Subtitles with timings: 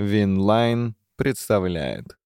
[0.00, 2.16] Winline представляет.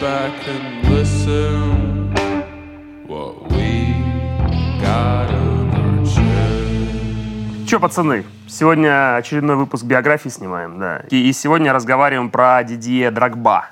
[0.00, 2.12] Back and listen
[3.06, 3.94] what we
[4.80, 7.66] got on our chest.
[7.66, 11.04] Че, пацаны, сегодня очередной выпуск биографии снимаем, да.
[11.10, 13.70] И, и сегодня разговариваем про Дидье Драгба,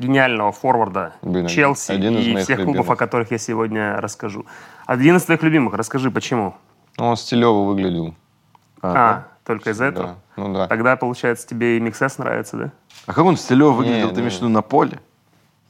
[0.00, 2.90] гениального форварда Блин, Челси и всех клубов, любимых.
[2.90, 4.46] о которых я сегодня расскажу.
[4.86, 6.56] Один из твоих любимых, расскажи, почему?
[6.98, 8.14] Ну, он стилево выглядел.
[8.82, 10.06] А, только из-за этого?
[10.06, 10.66] Да, ну да.
[10.66, 12.72] Тогда, получается, тебе и Миксес нравится, да?
[13.06, 14.38] А как он стилево выглядел, Не, ты имеешь не.
[14.38, 15.00] в виду на поле?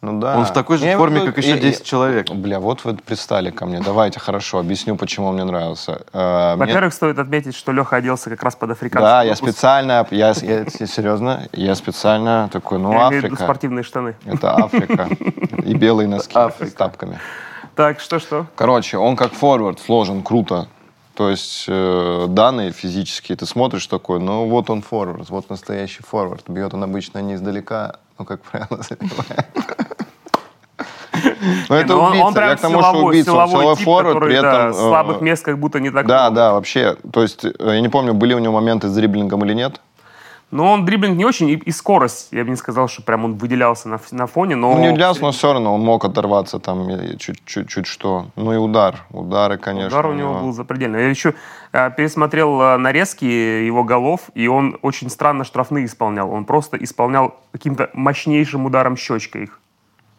[0.03, 0.39] Ну да.
[0.39, 2.31] Он в такой же Я форме, в как еще и- 10 человек.
[2.31, 3.81] Бля, вот вы пристали ко мне.
[3.81, 6.01] Давайте, хорошо, объясню, почему он мне нравился.
[6.15, 9.51] Э, мне- Во-первых, стоит отметить, что Леха оделся как раз под африканский Да, я вкус.
[9.51, 13.43] специально, я, я- серьезно, я специально такой, ну, Я имею в виду Африка.
[13.45, 14.17] спортивные штаны.
[14.25, 15.07] Это Африка.
[15.65, 17.19] И белые носки с тапками.
[17.77, 18.47] Так, что-что?
[18.57, 20.67] Короче, он как форвард сложен круто.
[21.15, 26.49] То есть э, данные физические, ты смотришь такой, ну вот он форвард, вот настоящий форвард.
[26.49, 29.47] Бьет он обычно не издалека, но, как правило, забивает.
[31.69, 32.27] Ну, Не, это ну он, убийца.
[32.27, 33.33] он прям Я к тому, что силовой, убийца.
[33.33, 34.71] Он силовой силовой тип, форвард, который, при этом...
[34.71, 36.37] э, слабых мест как будто не так Да, много.
[36.37, 36.97] да, вообще.
[37.13, 39.81] То есть, э, я не помню, были у него моменты с дриблингом или нет.
[40.51, 42.29] Но он дриблинг не очень, и, и скорость.
[42.33, 44.73] Я бы не сказал, что прям он выделялся на, на фоне, но...
[44.75, 48.27] Ну, не уделялся, но все равно он мог оторваться там чуть-чуть что.
[48.35, 48.97] Ну и удар.
[49.11, 49.99] Удары, конечно.
[49.99, 51.03] Удар у него был запредельный.
[51.03, 51.35] Я еще
[51.73, 56.31] э, пересмотрел э, нарезки его голов, и он очень странно штрафные исполнял.
[56.31, 59.61] Он просто исполнял каким-то мощнейшим ударом щечкой их.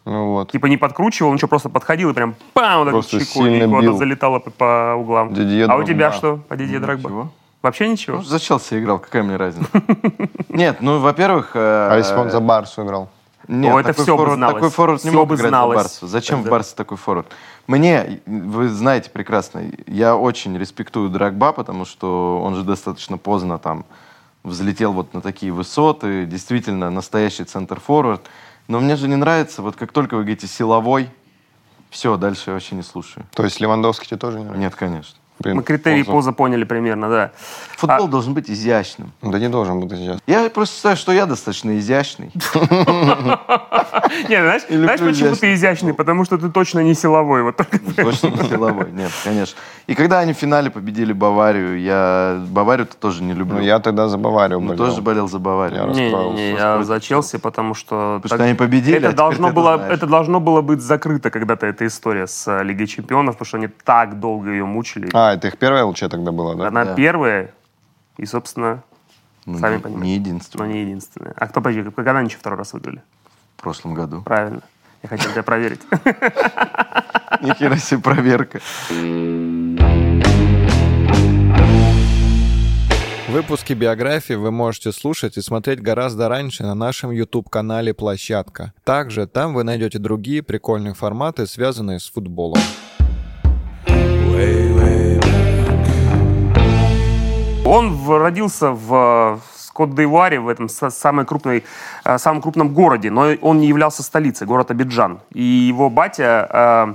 [0.06, 0.52] Ну вот.
[0.52, 3.84] Типа не подкручивал, ничего, просто подходил и прям пам, вот Просто щекой, сильно и куда-то
[3.84, 3.98] бил.
[3.98, 5.34] залетало по, по углам.
[5.34, 7.10] Дидье а у тебя что по Дидье Драгба?
[7.10, 7.32] Ничего.
[7.62, 8.18] Вообще ничего?
[8.18, 9.70] Ну, за Челси играл, какая мне разница?
[10.50, 11.52] Нет, ну, во-первых...
[11.56, 13.10] А если бы он за Барсу играл?
[13.48, 14.56] Нет, О, это такой бы форвард- зналось.
[14.56, 16.08] Такой форвард не Всё мог бы играть зналось за Барсу.
[16.08, 16.50] Зачем тогда.
[16.50, 17.28] в Барсе такой форвард?
[17.68, 23.86] Мне, вы знаете прекрасно, я очень респектую Драгба, потому что он же достаточно поздно там
[24.44, 28.22] взлетел вот на такие высоты, действительно настоящий центр-форвард.
[28.68, 31.10] Но мне же не нравится, вот как только вы говорите «силовой»,
[31.90, 33.26] все, дальше я вообще не слушаю.
[33.34, 34.62] То есть Левандовский тебе тоже не нравится?
[34.62, 35.18] Нет, конечно.
[35.42, 36.12] Блин, Мы критерии поза.
[36.12, 37.32] поза поняли примерно, да.
[37.78, 39.12] Футбол А- должен быть изящным.
[39.22, 40.20] Да не должен быть сейчас.
[40.28, 42.32] Я просто считаю, что я достаточно изящный.
[44.30, 45.94] Не, знаешь, почему ты изящный?
[45.94, 47.44] Потому что ты точно не силовой.
[47.44, 47.58] Вот
[47.96, 48.92] Точно не силовой.
[48.92, 49.58] Нет, конечно.
[49.88, 53.58] И когда они в финале победили Баварию, я Баварию-то тоже не люблю.
[53.58, 54.86] Ну, я тогда за Баварию Ну, болел.
[54.86, 55.88] тоже болел за Баварию.
[55.88, 58.20] Я Не, не, я за Челси, потому что...
[58.22, 61.66] Потому что они победили, а Это теперь должно, было, это должно было быть закрыто когда-то,
[61.66, 65.10] эта история с э, Лигой Чемпионов, потому что они так долго ее мучили.
[65.14, 66.68] А, это их первая ЛЧ тогда была, да?
[66.68, 66.96] Она да.
[66.96, 67.54] первая,
[68.18, 68.84] и, собственно,
[69.46, 70.08] Ну, сами не- понимаете.
[70.08, 70.68] Не но единственное.
[70.68, 71.34] не единственная.
[71.38, 73.02] А кто, подожди, когда они еще второй раз выиграли?
[73.58, 74.22] В прошлом году.
[74.24, 74.62] Правильно.
[75.04, 75.82] Я хотел тебя проверить.
[77.42, 78.60] Нихера себе проверка.
[83.30, 88.74] Выпуски биографии вы можете слушать и смотреть гораздо раньше на нашем YouTube-канале «Площадка».
[88.84, 92.60] Также там вы найдете другие прикольные форматы, связанные с футболом.
[93.88, 94.71] Way,
[97.72, 101.64] Он родился в Скот-де-Ивуаре, в этом са- самой крупной,
[102.04, 105.20] э, самом крупном городе, но он не являлся столицей, город Абиджан.
[105.32, 106.94] И его батя, э,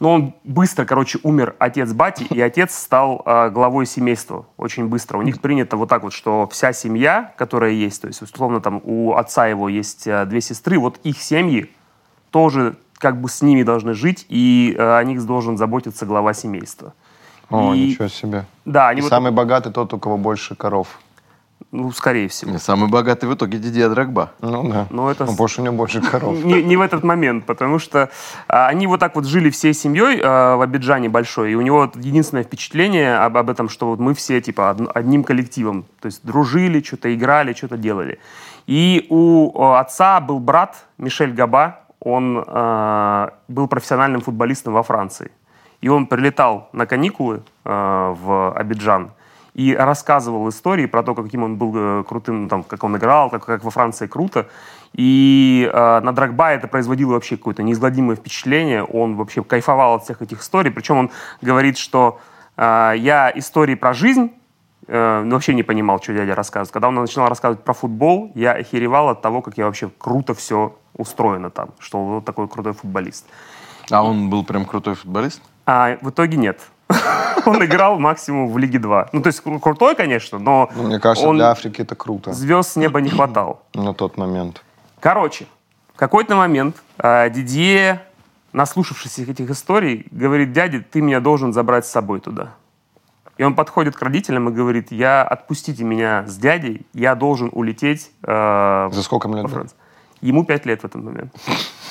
[0.00, 5.18] ну, он быстро, короче, умер отец бати, и отец стал э, главой семейства очень быстро.
[5.18, 8.80] У них принято вот так вот, что вся семья, которая есть, то есть, условно, там
[8.82, 11.70] у отца его есть э, две сестры, вот их семьи
[12.30, 16.94] тоже как бы с ними должны жить, и э, о них должен заботиться глава семейства.
[17.50, 18.44] О, И- ничего себе.
[18.64, 20.88] Да, И они вот, самый богатый тот, у кого больше коров.
[21.70, 22.50] ну, скорее всего.
[22.52, 24.30] Не, Самый богатый в итоге Дидье Драгба.
[24.40, 24.86] Ну да.
[24.90, 26.34] Ну, это Ну, с- потому что у него больше коров.
[26.44, 28.10] не, не в этот момент, потому что
[28.48, 31.78] а, они вот так вот жили всей семьей а, в Абиджане большой, и у него
[31.78, 36.06] вот единственное впечатление об, об этом, что вот мы все типа од- одним коллективом, то
[36.06, 38.18] есть дружили, что-то играли, что-то делали.
[38.66, 45.30] И у отца был брат Мишель Габа, он а, был профессиональным футболистом во Франции.
[45.84, 49.10] И он прилетал на каникулы а, в Абиджан
[49.52, 53.44] и рассказывал истории про то, каким он был э, крутым, там, как он играл, как,
[53.44, 54.46] как во Франции круто.
[54.94, 58.82] И э, на Драгба это производило вообще какое-то неизгладимое впечатление.
[58.82, 60.72] Он вообще кайфовал от всех этих историй.
[60.72, 61.10] Причем он
[61.42, 62.18] говорит, что
[62.56, 64.32] э, я истории про жизнь
[64.88, 66.72] э, вообще не понимал, что дядя рассказывает.
[66.72, 70.78] Когда он начинал рассказывать про футбол, я охеревал от того, как я вообще круто все
[70.94, 73.26] устроено там, что он вот такой крутой футболист.
[73.90, 75.42] А он был прям крутой футболист?
[75.66, 76.60] А в итоге нет.
[77.46, 79.08] Он играл максимум в Лиге 2.
[79.12, 82.32] Ну, то есть кру- крутой, конечно, но Ну, мне кажется, он для Африки это круто
[82.32, 83.60] звезд с неба не хватало.
[83.74, 84.62] на тот момент.
[85.00, 85.46] Короче,
[85.94, 88.02] В какой-то момент а, Дидье,
[88.52, 92.54] наслушавшись этих историй, говорит, дядя, ты меня должен забрать с собой туда.
[93.36, 98.10] И он подходит к родителям и говорит, я отпустите меня с дядей, я должен улететь
[98.22, 99.74] э, За сколько лет?
[100.20, 101.34] Ему пять лет в этот момент.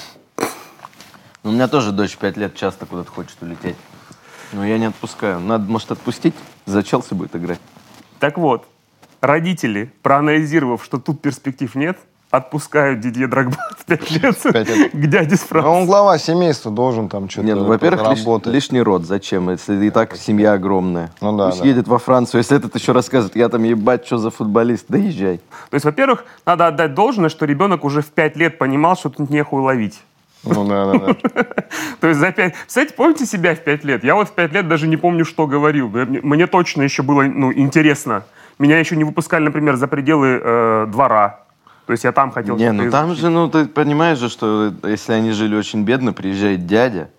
[1.44, 3.76] Ну, У меня тоже дочь 5 лет часто куда-то хочет улететь.
[4.54, 5.40] Но я не отпускаю.
[5.40, 6.36] Надо, может, отпустить?
[6.66, 7.60] За Челси будет играть.
[8.20, 8.66] Так вот,
[9.20, 11.98] родители, проанализировав, что тут перспектив нет,
[12.30, 14.92] отпускают Дидье Дрогба в пять лет Пять лет.
[14.94, 15.86] к дяде с Ну, он Франции.
[15.88, 19.04] глава семейства, должен там что-то Не, ну, во-первых, лиш- лишний род.
[19.06, 19.50] Зачем?
[19.50, 21.12] Если и так семья огромная.
[21.20, 21.68] Ну да, Пусть да.
[21.68, 22.40] едет во Францию.
[22.40, 25.40] Если этот еще рассказывает, я там ебать, что за футболист, да езжай.
[25.70, 29.30] То есть, во-первых, надо отдать должное, что ребенок уже в пять лет понимал, что тут
[29.30, 30.00] нехуй ловить.
[30.44, 31.44] Ну да, да, да.
[32.02, 32.54] То есть за пять...
[32.68, 34.04] Кстати, помните себя в пять лет?
[34.04, 35.90] Я вот в пять лет даже не помню, что говорил.
[35.90, 38.24] Мне точно еще было ну, интересно.
[38.60, 41.40] Меня еще не выпускали, например, за пределы э, двора.
[41.86, 42.58] То есть я там хотел...
[42.58, 43.22] Не, ну там изучить.
[43.22, 47.10] же, ну ты понимаешь же, что если они жили очень бедно, приезжает дядя,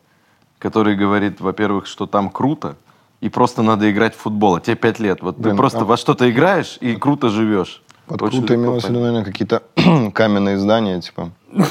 [0.59, 2.77] который говорит, во-первых, что там круто,
[3.21, 4.57] и просто надо играть в футбол.
[4.57, 5.23] А тебе пять лет.
[5.23, 7.83] Вот ты Блин, просто там- во что-то играешь и круто живешь.
[8.07, 9.13] Вот Очень круто имелось в виду, понять.
[9.13, 9.63] наверное, какие-то
[10.13, 11.31] каменные здания, типа.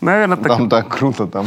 [0.00, 0.46] Наверное, так...
[0.48, 1.46] Там так круто, там,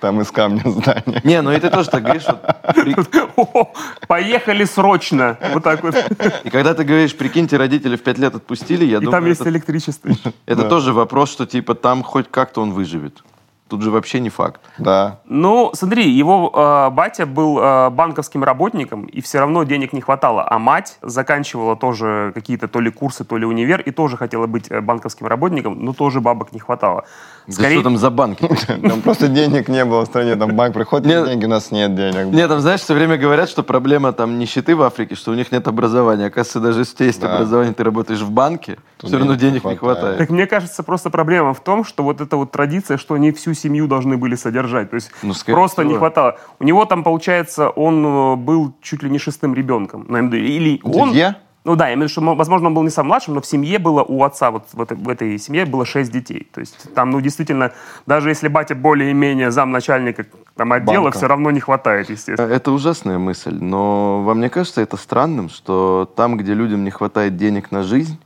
[0.00, 1.20] там из камня здание.
[1.24, 2.24] Не, ну и ты тоже так говоришь.
[2.26, 2.40] вот
[2.74, 3.72] при- О,
[4.06, 5.36] Поехали срочно!
[5.52, 5.96] Вот так вот.
[6.44, 9.40] И когда ты говоришь, прикиньте, родители в пять лет отпустили, я И думаю, там есть
[9.40, 10.10] это, электричество.
[10.46, 13.22] это тоже вопрос, что типа там хоть как-то он выживет.
[13.68, 14.60] Тут же вообще не факт.
[14.78, 15.18] Да.
[15.24, 20.46] Ну, смотри, его э, батя был э, банковским работником, и все равно денег не хватало.
[20.48, 24.70] А мать заканчивала тоже какие-то то ли курсы, то ли универ, и тоже хотела быть
[24.70, 27.06] э, банковским работником, но тоже бабок не хватало.
[27.46, 28.48] Да что там за банки?
[28.88, 31.26] Там просто денег не было в стране, там банк приходит, Нет.
[31.26, 32.32] деньги, у нас нет денег.
[32.32, 35.52] Нет, там, знаешь, все время говорят, что проблема там нищеты в Африке, что у них
[35.52, 36.26] нет образования.
[36.26, 37.34] Оказывается, даже если у тебя есть Да.
[37.36, 39.80] образование, ты работаешь в банке, То все равно денег не не хватает.
[39.98, 40.18] хватает.
[40.18, 43.54] Так мне кажется, просто проблема в том, что вот эта вот традиция, что они всю
[43.54, 44.90] семью должны были содержать.
[44.90, 45.98] То есть Ну, скорее просто не всего.
[46.00, 46.38] хватало.
[46.58, 50.02] У него там, получается, он э, был чуть ли не шестым ребенком.
[50.34, 51.10] Или он...
[51.10, 51.36] Дидье?
[51.66, 53.40] Ну да, я имею в виду, что, мо- возможно, он был не самым младшим, но
[53.40, 56.46] в семье было у отца, вот в этой, в этой семье было шесть детей.
[56.54, 57.72] То есть там, ну, действительно,
[58.06, 61.18] даже если батя более-менее замначальника там, отдела, Банка.
[61.18, 62.46] все равно не хватает, естественно.
[62.48, 67.36] Это ужасная мысль, но вам не кажется это странным, что там, где людям не хватает
[67.36, 68.16] денег на жизнь,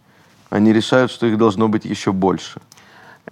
[0.51, 2.61] они решают, что их должно быть еще больше.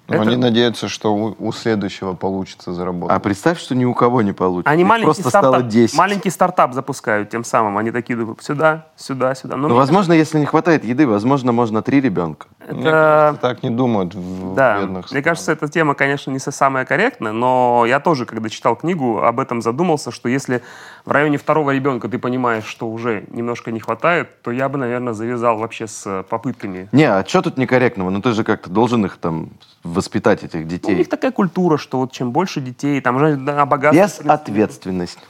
[0.09, 3.15] Но Это- Они надеются, что у, у следующего получится заработать.
[3.15, 4.71] А представь, что ни у кого не получится.
[4.71, 5.99] Они Их маленький просто стартап, стало 10.
[5.99, 7.77] маленький стартап запускают тем самым.
[7.77, 9.57] Они такие думают, сюда, сюда, сюда.
[9.57, 12.47] Ну, Ну, возможно, если не хватает еды, возможно, можно три ребенка.
[12.71, 12.91] Мне это...
[12.91, 17.33] кажется, так не думают в Да, бедных мне кажется, эта тема, конечно, не самая корректная,
[17.33, 20.63] но я тоже, когда читал книгу, об этом задумался, что если
[21.09, 25.15] в районе второго ребенка ты понимаешь, что уже немножко не хватает, то я бы, наверное,
[25.15, 26.91] завязал вообще с э, попытками.
[26.93, 28.11] Не, а что тут некорректного?
[28.11, 29.49] Ну ты же как-то должен их там
[29.83, 30.95] воспитать, этих Ну, у детей.
[30.97, 34.03] них такая культура, что вот чем больше детей, там же да, о богатстве...
[34.03, 35.23] Без ответственности.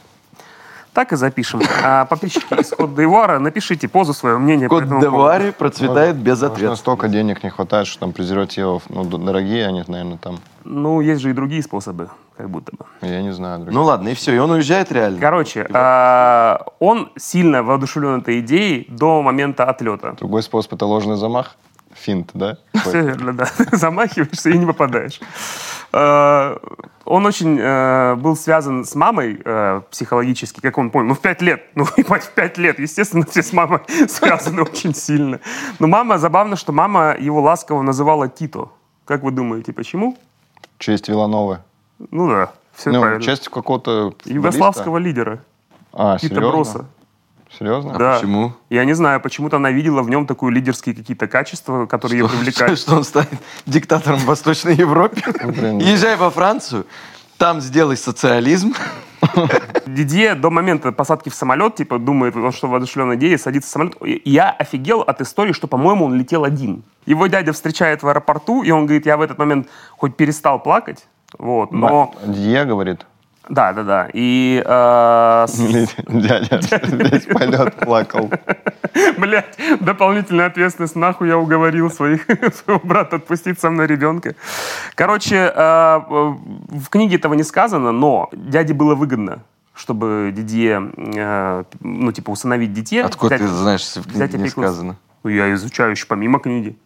[0.99, 1.61] Так и запишем.
[1.85, 5.01] А, подписчики из Кот Д'Ивуара, напишите позу, свое мнение Кот поводу.
[5.01, 6.71] Девари процветает без Может, ответственности.
[6.71, 10.41] настолько денег не хватает, что там презервативов, ну, дорогие они, наверное, там.
[10.65, 12.85] Ну, есть же и другие способы, как будто бы.
[13.01, 13.59] Я не знаю.
[13.59, 13.75] других.
[13.75, 15.21] Ну ладно, и все, и он уезжает реально.
[15.21, 20.17] Короче, а, он сильно воодушевлен этой идеей до момента отлета.
[20.19, 21.55] Другой способ это ложный замах.
[21.95, 22.59] Финт, да?
[22.75, 23.47] Все верно, да.
[23.71, 25.21] Замахиваешься и не попадаешь.
[25.93, 26.57] Э,
[27.05, 31.09] Он очень э, был связан с мамой э, психологически, как он понял.
[31.09, 31.63] Ну, в пять лет.
[31.75, 32.79] Ну, ебать, в пять лет.
[32.79, 35.41] Естественно, все с мамой связаны очень сильно.
[35.79, 38.69] Но мама, забавно, что мама его ласково называла Тито.
[39.07, 40.19] Как вы думаете, почему?
[40.79, 41.61] Честь Вилановы.
[42.11, 43.23] Ну да, все Ну, правильно.
[43.23, 44.15] честь какого-то?
[44.27, 45.39] Югославского лидера.
[45.93, 46.51] А, Тита серьезно?
[46.51, 46.85] Броса.
[47.57, 47.95] Серьезно?
[47.95, 48.15] А Да.
[48.15, 48.53] почему?
[48.71, 52.79] Я не знаю, почему-то она видела в нем такую лидерские какие-то качества, которые ее привлекают.
[52.79, 55.23] что он станет диктатором в Восточной Европе?
[55.45, 55.81] Ну.
[55.81, 56.87] Езжай во Францию,
[57.39, 58.75] там сделай социализм.
[59.87, 63.95] Дидье до момента посадки в самолет, типа, думает, он что воодушевлен идеей, садится в самолет.
[64.25, 66.83] Я офигел от истории, что, по-моему, он летел один.
[67.07, 71.07] Его дядя встречает в аэропорту, и он говорит, я в этот момент хоть перестал плакать,
[71.39, 72.15] вот, но...
[72.27, 73.07] Дье говорит.
[73.49, 74.09] Да, да, да.
[74.13, 75.59] И, э, с-
[76.07, 78.31] Дядя весь полет плакал.
[79.19, 82.23] блядь, дополнительная ответственность, нахуй я уговорил своих,
[82.55, 84.35] своего брата отпустить со мной ребенка.
[84.95, 89.43] Короче, э, в книге этого не сказано, но дяде было выгодно
[89.75, 93.01] чтобы Дидье, э, ну, типа, усыновить детей.
[93.01, 94.97] Откуда взять- ты знаешь, если в книге не сказано?
[95.23, 96.77] Ну, я изучаю еще помимо книги.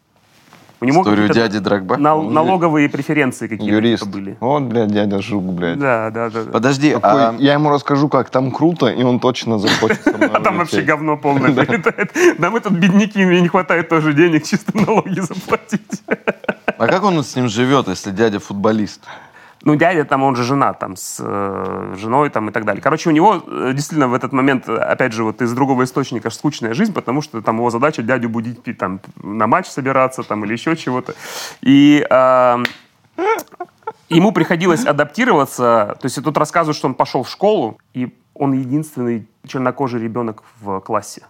[0.83, 1.97] У него Историю дяди Драгба?
[1.97, 4.05] нал- налоговые преференции какие-то Юрист.
[4.05, 4.37] были.
[4.41, 5.79] Вот, блядь, дядя Жук, блядь.
[5.79, 6.43] Да, да, да.
[6.43, 6.51] да.
[6.51, 10.31] Подожди, Такой, а Я ему расскажу, как там круто, и он точно захочет со мной
[10.35, 12.13] А там вообще говно полное прилетает.
[12.39, 16.03] Да мы тут бедняки, мне не хватает тоже денег чисто налоги заплатить.
[16.79, 19.05] А как он с ним живет, если дядя футболист?
[19.65, 22.83] Ну, дядя там, он же женат там с э, женой там и так далее.
[22.83, 26.31] Короче, у него э, действительно в этот момент, э, опять же, вот из другого источника
[26.31, 30.53] скучная жизнь, потому что там его задача дядю будить там на матч собираться там или
[30.53, 31.15] еще чего-то.
[31.61, 32.65] И э,
[34.09, 35.97] ему приходилось адаптироваться.
[36.01, 40.81] То есть тут рассказываю, что он пошел в школу, и он единственный чернокожий ребенок в
[40.81, 41.23] классе.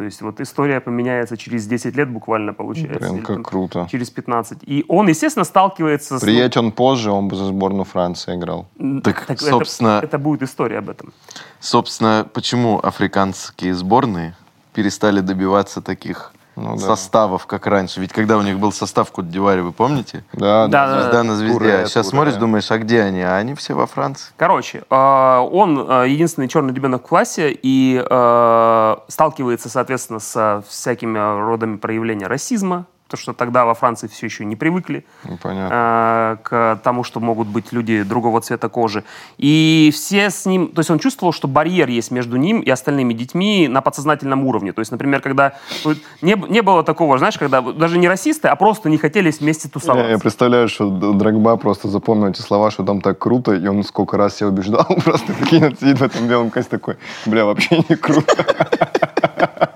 [0.00, 3.10] То есть вот история поменяется через 10 лет буквально получается.
[3.10, 3.86] Блин, как там круто.
[3.90, 4.60] Через 15.
[4.66, 6.22] И он, естественно, сталкивается с...
[6.22, 8.66] Приедь он позже, он бы за сборную Франции играл.
[9.04, 11.12] Так, это- собственно- Это, будет история об этом.
[11.60, 14.34] Собственно, почему африканские сборные
[14.72, 16.80] перестали добиваться таких Ну да.
[16.80, 18.00] составов, как раньше?
[18.00, 20.24] Ведь когда у них был состав Кот-Диваре, вы помните?
[20.32, 21.58] Да, Да, да, Звезда на звезде.
[21.58, 22.16] Туре, Сейчас Туре.
[22.16, 23.22] смотришь, думаешь, а где они?
[23.22, 24.32] А они все во Франции.
[24.36, 27.98] Короче, э, он э, единственный черный ребенок в классе и
[29.08, 34.54] сталкивается, соответственно, со всякими родами проявления расизма, потому что тогда во Франции все еще не
[34.56, 35.74] привыкли Ну, понятно.
[35.74, 39.02] э, к тому, что могут быть люди другого цвета кожи.
[39.36, 40.68] И все с ним...
[40.68, 44.72] То есть он чувствовал, что барьер есть между ним и остальными детьми на подсознательном уровне.
[44.72, 45.54] То есть, например, когда...
[46.22, 50.04] Не, не было такого, знаешь, когда даже не расисты, а просто не хотели вместе тусоваться.
[50.06, 53.66] Я, я представляю, что Д- Дрогба просто запомнил эти слова, что там так круто, и
[53.66, 57.82] он сколько раз себя убеждал, просто прикинь, сидит в этом белом кассе такой, бля, вообще
[57.88, 58.36] не круто.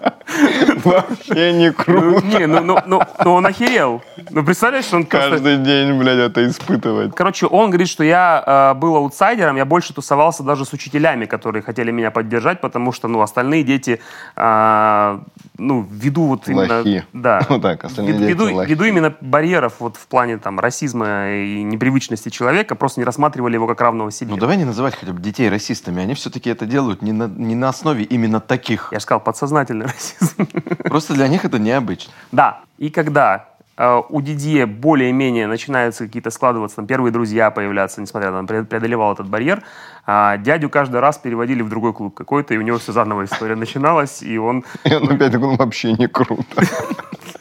[0.84, 2.26] Вообще не Ну, круто.
[2.26, 4.02] не, ну, ну, ну, ну он охерел.
[4.30, 5.30] Ну, представляешь, он просто...
[5.30, 7.14] Каждый день, блядь, это испытывать.
[7.14, 11.62] Короче, он говорит, что я э, был аутсайдером, я больше тусовался даже с учителями, которые
[11.62, 14.00] хотели меня поддержать, потому что, ну, остальные дети,
[14.36, 15.18] э,
[15.58, 16.78] ну, ввиду вот именно...
[16.78, 17.04] Лохи.
[17.12, 17.40] Да.
[17.54, 18.68] Вот так, остальные дети ввиду, лохи.
[18.68, 23.66] ввиду именно барьеров вот в плане там расизма и непривычности человека, просто не рассматривали его
[23.66, 24.30] как равного себе.
[24.30, 26.02] Ну давай не называть хотя бы детей расистами.
[26.02, 28.88] Они все-таки это делают не на, не на основе именно таких.
[28.92, 30.48] Я же сказал, подсознательный расизм.
[30.76, 32.12] Просто для них это необычно.
[32.33, 38.31] Да, и когда э, у Дидье более-менее начинаются какие-то складываться, там первые друзья появляться, несмотря
[38.31, 39.62] на то, преодолевал этот барьер,
[40.07, 43.57] а дядю каждый раз переводили в другой клуб какой-то, и у него все заново история
[43.57, 46.62] начиналась, и он И он опять такой, «Ну, вообще не круто.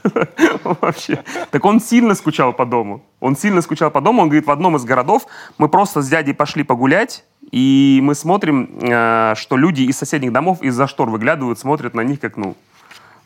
[0.64, 1.24] вообще...
[1.52, 3.04] Так он сильно скучал по дому.
[3.20, 4.22] Он сильно скучал по дому.
[4.22, 8.70] Он говорит, в одном из городов мы просто с дядей пошли погулять, и мы смотрим,
[8.82, 12.56] э, что люди из соседних домов из-за штор выглядывают, смотрят на них как, ну,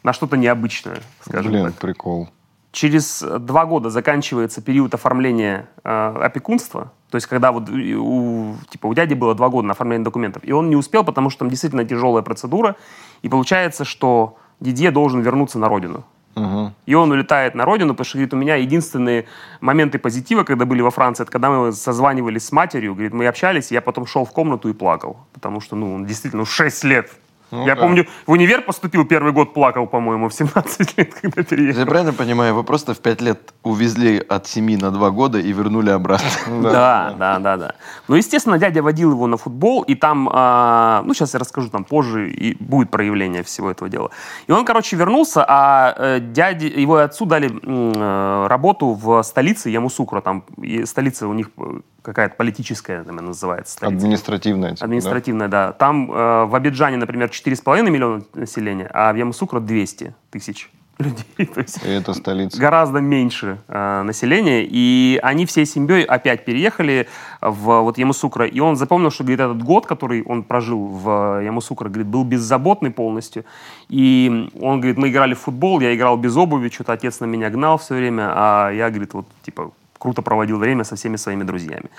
[0.04, 1.76] на что-то необычное, скажем Блин, так.
[1.76, 2.30] прикол.
[2.72, 6.92] Через два года заканчивается период оформления э, опекунства.
[7.10, 10.44] То есть, когда вот у, типа, у дяди было два года на оформление документов.
[10.46, 12.76] И он не успел, потому что там действительно тяжелая процедура.
[13.22, 16.04] И получается, что Дидье должен вернуться на родину.
[16.36, 16.74] Мгм.
[16.86, 19.26] И он улетает на родину, потому что, говорит, у меня единственные
[19.60, 23.72] моменты позитива, когда были во Франции, это когда мы созванивались с матерью, говорит, мы общались,
[23.72, 25.18] и я потом шел в комнату и плакал.
[25.34, 27.12] Потому что, ну, он действительно, ну, 6 лет.
[27.52, 27.82] Ну я да.
[27.82, 31.80] помню, в универ поступил первый год, плакал, по-моему, в 17 лет, когда переехал.
[31.80, 35.52] Я правильно понимаю, его просто в пять лет увезли от семьи на два года и
[35.54, 36.28] вернули обратно.
[36.68, 37.76] Да, да, да, да.
[38.08, 41.84] Ну, естественно, дядя водил его на футбол, и там, а, ну, сейчас я расскажу, там
[41.84, 44.12] позже и будет проявление всего этого дела.
[44.48, 50.22] И он, короче, вернулся, а э, дяде, его отцу дали э, работу в столице Ямусукра,
[50.22, 53.74] там и столица у них э, какая-то политическая, наверное, называется.
[53.74, 53.98] столица.
[53.98, 54.70] Административная.
[54.70, 54.86] типа, да?
[54.86, 55.72] Административная, да.
[55.74, 61.46] Там э, в Абиджане, например, 4,5 миллиона населения, а в Ямусукра 200 тысяч людей.
[61.54, 62.60] То есть И это столица.
[62.60, 67.08] гораздо меньше э, населения, и они всей семьей опять переехали
[67.42, 71.90] в вот Ямусукра, и он запомнил, что, говорит, этот год, который он прожил в Ямусукра,
[71.90, 73.44] говорит, был беззаботный полностью,
[73.90, 77.50] и он, говорит, мы играли в футбол, я играл без обуви, что-то отец на меня
[77.50, 81.90] гнал все время, а я, говорит, вот, типа, круто проводил время со всеми своими друзьями.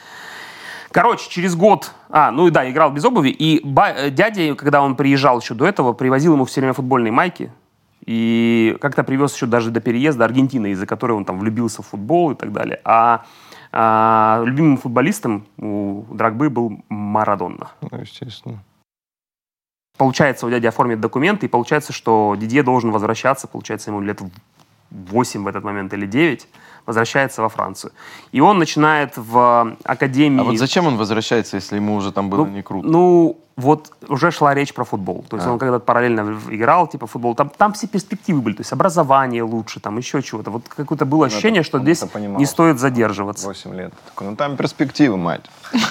[0.90, 4.80] Короче, через год, а, ну и да, играл без обуви, и ба- э, дядя, когда
[4.82, 7.52] он приезжал еще до этого, привозил ему все время футбольные майки,
[8.06, 12.30] и как-то привез еще даже до переезда Аргентины, из-за которой он там влюбился в футбол
[12.30, 12.80] и так далее.
[12.84, 13.26] А,
[13.70, 17.72] а, любимым футболистом у Драгбы был Марадонна.
[17.82, 18.64] Ну, естественно.
[19.98, 24.22] Получается, у дяди оформит документы, и получается, что Дидье должен возвращаться, получается, ему лет
[24.90, 26.48] 8 в этот момент или 9,
[26.86, 27.92] возвращается во Францию.
[28.32, 30.40] И он начинает в академии...
[30.40, 32.88] А вот зачем он возвращается, если ему уже там было Ну, не круто?
[32.88, 35.24] Ну, вот уже шла речь про футбол.
[35.28, 35.52] То есть А.
[35.52, 37.34] он когда-то параллельно играл, типа, футбол.
[37.34, 38.54] Там, там все перспективы были.
[38.54, 40.50] То есть образование лучше, там еще чего-то.
[40.50, 42.38] Вот какое-то было ощущение, что он здесь это понимал.
[42.38, 43.46] не стоит задерживаться.
[43.46, 43.92] 8 лет.
[44.06, 45.44] Такой, ну там перспективы, мать.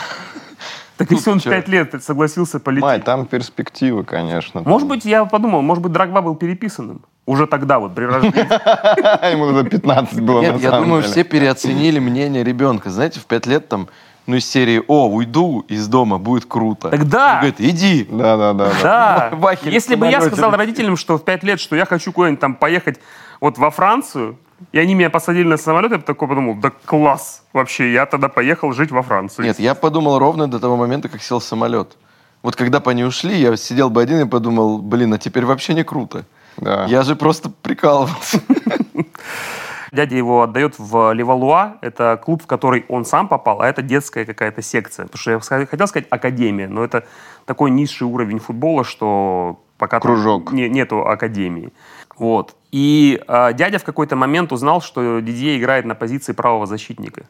[0.97, 2.83] Так если он пять лет согласился полететь.
[2.83, 4.61] Мать, там перспективы, конечно.
[4.65, 7.01] Может быть, я подумал, может быть, Драгба был переписанным.
[7.25, 9.31] Уже тогда, вот, при рождении.
[9.31, 12.89] Ему уже 15 было Нет, я думаю, все переоценили мнение ребенка.
[12.89, 13.89] Знаете, в пять лет там,
[14.27, 16.89] ну, из серии «О, уйду из дома, будет круто».
[16.89, 18.07] Тогда- Он говорит, иди.
[18.09, 18.69] Да, да, да.
[18.69, 18.73] да.
[18.81, 19.29] Да.
[19.37, 22.55] Вахель Если бы я сказал родителям, что в пять лет, что я хочу куда-нибудь там
[22.55, 22.99] поехать
[23.41, 24.37] вот во Францию,
[24.71, 28.73] И они меня посадили на самолет, я такой подумал, да класс вообще, я тогда поехал
[28.73, 29.45] жить во Францию.
[29.45, 31.97] Нет, я подумал ровно до того момента, как сел в самолет.
[32.43, 35.73] Вот когда бы они ушли, я сидел бы один и подумал, блин, а теперь вообще
[35.73, 36.25] не круто.
[36.57, 36.85] Да.
[36.85, 38.41] Я же просто прикалывался.
[39.91, 44.25] Дядя его отдает в Левалуа, это клуб, в который он сам попал, а это детская
[44.25, 45.05] какая-то секция.
[45.05, 47.05] Потому что я хотел сказать академия, но это
[47.45, 50.51] такой низший уровень футбола, что пока там Кружок.
[50.51, 51.71] не- нету академии.
[52.17, 52.55] Вот.
[52.71, 57.25] И а, дядя в какой-то момент узнал, что Дидье играет на позиции правого защитника.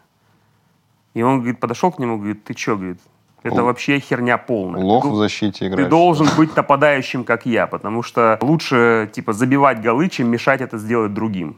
[1.13, 2.99] И он, говорит, подошел к нему, говорит, ты что, говорит,
[3.43, 4.83] это Л- вообще херня полная.
[4.83, 5.89] Лох Ты в защите ты играет.
[5.89, 11.13] должен быть нападающим, как я, потому что лучше, типа, забивать голы, чем мешать это сделать
[11.13, 11.57] другим.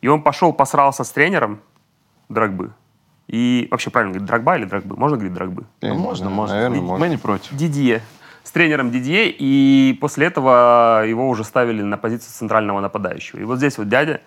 [0.00, 1.60] И он пошел, посрался с тренером
[2.28, 2.72] Драгбы.
[3.26, 4.96] И вообще правильно говорить, Драгба или Драгбы?
[4.96, 5.64] Можно говорить Драгбы?
[5.82, 6.56] Ну, можно, можно.
[6.56, 7.04] Наверное, Мы можно.
[7.04, 7.54] не против.
[7.54, 8.02] Дидье.
[8.48, 13.40] С тренером Дидье, и после этого его уже ставили на позицию центрального нападающего.
[13.40, 14.22] И вот здесь вот дядя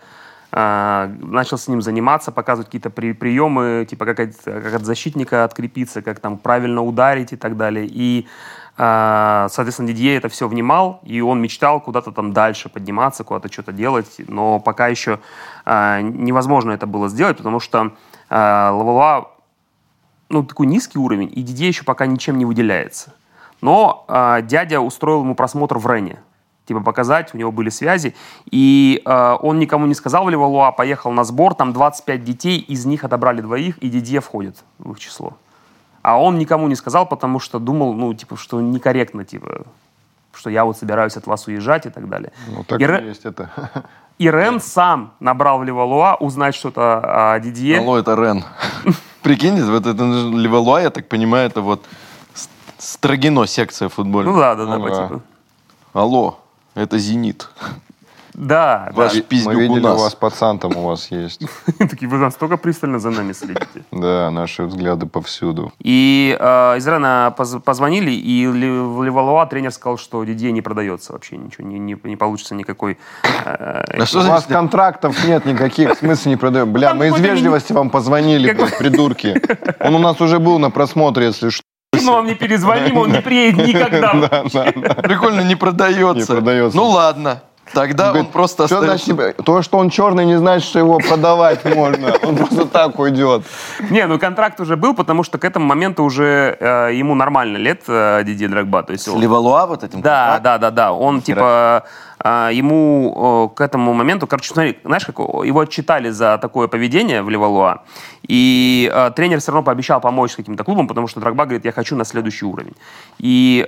[0.52, 5.44] а, начал с ним заниматься, показывать какие-то при- приемы, типа как от, как от защитника
[5.44, 7.88] открепиться, как там правильно ударить и так далее.
[7.90, 8.28] И,
[8.78, 13.72] а, соответственно, Дидье это все внимал, и он мечтал куда-то там дальше подниматься, куда-то что-то
[13.72, 15.20] делать, но пока еще
[15.66, 17.94] а, невозможно это было сделать, потому что
[18.30, 19.32] а, Лавалуа
[20.30, 23.16] ну, такой низкий уровень, и Дидье еще пока ничем не выделяется.
[23.62, 26.20] Но а, дядя устроил ему просмотр в Рене.
[26.66, 28.16] Типа показать, у него были связи.
[28.50, 32.86] И а, он никому не сказал в Левалуа, поехал на сбор, там 25 детей, из
[32.86, 35.34] них отобрали двоих, и Дидье входит в их число.
[36.02, 39.66] А он никому не сказал, потому что думал, ну, типа, что некорректно, типа,
[40.34, 42.32] что я вот собираюсь от вас уезжать и так далее.
[42.48, 43.52] Ну, так И и есть это.
[44.18, 47.80] И Рен сам набрал в Левалуа узнать что-то о Дидье.
[47.80, 48.44] Алло, это Рен.
[49.24, 51.86] Прикиньте, вот это Левалуа, я так понимаю, это вот
[52.92, 54.34] Строгино секция футбольная.
[54.34, 55.22] Ну да, да, да, Ну по типу.
[55.94, 56.40] Алло,
[56.76, 57.50] это Зенит.
[58.34, 58.92] Да, да.
[58.96, 60.00] Ваш пиздюк Мы у видели, у нас.
[60.02, 61.42] вас пацан-там у вас есть.
[61.78, 63.84] Такие, вы настолько пристально за нами следите.
[63.92, 65.72] Да, наши взгляды повсюду.
[65.80, 70.62] И э, из Рена поз- позвонили, и Ле- в Левалуа тренер сказал, что Дидье не
[70.62, 72.98] продается вообще, ничего, не, не, не получится никакой...
[73.46, 76.72] э, А что У вас контрактов нет никаких, в смысле не продаем.
[76.72, 79.42] Бля, Там мы из вежливости вам позвонили, блядь, придурки.
[79.80, 81.64] Он у нас уже был на просмотре, если что.
[81.94, 84.14] Мы вам не перезвоним, он не приедет никогда.
[85.02, 86.34] Прикольно, не продается.
[86.34, 86.78] Не продается.
[86.78, 87.44] Ну ладно.
[87.74, 89.14] Тогда он Говорит, просто «Чё остается...
[89.14, 92.14] значит, то, что он черный, не значит, что его продавать можно.
[92.24, 93.44] Он просто так уйдет.
[93.90, 97.84] Не, ну контракт уже был, потому что к этому моменту уже э, ему нормально лет
[97.88, 98.84] э, Дидье Драгба.
[98.84, 100.02] То есть он- Левалуа вот этим?
[100.02, 100.94] Да, да, да, да.
[100.94, 101.86] Он типа
[102.24, 107.24] а, ему э, к этому моменту, короче, смотри, знаешь, как его отчитали за такое поведение
[107.24, 107.82] в Левалуа,
[108.28, 111.96] и э, тренер все равно пообещал помочь каким-то клубам, потому что Драгба говорит, я хочу
[111.96, 112.76] на следующий уровень.
[113.18, 113.68] И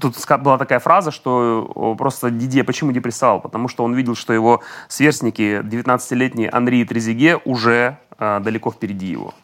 [0.00, 3.40] тут была такая фраза, что просто Дидье почему депрессовал?
[3.40, 9.06] Потому что он видел, что его сверстники, 19-летний Анри и Трезиге, уже э, далеко впереди
[9.06, 9.34] его.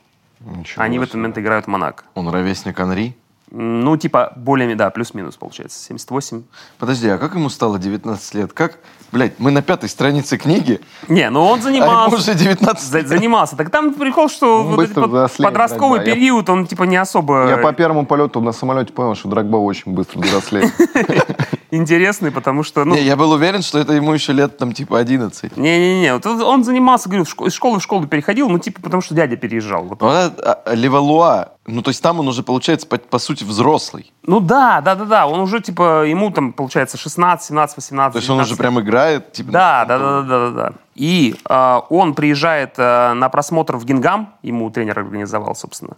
[0.41, 1.21] Ничего Они в этот себе.
[1.23, 2.05] момент играют в Монако.
[2.14, 3.17] Он ровесник Анри?
[3.51, 5.83] Ну, типа, более, да, плюс-минус получается.
[5.83, 6.43] 78.
[6.79, 8.53] Подожди, а как ему стало 19 лет?
[8.53, 8.79] Как?
[9.11, 12.07] Блять, мы на пятой странице книги, Не, ну он а занимался.
[12.11, 13.57] ему уже 19 За- занимался.
[13.57, 16.11] Так там прикол, что Он вот быстро этот взрослеет, подростковый Драгба.
[16.11, 19.57] Я- период, он типа не особо Я по первому полету на самолете понял, что Драгба
[19.57, 20.73] очень быстро взрослеет.
[21.70, 24.98] интересный, потому что, ну, Не, я был уверен, что это ему еще лет там типа
[24.98, 25.57] 11.
[25.57, 29.37] не-не-не, вот он занимался, говорю, из школы в школу переходил, ну, типа, потому что дядя
[29.37, 29.85] переезжал.
[29.85, 30.00] Вот.
[30.00, 30.33] Ну, а-
[30.66, 34.12] а- Левалуа, ну то есть там он уже получается по, по сути взрослый.
[34.22, 38.18] Ну да, да, да, да, он уже, типа, ему там, получается, 16, 17, 18, То
[38.18, 38.59] есть он уже 19.
[38.59, 39.52] прям играет, типа.
[39.52, 40.72] Да, да, да, да, да, да, да.
[40.94, 45.96] И э, он приезжает э, на просмотр в Гингам, ему тренер организовал, собственно.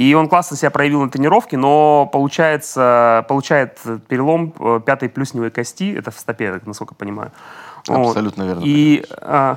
[0.00, 5.94] И он классно себя проявил на тренировке, но получается, получает перелом э, пятой плюсневой кости,
[5.94, 7.32] это в стопе, насколько понимаю.
[7.86, 8.08] Вот.
[8.08, 9.56] Абсолютно верно И, э,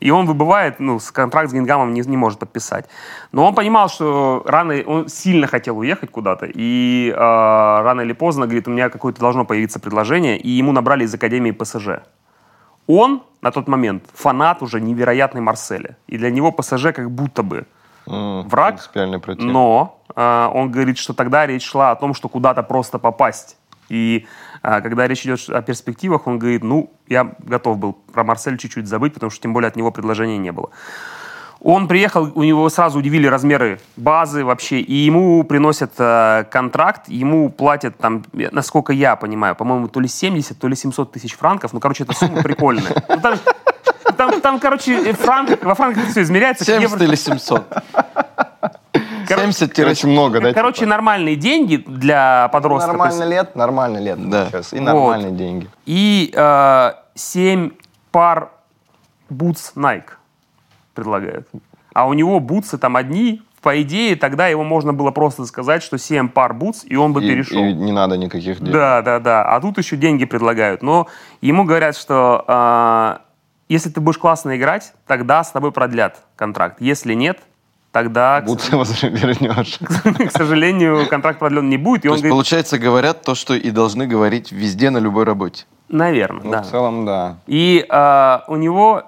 [0.00, 2.86] и он выбывает, ну, с контракт с Гингамом не, не может подписать.
[3.30, 8.46] Но он понимал, что рано, он сильно хотел уехать куда-то, и э, рано или поздно,
[8.46, 12.00] говорит, у меня какое-то должно появиться предложение, и ему набрали из Академии ПСЖ.
[12.86, 15.98] Он на тот момент фанат уже невероятный Марселя.
[16.06, 17.66] И для него ПСЖ как будто бы
[18.06, 19.44] М, Враг, Принципиальный против.
[19.44, 23.56] но э, он говорит, что тогда речь шла о том, что куда-то просто попасть.
[23.88, 24.26] И
[24.62, 28.86] э, когда речь идет о перспективах, он говорит, ну, я готов был про Марсель чуть-чуть
[28.86, 30.70] забыть, потому что тем более от него предложения не было.
[31.64, 37.50] Он приехал, у него сразу удивили размеры базы вообще, и ему приносят э, контракт, ему
[37.50, 41.72] платят там, насколько я понимаю, по-моему, то ли 70, то ли 700 тысяч франков.
[41.72, 42.92] Ну, короче, эта сумма прикольная.
[44.16, 46.64] Там, там, короче, э, франк, во франках все измеряется.
[46.64, 47.06] как 70 евро.
[47.06, 47.64] или 700.
[49.28, 50.52] Короче, 70 Короче, много, да?
[50.52, 50.90] Короче, типа?
[50.90, 52.90] нормальные деньги для подростка.
[52.90, 54.46] есть- Нормально лет, нормально лет Да.
[54.48, 54.72] сейчас.
[54.72, 54.84] И Вот.
[54.86, 55.70] нормальные деньги.
[55.86, 57.70] И э, 7
[58.10, 58.50] пар
[59.30, 60.10] бутс Nike
[60.94, 61.48] предлагают.
[61.94, 65.96] А у него бутсы там одни, по идее, тогда его можно было просто сказать, что
[65.98, 67.58] 7 пар бутс, и он бы И- перешел.
[67.64, 68.72] и не надо никаких денег.
[68.72, 69.44] Да, да, да.
[69.44, 70.82] А тут еще деньги предлагают.
[70.82, 71.06] Но
[71.40, 73.20] ему говорят, что а,
[73.68, 76.80] если ты будешь классно играть, тогда с тобой продлят контракт.
[76.80, 77.38] Если нет,
[77.90, 79.78] тогда, к, Бутсы возвра- вернешь.
[80.28, 82.04] к сожалению, контракт продлен не будет.
[82.04, 85.24] И То он есть, говорит, получается, говорят то, что и должны говорить везде на любой
[85.24, 85.64] работе.
[85.88, 86.62] наверное, Ну, да.
[86.62, 87.36] в целом, да.
[87.46, 89.04] И а, у него,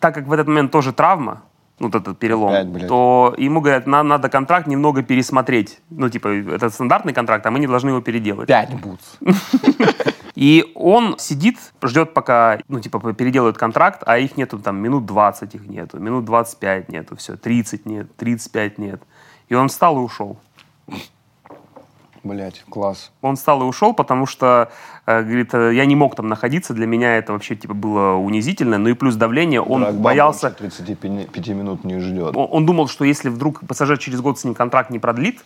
[0.00, 1.42] так как в этот момент тоже травма,
[1.80, 2.88] ну, вот этот перелом, Опять, блядь.
[2.88, 5.80] то ему говорят, нам надо контракт немного пересмотреть.
[5.90, 8.46] Ну, типа, это стандартный контракт, а мы не должны его переделать.
[8.46, 9.18] Пять бутс.
[10.34, 15.54] И он сидит, ждет, пока, ну, типа, переделают контракт, а их нету там минут 20
[15.54, 19.00] их нету, минут 25 нету, все, 30 нет, 35 нет.
[19.48, 20.38] И он встал и ушел.
[22.24, 23.12] Блять, класс.
[23.20, 24.72] Он встал и ушел, потому что,
[25.04, 28.78] э, говорит, э, я не мог там находиться, для меня это вообще, типа, было унизительно,
[28.78, 32.34] ну и плюс давление, он Драгба боялся, больше 35 минут не ждет.
[32.34, 35.44] он, он думал, что если вдруг пассажир через год с ним контракт не продлит,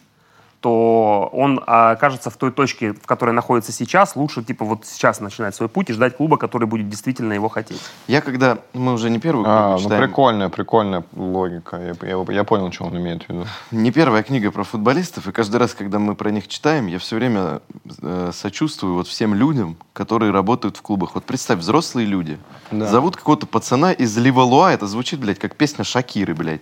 [0.60, 5.20] то он а, окажется в той точке, в которой находится сейчас, лучше, типа, вот сейчас
[5.20, 7.80] начинать свой путь и ждать клуба, который будет действительно его хотеть.
[8.08, 8.58] Я когда...
[8.72, 10.02] Мы уже не первую книгу А, ну читаем.
[10.02, 11.76] прикольная, прикольная логика.
[12.02, 13.46] Я, я- я понял, что он имеет в виду.
[13.70, 17.16] Не первая книга про футболистов, и каждый раз, когда мы про них читаем, я все
[17.16, 17.60] время
[18.02, 21.14] э, сочувствую вот всем людям, которые работают в клубах.
[21.14, 22.36] Вот представь, взрослые люди
[22.72, 22.86] Да.
[22.86, 26.60] зовут какого-то пацана из Ливалуа, это звучит, блядь, как песня Шакиры, блядь.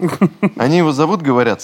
[0.59, 1.63] Они его зовут, говорят,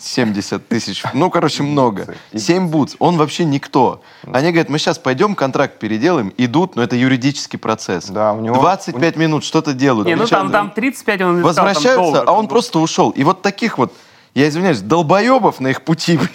[0.00, 2.14] 700-70 тысяч, ну, короче, много.
[2.34, 4.02] 7 бутс, он вообще никто.
[4.32, 8.06] Они говорят, мы сейчас пойдем, контракт переделаем, идут, но это юридический процесс.
[8.06, 10.06] Да, у него- 25 минут что-то делают.
[10.06, 13.10] Не, ну там, там 35 он там возвращаются, долго, а он просто ушел.
[13.10, 13.92] И вот таких вот,
[14.34, 16.30] я извиняюсь, долбоебов на их пути, блядь.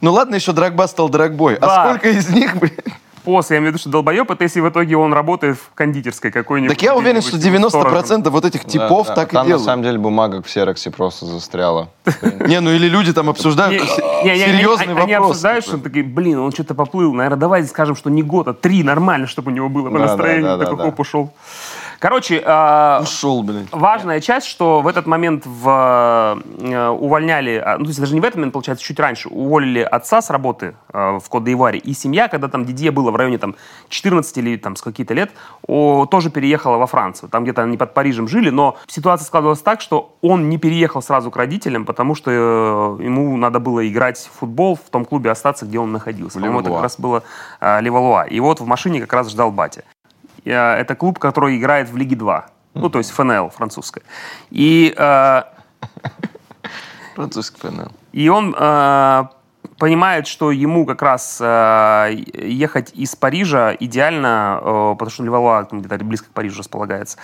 [0.00, 1.58] Ну ладно, еще Драгба стал Драгбой.
[1.58, 1.84] Да.
[1.84, 2.72] А сколько из них, блядь?
[3.26, 6.30] После, я имею в виду, что долбоеб, это если в итоге он работает в кондитерской
[6.30, 6.74] какой-нибудь.
[6.76, 8.22] Так я уверен, что где-нибудь сторожем.
[8.22, 9.20] 90% вот этих типов Да, да.
[9.22, 9.64] так и Там на делают.
[9.66, 11.88] самом деле бумага в Сероксе просто застряла.
[12.46, 15.04] Не, ну или люди там обсуждают серьезный вопрос.
[15.04, 15.76] они обсуждают, типа.
[15.76, 17.12] что такие, блин, он что-то поплыл.
[17.12, 19.98] Наверное, давайте скажем, что не год, а три нормально, чтобы у него было по Да,
[19.98, 20.56] да, настроению.
[20.58, 20.92] да, такой
[21.98, 23.72] Короче, а, Ушел, блядь.
[23.72, 28.20] важная часть, что в этот момент в, э, увольняли, а, ну, то есть даже не
[28.20, 32.28] в этот момент, получается, чуть раньше, уволили отца с работы э, в Кот-д'Ивуаре, и семья,
[32.28, 33.56] когда там Дидье было в районе там
[33.88, 35.30] 14 или там с каких-то лет,
[35.66, 37.28] о, тоже переехала во Францию.
[37.28, 41.30] Там где-то они под Парижем жили, но ситуация складывалась так, что он не переехал сразу
[41.30, 45.66] к родителям, потому что э, ему надо было играть в футбол в том клубе, остаться,
[45.66, 46.38] где он находился.
[46.38, 47.22] По-моему, это как раз было
[47.60, 48.24] э, Левалуа.
[48.24, 49.84] И вот в машине как раз ждал батя.
[50.46, 52.46] Э, Это клуб, который играет в Лиге 2.
[52.74, 54.02] Ну, то есть ФНЛ французская.
[54.50, 55.42] И, э,
[57.14, 57.90] Французский ФНЛ.
[58.12, 59.24] и он э,
[59.78, 66.04] понимает, что ему как раз э, ехать из Парижа идеально, э, потому что Левалуа где-то
[66.04, 67.16] близко к Парижу располагается.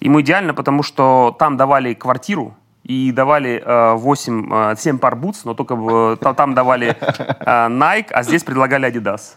[0.00, 5.44] Ему идеально, потому что там давали квартиру, и давали э, 8, э, 7 пар бутс,
[5.44, 9.36] но только та- там давали э, Nike, а здесь предлагали Adidas.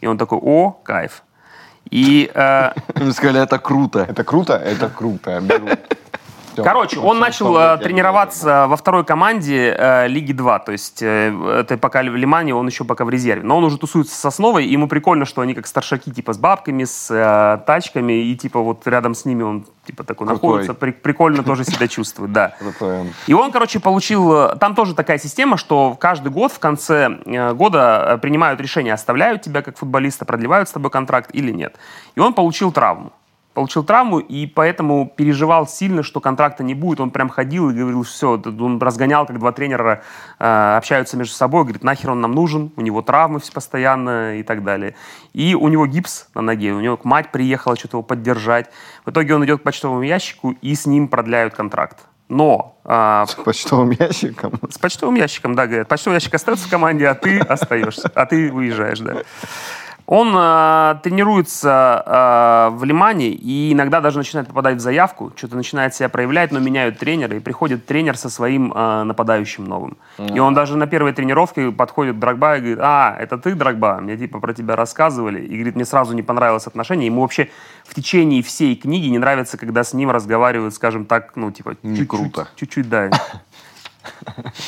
[0.00, 1.22] И он такой, о, кайф.
[1.90, 2.70] И э,
[3.12, 4.06] сказали, это круто.
[4.08, 4.54] Это круто?
[4.54, 5.40] Это круто.
[5.40, 5.68] беру.
[6.60, 6.64] Всё.
[6.64, 10.58] Короче, он начал что э, я тренироваться во второй команде э, Лиги 2.
[10.60, 13.42] То есть э, это пока в Лимане, он еще пока в резерве.
[13.44, 16.38] Но он уже тусуется с Основой, и ему прикольно, что они как старшаки, типа с
[16.38, 20.48] бабками, с э, тачками, и типа вот рядом с ними он типа такой Крутой.
[20.50, 22.54] находится, при- прикольно тоже себя чувствует, да.
[23.26, 24.32] И он, короче, получил...
[24.32, 29.42] э, Там тоже такая система, что каждый год в конце э, года принимают решение, оставляют
[29.42, 31.76] тебя как футболиста, продлевают с тобой контракт или нет.
[32.14, 33.12] И он получил травму.
[33.54, 37.00] Получил травму, и поэтому переживал сильно, что контракта не будет.
[37.00, 40.02] Он прям ходил и говорил, все, он разгонял, как два тренера
[40.38, 44.44] э, общаются между собой, говорит, нахер он нам нужен, у него травмы все постоянно и
[44.44, 44.94] так далее.
[45.32, 48.70] И у него гипс на ноге, у него мать приехала что-то его поддержать.
[49.04, 51.98] В итоге он идет к почтовому ящику, и с ним продляют контракт.
[52.30, 54.52] Но а, С почтовым ящиком.
[54.70, 55.88] с почтовым ящиком, да, говорят.
[55.88, 59.22] Почтовый ящик остается в команде, а ты остаешься, а ты выезжаешь, да.
[60.10, 65.94] Он э, тренируется э, в Лимане и иногда даже начинает попадать в заявку, что-то начинает
[65.94, 69.98] себя проявлять, но меняют тренера, и приходит тренер со своим э, нападающим новым.
[70.18, 74.00] И он даже на первой тренировке подходит к Драгба и говорит, а, это ты, Драгба?
[74.00, 75.42] Мне типа про тебя рассказывали.
[75.42, 77.06] И говорит, мне сразу не понравилось отношение.
[77.06, 77.48] Ему вообще
[77.84, 81.98] в течение всей книги не нравится, когда с ним разговаривают, скажем так, ну, типа, Не
[81.98, 82.48] чуть-чуть, круто.
[82.56, 83.10] Чуть-чуть, да.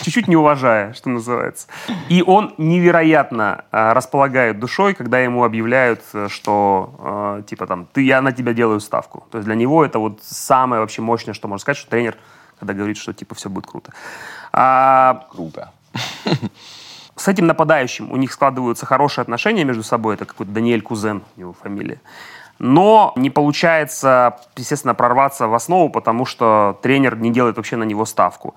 [0.02, 1.68] Чуть-чуть не уважая, что называется.
[2.08, 8.02] И он невероятно э, располагает душой, когда ему объявляют, э, что э, типа там, ты,
[8.02, 9.26] я на тебя делаю ставку.
[9.30, 12.16] То есть для него это вот самое вообще мощное, что можно сказать, что тренер,
[12.58, 13.92] когда говорит, что типа все будет круто.
[14.52, 15.72] А, Круто.
[17.16, 20.14] с этим нападающим у них складываются хорошие отношения между собой.
[20.14, 22.00] Это какой-то Даниэль Кузен, его фамилия.
[22.58, 28.04] Но не получается, естественно, прорваться в основу, потому что тренер не делает вообще на него
[28.04, 28.54] ставку.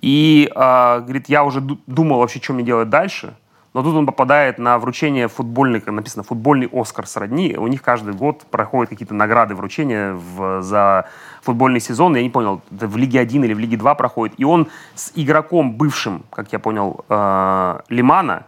[0.00, 3.34] И, э, говорит, я уже ду- думал вообще, что мне делать дальше.
[3.74, 7.56] Но тут он попадает на вручение футбольный, как написано, футбольный Оскар сродни.
[7.58, 11.08] У них каждый год проходят какие-то награды вручения в- за
[11.42, 12.16] футбольный сезон.
[12.16, 14.34] Я не понял, это в Лиге 1 или в Лиге 2 проходит.
[14.40, 18.46] И он с игроком бывшим, как я понял, э, Лимана,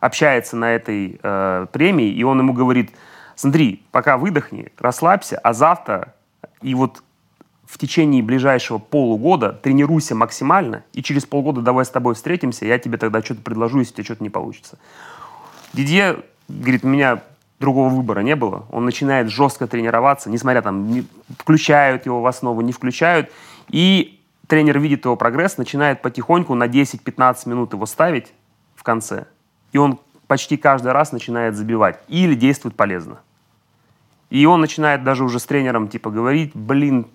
[0.00, 2.90] общается на этой э, премии, и он ему говорит,
[3.34, 6.14] смотри, пока выдохни, расслабься, а завтра
[6.62, 7.02] и вот
[7.68, 12.96] в течение ближайшего полугода тренируйся максимально, и через полгода давай с тобой встретимся, я тебе
[12.96, 14.78] тогда что-то предложу, если у тебя что-то не получится.
[15.74, 17.22] Дидье говорит, у меня
[17.60, 18.64] другого выбора не было.
[18.72, 21.06] Он начинает жестко тренироваться, несмотря там, не-
[21.38, 23.30] включают его в основу, не включают.
[23.68, 28.32] И тренер видит его прогресс, начинает потихоньку на 10-15 минут его ставить
[28.76, 29.26] в конце.
[29.72, 32.00] И он почти каждый раз начинает забивать.
[32.08, 33.18] Или действует полезно.
[34.30, 37.08] И он начинает даже уже с тренером типа говорить, блин,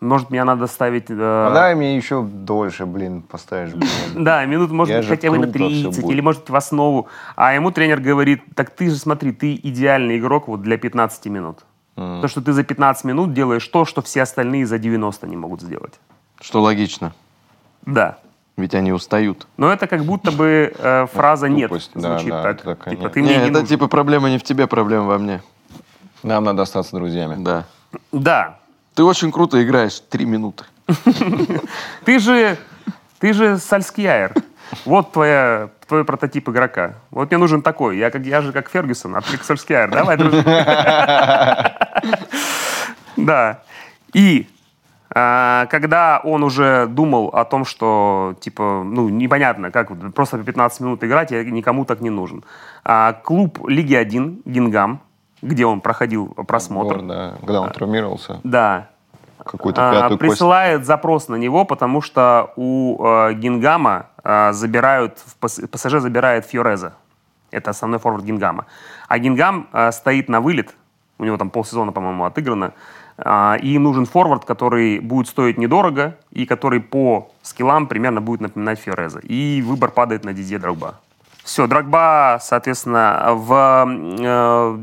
[0.00, 1.10] может, меня надо ставить...
[1.10, 3.88] э, А давай мне еще дольше, блин, поставишь, блин.
[4.24, 6.12] да, минут, может быть, хотя бы на круто всё 30, будет.
[6.12, 7.08] или, может быть, в основу.
[7.36, 11.58] А ему тренер говорит, так ты же смотри, ты идеальный игрок вот для 15 минут.
[11.96, 15.60] То, что ты за 15 минут делаешь то, что все остальные за 90 не могут
[15.60, 16.00] сделать.
[16.40, 17.12] Что логично.
[17.84, 18.16] Да.
[18.56, 19.46] Ведь они устают.
[19.58, 22.54] Но это как будто бы э, фраза «нет» тупость, да, звучит да, так.
[22.56, 23.12] это такая Типа, нет.
[23.12, 23.66] ты Не, это нужен.
[23.66, 25.42] типа проблема не в тебе, проблема во мне.
[26.22, 27.36] Нам надо остаться друзьями.
[27.42, 27.64] Да.
[28.12, 28.59] Да.
[29.00, 29.98] Ты очень круто играешь.
[30.10, 30.64] Три минуты.
[32.04, 32.58] Ты же,
[33.18, 34.34] ты же Сальскияер.
[34.84, 36.96] Вот твоя, твой прототип игрока.
[37.10, 37.96] Вот мне нужен такой.
[37.96, 39.90] Я, как, я же как Фергюсон, а ты как Сальскияер.
[39.90, 40.44] Давай, дружи.
[43.16, 43.62] Да.
[44.12, 44.46] И
[45.14, 50.80] а, когда он уже думал о том, что, типа, ну, непонятно, как просто по 15
[50.80, 52.44] минут играть, я никому так не нужен.
[52.84, 55.00] А, клуб Лиги 1, Гингам,
[55.42, 58.88] где он проходил просмотр, Гор, да, когда он травмировался, да,
[59.44, 60.30] какую-то а, пятую кость.
[60.30, 66.94] присылает запрос на него, потому что у э, Гингама э, забирают, в ПСЖ забирает Фьореза.
[67.50, 68.66] Это основной форвард Гингама.
[69.08, 70.74] А Гингам э, стоит на вылет,
[71.18, 72.72] у него там полсезона, по-моему, отыграно,
[73.22, 78.40] а, и им нужен форвард, который будет стоить недорого и который по скиллам примерно будет
[78.40, 79.20] напоминать Фьореза.
[79.20, 80.94] И выбор падает на Дидье Дрогба.
[81.44, 83.86] Все, Дрогба, соответственно, в,
[84.20, 84.78] э,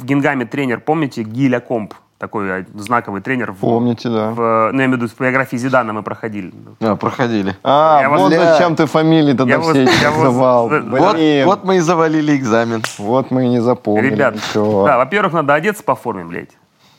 [0.00, 3.52] в Гингаме тренер, помните, Гиля Комп, такой э, знаковый тренер.
[3.52, 4.30] В, Помните, да.
[4.30, 6.52] в, ну, я имею в виду, в биографии Зидана мы проходили.
[6.80, 7.54] А, проходили.
[7.62, 10.68] А, Я вас- вот зачем ты фамилии тогда Я вас- все эти я вас- называл.
[10.68, 12.82] Вот- Вот, вот мы и завалили экзамен.
[12.98, 14.86] вот мы и не запомнили Ребят, ничего.
[14.86, 16.50] да, во-первых, надо одеться по форме, блядь.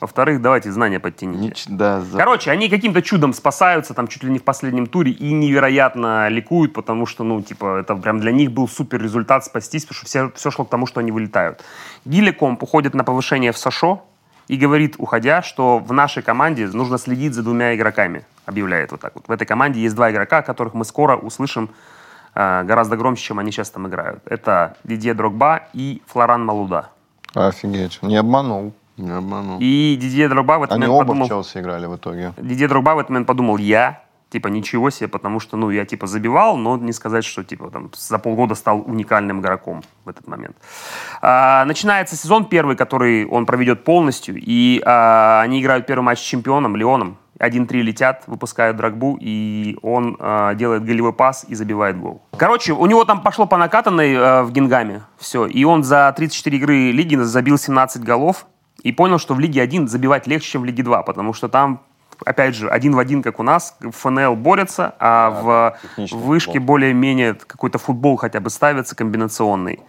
[0.02, 1.48] Во-вторых, давайте знания подтяните.
[1.48, 5.12] Нич- да, за- Короче, они каким-то чудом спасаются, там чуть ли не в последнем туре,
[5.12, 9.86] и невероятно ликуют, потому что, ну, типа, это прям для них был супер результат спастись,
[9.86, 11.64] потому что все, все шло к тому, что они вылетают.
[12.06, 14.04] Гилекомп уходит на повышение в Сашо
[14.48, 19.14] и говорит, уходя, что в нашей команде нужно следить за двумя игроками, объявляет вот так
[19.14, 19.28] вот.
[19.28, 21.70] В этой команде есть два игрока, которых мы скоро услышим
[22.34, 24.24] э, гораздо громче, чем они сейчас там играют.
[24.26, 26.90] Это Дидье Дрогба и Флоран Малуда.
[27.36, 28.74] Офигеть, не обманул.
[28.98, 29.58] Не обманул.
[29.60, 31.26] И Дидье Дрогба в этот Они момент оба подумал...
[31.26, 32.34] в Челси играли в итоге.
[32.38, 36.08] Дидье Дрогба в этот момент подумал, я, типа, ничего себе, потому что, ну, я, типа,
[36.08, 40.56] забивал, но не сказать, что, типа, там, за полгода стал уникальным игроком в этот момент.
[41.22, 46.24] А, начинается сезон первый, который он проведет полностью, и а, они играют первый матч с
[46.24, 47.18] чемпионом, Леоном.
[47.42, 52.22] 1-3 летят, выпускают Драгбу, и он а, делает голевой пас и забивает гол.
[52.38, 56.58] Короче, у него там пошло по накатанной а, в Гингаме, все, и он за 34
[56.58, 58.46] игры лиги забил 17 голов,
[58.82, 61.82] и понял, что в Лиге 1 забивать легче, чем в Лиге 2, потому что там
[62.26, 66.60] опять же, один в один, как у нас, в ФНЛ борются, а в техничный вышке
[66.60, 69.80] более-менее какой-то футбол хотя бы ставится комбинационный.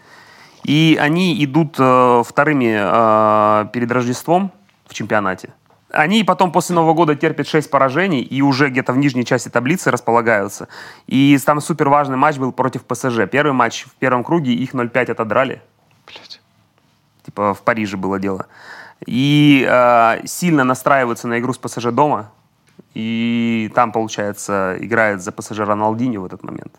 [0.64, 4.52] И они идут э, вторыми э, перед Рождеством
[4.86, 5.52] в чемпионате.
[5.90, 9.90] Они потом после Нового года терпят 6 поражений и уже где-то в нижней части таблицы
[9.90, 10.68] располагаются.
[11.06, 13.28] И там супер важный матч был против ПСЖ.
[13.30, 15.60] Первый матч в первом круге, их 0-5 отодрали.
[16.06, 16.40] Блядь.
[17.24, 18.46] Типа в Париже было дело.
[19.06, 22.30] И э, сильно настраиваются на игру с ПСЖ дома.
[22.94, 26.72] И там, получается, играет за ПСЖ Роналдинho в этот момент.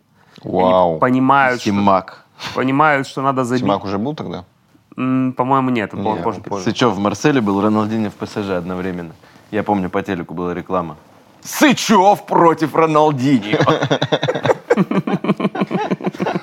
[0.44, 1.00] И они Вау.
[1.00, 2.26] понимают, что, Симак.
[2.56, 3.64] понимают, что надо забить.
[3.64, 4.46] Тимак уже был тогда?
[4.98, 5.90] М, По-моему, нет.
[5.90, 6.42] это Не, было он позже.
[6.42, 6.64] позже.
[6.66, 9.14] Сычев в Марселе был, Роналдинho в ПСЖ одновременно.
[9.52, 10.96] Я помню, по телеку была реклама.
[11.44, 13.60] Сычев против Роналдинho.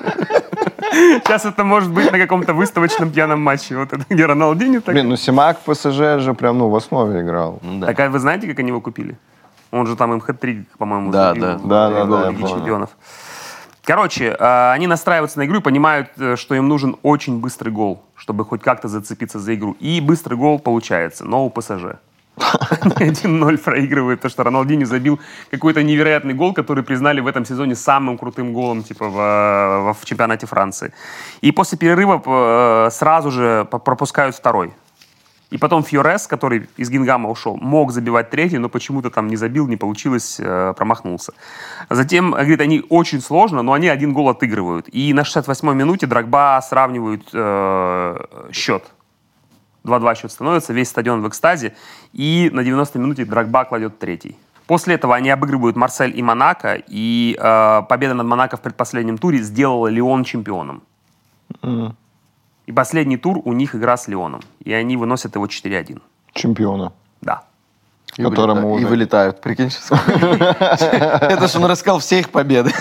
[0.91, 3.77] Сейчас это может быть на каком-то выставочном пьяном матче.
[3.77, 4.93] Вот это где Роналдинho так.
[4.93, 7.59] Блин, ну Симак ПСЖ же прям ну, в основе играл.
[7.61, 7.87] Ну да.
[7.87, 9.17] Так а вы знаете, как они его купили?
[9.71, 11.57] Он же там им хэт-трик, по-моему, Да, забил да.
[11.57, 12.89] в Да, да, Лиге да, я Лиги чемпионов.
[13.83, 18.03] Короче, э, они настраиваются на игру и понимают, э, что им нужен очень быстрый гол,
[18.15, 19.75] чтобы хоть как-то зацепиться за игру.
[19.79, 21.95] И быстрый гол получается, но у ПСЖ.
[22.81, 25.19] Они 1-0 проигрывают, потому что Роналдини забил
[25.51, 30.47] какой-то невероятный гол, который признали в этом сезоне самым крутым голом типа в, в- чемпионате
[30.47, 30.93] Франции.
[31.41, 34.73] И после перерыва э, сразу же пропускают второй.
[35.51, 39.67] И потом Фьорес, который из Гингама ушел, мог забивать третий, но почему-то там не забил,
[39.67, 41.33] не получилось, э, промахнулся.
[41.89, 44.87] Затем, э, говорит, они очень сложно, но они один гол отыгрывают.
[44.93, 48.17] И на 68-й минуте Драгба сравнивают э,
[48.53, 48.83] счет.
[49.83, 51.75] 2-2 счет становится, весь стадион в экстазе.
[52.13, 54.37] И на 90-й минуте Драгба кладет третий.
[54.67, 59.39] После этого они обыгрывают Марсель и Монако, и э, победа над Монако в предпоследнем туре
[59.39, 60.83] сделала Лион чемпионом.
[62.67, 64.41] И последний тур у них игра с Лионом.
[64.63, 66.01] И они выносят его 4-1.
[66.33, 66.93] Чемпиона.
[68.17, 69.69] И, Которому вылета- и вылетают, прикинь.
[69.69, 69.89] сейчас.
[71.21, 72.71] Это же он рассказал все их победы.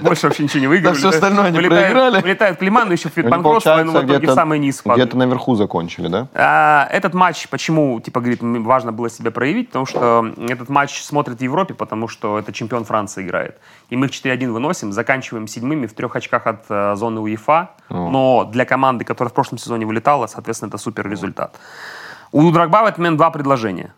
[0.00, 0.94] Больше вообще ничего не выиграли.
[0.94, 2.22] Да всё остальное они Вылетают- проиграли.
[2.22, 6.28] Вылетают Климан, но еще банкротство, но в итоге в самый низ где-то наверху закончили, да?
[6.34, 11.38] А, Этот матч, почему, типа, говорит, важно было себя проявить, потому что этот матч смотрит
[11.38, 13.56] в Европе, потому что это чемпион Франции играет.
[13.90, 17.70] И мы их 4-1 выносим, заканчиваем седьмыми в трех очках от э, зоны УЕФА.
[17.90, 21.56] Но для команды, которая в прошлом сезоне вылетала, соответственно, это супер результат.
[22.32, 23.92] У Драгба в этот момент два предложения.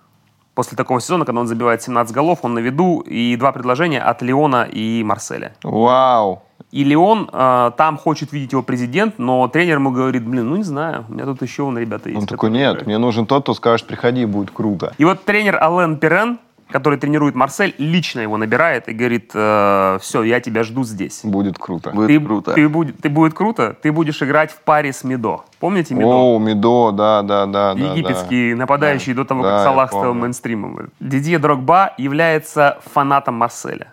[0.59, 4.23] После такого сезона, когда он забивает 17 голов, он на виду, и два предложения от
[4.23, 5.53] Леона и Марселя.
[5.63, 6.43] Вау.
[6.73, 10.65] И Леон э, там хочет видеть его президент, но тренер ему говорит, блин, ну не
[10.65, 12.23] знаю, у меня тут еще вон ребята есть.
[12.23, 12.87] Он такой, нет, играют».
[12.89, 14.95] мне нужен тот, кто скажет, приходи, будет круто.
[14.99, 20.41] И вот тренер Ален Перен, который тренирует Марсель, лично его набирает и говорит, все, я
[20.41, 21.21] тебя жду здесь.
[21.25, 21.91] Будет круто.
[21.91, 22.53] Будет ты, круто.
[22.53, 25.43] Ты, будет, ты будет круто, ты будешь играть в паре с Медо.
[25.61, 26.35] Помните Медо?
[26.35, 27.81] О, Медо, да, да, да, да.
[27.93, 30.91] Египетский нападающий до того, Да, как Салах стал мейнстримом.
[31.01, 33.93] Дидье Дрогба является фанатом Марселя.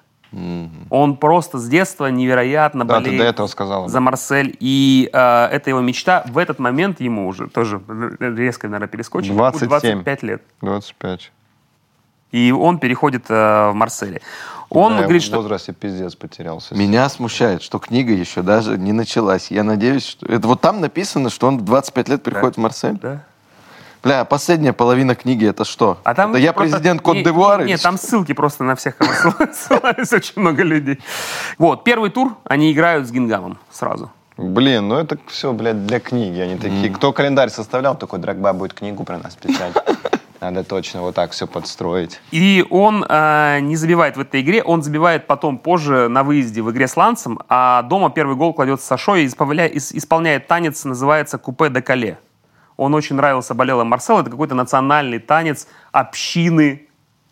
[0.90, 3.88] Он просто с детства невероятно Да, ты болеет до этого сказал.
[3.88, 4.56] за Марсель.
[4.60, 6.26] И э, это его мечта.
[6.28, 7.82] В этот момент ему уже тоже
[8.20, 9.30] резко, наверное, перескочим.
[9.30, 10.04] ему 27.
[10.04, 10.42] 25 лет.
[10.62, 11.32] 25.
[12.32, 14.22] И он переходит э, в Марселе.
[14.70, 15.38] Он Да, говорит, в что...
[15.38, 16.76] возрасте пиздец потерялся.
[16.76, 19.52] Меня смущает, что книга еще даже не началась.
[19.52, 20.26] Я надеюсь, что...
[20.26, 22.98] Это вот там написано, что он в 25 лет приходит в Марсель.
[23.02, 23.24] Да.
[24.04, 25.98] Бля, а последняя половина книги это что?
[26.04, 27.64] А там это я просто- президент Не- Кот-Д'Ивуара?
[27.66, 28.96] Нет, там ссылки просто на всех,
[29.54, 31.00] ссылались очень много людей.
[31.58, 34.12] Вот, первый тур они играют с Гингамом сразу.
[34.38, 36.40] Блин, ну это все, блядь, для книги.
[36.40, 36.90] Они такие.
[36.92, 39.74] Кто календарь составлял, такой Драгба будет книгу про нас писать.
[40.42, 42.20] Надо точно вот так все подстроить.
[42.32, 46.70] И он э, не забивает в этой игре, он забивает потом позже на выезде в
[46.72, 51.38] игре с Лансом, а дома первый гол кладет Сашо и исполня- ис- исполняет танец, называется
[51.38, 52.18] «Купе де Кале».
[52.78, 56.82] Он очень нравился болело Марсел, это какой-то национальный танец общины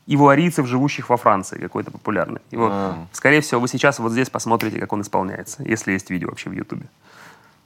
[0.08, 2.42] ивуарийцев, живущих во Франции, какой-то популярный.
[2.52, 2.72] И вот,
[3.12, 6.54] скорее всего, вы сейчас вот здесь посмотрите, как он исполняется, если есть видео вообще в
[6.54, 6.86] Ютубе.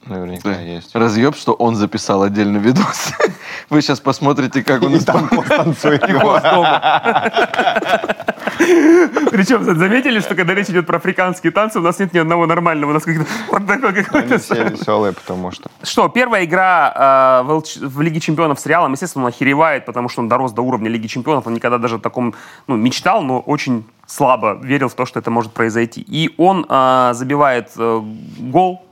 [0.06, 0.94] Наверняка есть.
[0.94, 3.12] Разъеб, что он записал отдельный видос.
[3.70, 6.02] Вы сейчас посмотрите, как он И там танцует.
[9.30, 12.90] Причем заметили, что когда речь идет про африканские танцы, у нас нет ни одного нормального.
[12.90, 14.38] У нас как-то вот такой Они какой-то...
[14.38, 15.70] все веселые, потому что...
[15.82, 20.28] Что, первая игра э, в, Лиге Чемпионов с Реалом, естественно, он охеревает, потому что он
[20.28, 21.46] дорос до уровня Лиги Чемпионов.
[21.46, 22.34] Он никогда даже о таком,
[22.66, 26.04] ну, мечтал, но очень слабо верил в то, что это может произойти.
[26.06, 28.02] И он э, забивает э,
[28.38, 28.82] гол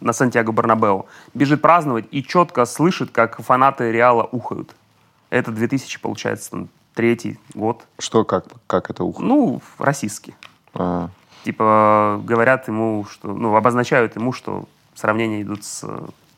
[0.00, 4.74] на Сантьяго Барнабео, бежит праздновать и четко слышит, как фанаты Реала ухают.
[5.30, 7.84] Это 2000, получается, там, третий год.
[7.98, 9.22] Что, как, как это ухо?
[9.22, 10.34] Ну, российский.
[10.74, 11.10] А,
[11.44, 15.84] Типа говорят ему, что, ну, обозначают ему, что сравнения идут с,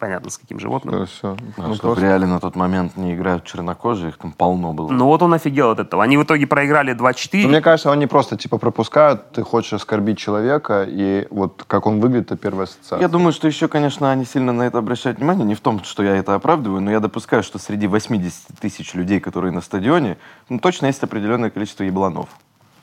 [0.00, 0.98] понятно, с каким животным.
[1.00, 1.36] ну, все.
[1.58, 4.90] А Ну, что в реале на тот момент не играют чернокожие, их там полно было.
[4.90, 6.02] Ну вот он офигел от этого.
[6.02, 7.42] Они в итоге проиграли 2-4.
[7.42, 12.00] Ну, Мне кажется, они просто типа пропускают, ты хочешь оскорбить человека, и вот как он
[12.00, 13.00] выглядит, это первая ассоциация.
[13.00, 15.44] Я думаю, что еще, конечно, они сильно на это обращают внимание.
[15.44, 19.20] Не в том, что я это оправдываю, но я допускаю, что среди 80 тысяч людей,
[19.20, 20.16] которые на стадионе,
[20.48, 22.28] ну, точно есть определенное количество ебланов,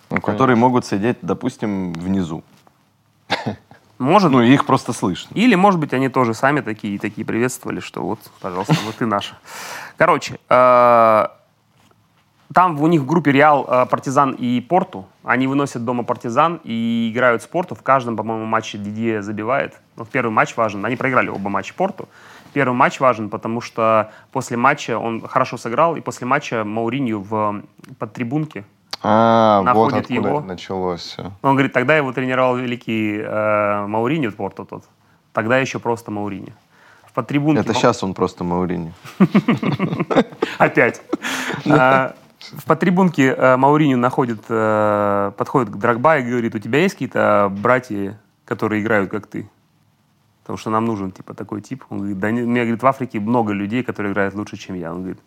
[0.09, 2.43] Ну, которые могут сидеть, допустим, внизу.
[3.99, 5.33] Может, Ну, их просто слышно.
[5.33, 9.05] Или, может быть, они тоже сами такие, и такие приветствовали, что вот, пожалуйста, вот ты
[9.05, 9.35] наша.
[9.97, 11.27] Короче, э,
[12.53, 15.05] там у них в группе Реал, э, Партизан и Порту.
[15.23, 17.75] Они выносят дома Партизан и играют с Порту.
[17.75, 19.79] В каждом, по-моему, матче Дидье забивает.
[19.95, 20.85] Ну, в первый матч важен.
[20.85, 22.07] Они проиграли оба матча Порту.
[22.53, 27.61] Первый матч важен, потому что после матча он хорошо сыграл, и после матча Мауринью в
[27.99, 28.13] под
[29.03, 30.41] А, вот находит откуда его.
[30.41, 31.31] началось все.
[31.41, 34.83] Он говорит, тогда его тренировал великий э, Мауриньо, Порту тот.
[35.33, 36.53] Тогда еще просто Мауриньо.
[37.05, 37.61] В подтрибунке...
[37.61, 38.93] Это сейчас он просто Маурини.
[40.57, 41.01] Опять.
[41.69, 46.95] А, В подтрибунке э, Мауриньо находит, э, подходит к Драгба и говорит, у тебя есть
[46.95, 48.17] какие-то братья
[48.47, 49.49] которые играют, как ты?
[50.41, 51.83] Потому что нам нужен, типа, такой тип.
[51.89, 54.75] Он говорит, да не, у меня, говорит, в Африке много людей, которые играют лучше, чем
[54.75, 54.93] я.
[54.93, 55.19] Он говорит,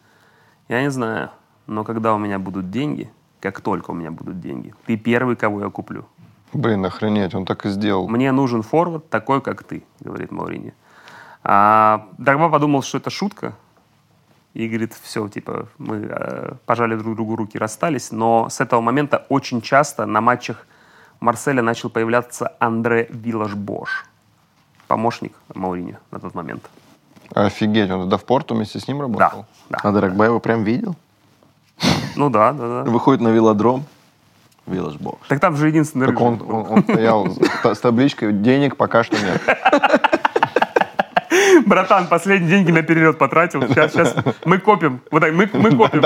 [0.68, 1.30] я не знаю,
[1.66, 3.10] но когда у меня будут деньги,
[3.40, 6.04] как только у меня будут деньги, ты первый, кого я куплю.
[6.52, 8.08] Блин, охренеть, он так и сделал.
[8.08, 10.74] Мне нужен форвард такой, как ты, говорит Маурини.
[11.44, 13.54] А Дрогба подумал, что это шутка.
[14.52, 18.10] И говорит, все, типа, мы э, пожали друг другу руки, расстались.
[18.10, 20.66] Но с этого момента очень часто на матчах
[21.20, 24.04] Марселя начал появляться Андре Виллаш-Бош.
[24.88, 26.68] Помощник Маурини на тот момент.
[27.32, 29.46] Офигеть, он тогда в порту вместе с ним Да, работал?
[29.68, 29.78] да.
[29.84, 30.96] А Драгба его прям видел?
[32.16, 32.90] Ну да, да, да.
[32.90, 33.84] Выходит на велодром.
[34.66, 35.26] Велошбокс.
[35.28, 38.76] Так там же единственный Так рыжий он, он- он стоял с, та- с табличкой «Денег
[38.76, 39.40] пока что нет».
[41.66, 43.62] Братан, последние деньги на перелет потратил.
[43.62, 45.00] Сейчас, сейчас мы копим.
[45.10, 46.02] Вот так, мы, мы копим.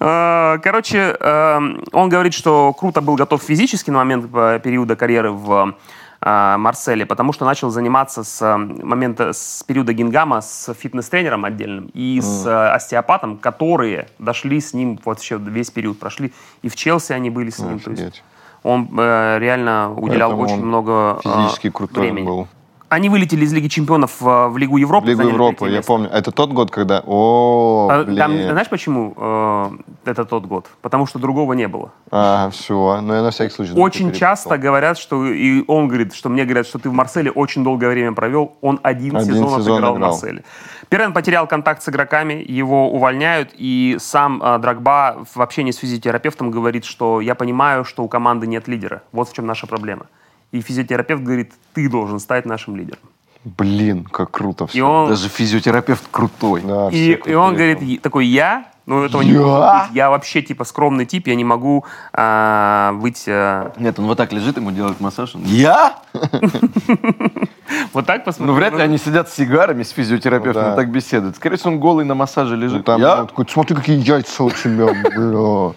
[0.00, 1.58] Э, Короче, э,
[1.92, 5.74] он говорит, что круто был готов физически на момент э, периода карьеры в
[6.20, 12.44] Марселе, потому что начал заниматься с момента, с периода Гингама с фитнес-тренером отдельным и с
[12.44, 16.32] э, остеопатом, которые дошли с ним вообще весь период прошли.
[16.62, 17.78] И в Челси они были с ним.
[17.78, 18.24] То есть Офигеть.
[18.64, 22.26] он э, реально уделял Поэтому очень много э, Физически крутой времени.
[22.26, 22.48] был.
[22.88, 25.06] Они вылетели из Лиги Чемпионов в Лигу Европы.
[25.06, 25.86] В Лигу Европы, я место.
[25.86, 26.08] помню.
[26.10, 27.02] Это тот год, когда...
[27.06, 28.16] О, А, блин.
[28.16, 29.70] Там, знаешь, почему э,
[30.06, 30.66] это тот год?
[30.80, 31.92] Потому что другого не было.
[32.10, 33.00] А, все.
[33.02, 33.72] Ну, я на всякий случай...
[33.74, 37.62] Очень часто говорят, что и он говорит, что мне говорят, что ты в Марселе очень
[37.62, 38.56] долгое время провел.
[38.62, 40.10] Он один, Один сезон, сезон отыграл в играл.
[40.12, 40.44] Марселе.
[40.88, 46.50] Перен потерял контакт с игроками, его увольняют, и сам э, Драгба в общении с физиотерапевтом
[46.50, 49.02] говорит, что я понимаю, что у команды нет лидера.
[49.12, 50.06] Вот в чем наша проблема.
[50.52, 53.00] И физиотерапевт говорит, ты должен стать нашим лидером.
[53.44, 54.78] Блин, как круто все.
[54.78, 56.62] И он, Даже физиотерапевт крутой.
[56.62, 57.88] Да, И, и он говорит, там.
[57.88, 59.40] «И- такой, я, ну этого не Я?
[59.40, 59.96] может быть.
[59.96, 64.32] Я вообще типа скромный тип, я не могу а, быть а, Нет, он вот так
[64.32, 65.34] лежит, ему делают массаж.
[65.36, 65.94] он, Я?
[67.92, 68.48] вот так посмотреть.
[68.48, 71.36] Ну, вряд ли они сидят с сигарами, с физиотерапевтом, Ну, так беседуют.
[71.36, 72.84] Скорее всего, он голый на массаже Ну, лежит.
[72.84, 73.20] там, Я?
[73.20, 75.74] он такой, смотри, какие яйца у тебя, бля.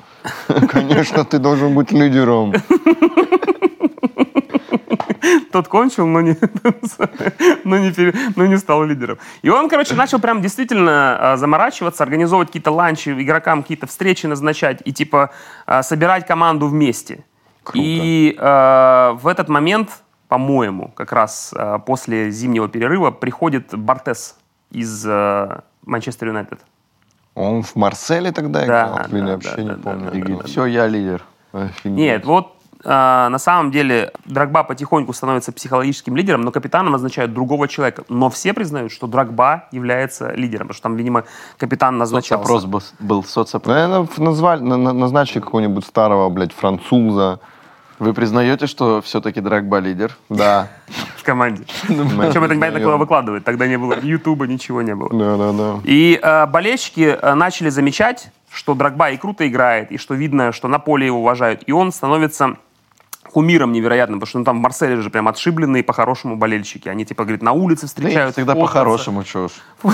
[0.67, 2.53] Конечно, ты должен быть лидером.
[5.51, 6.35] Тот кончил, но не,
[7.63, 9.17] но, не пере- но не стал лидером.
[9.41, 14.81] И он, короче, начал прям действительно а, заморачиваться, организовывать какие-то ланчи, игрокам какие-то встречи назначать
[14.85, 15.29] и типа
[15.65, 17.23] а, собирать команду вместе.
[17.73, 19.89] И а, в этот момент,
[20.27, 24.37] по-моему, как раз а, после зимнего перерыва приходит Бартес
[24.71, 25.05] из
[25.85, 26.59] Манчестер Юнайтед.
[27.35, 28.99] Он в Марселе тогда Да, играл?
[29.09, 30.11] Да, я вообще да, не да, помню.
[30.11, 30.43] да, этого.
[30.43, 31.23] все, я лидер.
[31.53, 31.97] Офигеть.
[31.97, 38.03] Нет, вот на самом деле Драгба потихоньку становится психологическим лидером, но капитаном назначают другого человека.
[38.09, 41.23] Но все признают, что Драгба является лидером, потому что там, видимо,
[41.57, 42.45] капитан назначался.
[42.45, 43.73] Соцопрос был, был соцопрос.
[43.75, 47.39] Наверное, назвали, на- на- назначили какого-нибудь старого, блядь, француза.
[47.99, 50.17] Вы признаете, что все-таки Драгба лидер?
[50.29, 50.69] Да.
[51.21, 51.63] в команде.
[51.87, 53.43] Причем это непонятно, куда выкладывают.
[53.43, 55.09] Тогда не было ни Ютуба, ничего не было.
[55.09, 55.79] Да, да, да.
[55.83, 60.67] И э, болельщики э, начали замечать, что Драгба и круто играет, и что видно, что
[60.67, 61.63] на поле его уважают.
[61.67, 62.57] И он становится
[63.31, 66.89] кумиром невероятным, потому что ну, там в Марселе же прям отшибленные по-хорошему болельщики.
[66.89, 68.35] Они типа, говорит, на улице встречают.
[68.35, 69.51] Всегда фоткаться, по-хорошему, чё уж.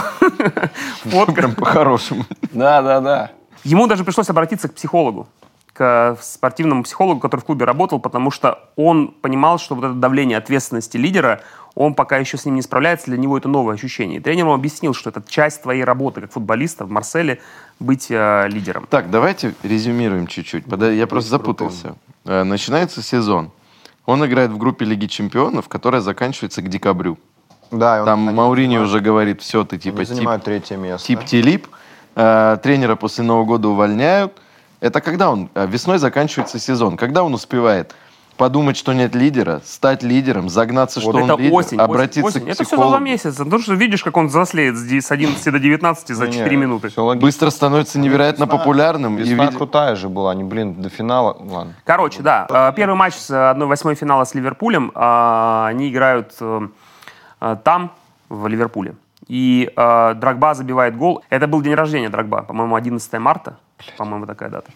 [1.03, 1.33] фоткаться.
[1.33, 2.25] Прям по-хорошему.
[2.51, 3.31] Да, да, да.
[3.63, 5.27] Ему даже пришлось обратиться к психологу,
[5.73, 10.37] к спортивному психологу, который в клубе работал, потому что он понимал, что вот это давление
[10.37, 11.41] ответственности лидера,
[11.77, 14.17] он пока еще с ним не справляется, для него это новое ощущение.
[14.17, 17.39] И тренер ему объяснил, что это часть твоей работы как футболиста в Марселе
[17.79, 18.87] быть э, лидером.
[18.89, 20.65] Так, давайте резюмируем чуть-чуть.
[20.93, 21.95] Я просто запутался.
[22.25, 23.51] Э, Начинается сезон.
[24.05, 27.17] Он играет в группе Лиги Чемпионов, которая заканчивается к декабрю.
[27.71, 31.05] Да, и он- Там Маурини уже говорит, все, ты типа тип, третье место.
[31.05, 31.67] тип Тилип.
[32.15, 34.31] Э, Тренера после Нового года увольняют.
[34.79, 35.49] Это когда он?
[35.53, 36.97] э, Весной заканчивается сезон.
[36.97, 37.93] Когда он успевает
[38.37, 42.41] подумать, что нет лидера, стать лидером, загнаться, что Вот это он лидер, осень, обратиться осень,
[42.41, 42.89] к Это все за психологу.
[42.91, 43.43] два месяца.
[43.43, 46.55] Потому что видишь, как он взрослеет с де- с 11 до 19 за Не, 4
[46.55, 46.89] минуты.
[47.15, 49.17] Быстро становится невероятно Весна- популярным.
[49.17, 51.35] и Весна крутая же была, они, блин, до финала.
[51.39, 51.73] Ладно.
[51.83, 56.67] Короче, да, э, первый матч с 1-8 финала с Ливерпулем, э, они играют э,
[57.41, 57.91] э, там,
[58.29, 58.95] в Ливерпуле.
[59.27, 61.21] И э, Драгба забивает гол.
[61.29, 63.57] Это был день рождения Драгба, по-моему, 11 марта.
[63.97, 64.71] По-моему, такая дата.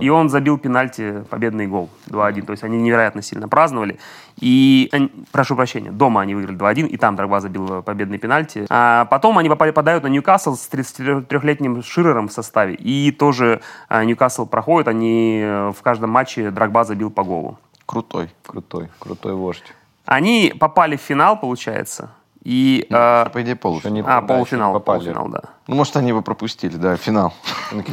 [0.00, 2.46] И он забил пенальти, победный гол 2-1.
[2.46, 3.98] То есть они невероятно сильно праздновали.
[4.40, 4.90] И,
[5.30, 8.66] прошу прощения, дома они выиграли 2-1, и там Драгба забил э, победный пенальти.
[8.68, 12.74] А потом они попали, попадают на Ньюкасл с 33-летним Ширером в составе.
[12.74, 17.58] И тоже э, Ньюкасл проходит, они э, в каждом матче Драгба забил по голу.
[17.86, 18.30] Крутой.
[18.46, 19.74] Крутой, крутой вождь.
[20.06, 22.10] Они попали в финал, получается,
[22.42, 22.86] И...
[22.88, 23.94] э, По идее, полуфинал.
[23.94, 25.00] не- а, да, полуфинал, попали.
[25.00, 25.40] полуфинал, да.
[25.66, 27.34] Ну, может, они его пропустили, да, финал.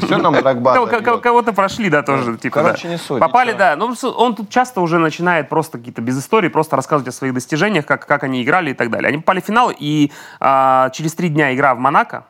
[0.01, 0.63] Все нам дает.
[0.63, 2.37] кого- Кого-то прошли, да, тоже.
[2.37, 3.75] типа, короче, не суть, Попали, да.
[3.75, 7.85] Ну, он тут часто уже начинает просто какие-то без истории, просто рассказывать о своих достижениях,
[7.85, 9.09] как, как они играли и так далее.
[9.09, 12.23] Они попали в финал, и а, через три дня игра в Монако,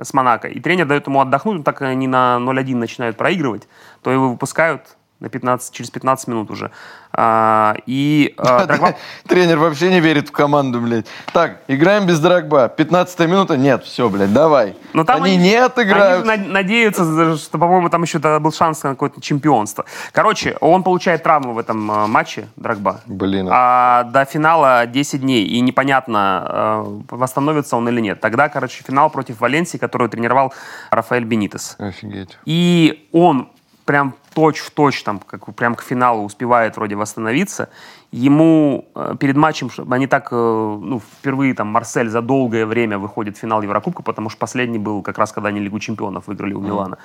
[0.00, 3.68] с Монако, и тренер дает ему отдохнуть, но так как они на 0-1 начинают проигрывать,
[4.02, 6.70] то его выпускают на 15, через 15 минут уже.
[7.12, 8.96] А, и а, Дрогба-
[9.28, 11.06] Тренер вообще не верит в команду, блядь.
[11.32, 12.68] Так, играем без Драгба.
[12.68, 13.56] 15 минута?
[13.56, 14.76] Нет, все, блядь, давай.
[14.92, 16.28] Но там они, не отыграют.
[16.28, 19.84] Они надеются, что, по-моему, там еще был шанс на какое-то чемпионство.
[20.12, 23.00] Короче, он получает травму в этом э, матче, Драгба.
[23.06, 23.48] Блин.
[23.50, 28.20] А до финала 10 дней, и непонятно, э, восстановится он или нет.
[28.20, 30.52] Тогда, короче, финал против Валенсии, которую тренировал
[30.90, 31.76] Рафаэль Бенитес.
[31.78, 32.36] Офигеть.
[32.44, 33.48] И он
[33.84, 37.68] прям точь-в-точь, там, как, прям к финалу успевает вроде восстановиться.
[38.12, 42.98] Ему э, перед матчем, чтобы они так, э, ну, впервые там Марсель за долгое время
[42.98, 46.54] выходит в финал Еврокубка, потому что последний был как раз, когда они Лигу чемпионов выиграли
[46.54, 46.98] у Милана.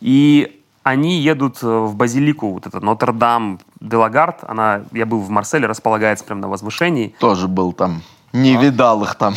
[0.00, 5.30] И они едут э, в базилику, вот это Нотр-Дам де Лагард, она, я был в
[5.30, 7.14] Марселе, располагается прям на возвышении.
[7.20, 8.02] Тоже был там.
[8.32, 9.34] Не видал их там.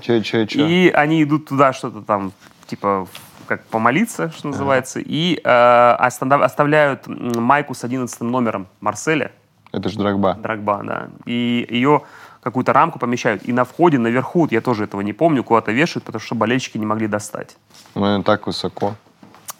[0.00, 0.68] Че, че, че?
[0.68, 2.32] И они идут туда что-то там,
[2.66, 3.06] типа,
[3.46, 9.32] как помолиться, что называется, и э, оставляют майку с 11 номером Марселя,
[9.72, 10.34] Это ж Драгба.
[10.34, 12.02] Драгба, да, и ее
[12.42, 16.20] какую-то рамку помещают, и на входе наверху, я тоже этого не помню, куда-то вешают, потому
[16.20, 17.56] что болельщики не могли достать.
[17.94, 18.94] Ну, и так высоко.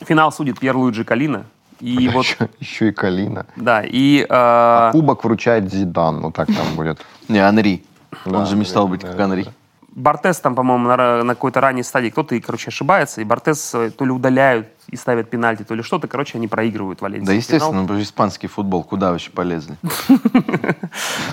[0.01, 1.45] Финал судит Пьер Луиджи Калина,
[1.80, 3.47] и вот, еще, еще и Калина.
[3.57, 4.26] да, и...
[4.28, 6.20] э, Кубок вручает Зидан.
[6.20, 7.05] Ну, так там будет.
[7.28, 7.84] Не, Анри.
[8.24, 9.43] Да, Он же мечтал быть да, как Анри.
[9.45, 9.51] да.
[9.97, 14.05] Бортес там, по-моему, на, на какой-то ранней стадии кто-то, короче, ошибается, и Бортес э, то
[14.05, 17.24] ли удаляют и ставят пенальти, то ли что-то, короче, они проигрывают Валенсии.
[17.24, 17.38] Да, финал.
[17.38, 19.76] естественно, ну, испанский футбол, куда вообще полезли?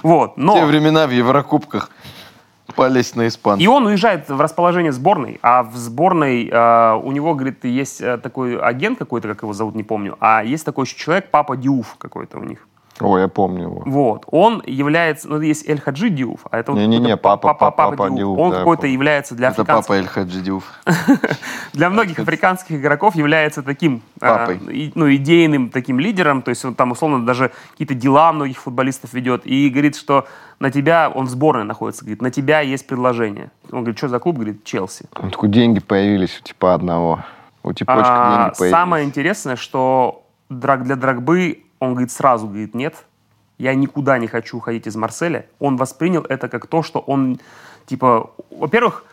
[0.02, 0.66] Вот, В те но...
[0.66, 1.90] времена в Еврокубках
[2.74, 3.62] полезть на испанцев.
[3.62, 8.18] И он уезжает в расположение сборной, а в сборной э, у него, говорит, есть э,
[8.18, 11.98] такой агент какой-то, как его зовут, не помню, а есть такой еще человек, папа Диуф
[11.98, 12.66] какой-то у них.
[13.00, 13.84] Ой, я помню его.
[13.86, 14.24] Вот.
[14.28, 18.08] Он является, ну, есть Эль Хаджи Диуф, а это вот Не-не-не, какой-то папа- папа- папа
[18.10, 18.18] Диуф.
[18.18, 20.64] Диуф, Он да, какой-то является для Это африканцев, папа Эль Хаджи Дiouf.
[21.74, 24.58] для многих африканских игроков является таким, Папой.
[24.70, 29.14] и- ну, идейным таким лидером, то есть он там, условно, даже какие-то дела многих футболистов
[29.14, 30.28] ведет, и говорит, что
[30.60, 33.50] на тебя, он в сборной находится, говорит, на тебя есть предложение.
[33.72, 34.36] Он говорит, что за клуб?
[34.36, 35.06] Говорит, Челси.
[35.20, 37.24] Он такой, деньги появились у типа одного.
[37.64, 38.72] У типочка А, деньги появились.
[38.78, 43.06] самое интересное, что для Драгбы, он говорит сразу, говорит, нет,
[43.58, 45.46] я никуда не хочу уходить из Марселя.
[45.60, 47.40] Он воспринял это как то, что он,
[47.86, 49.06] типа, во-первых,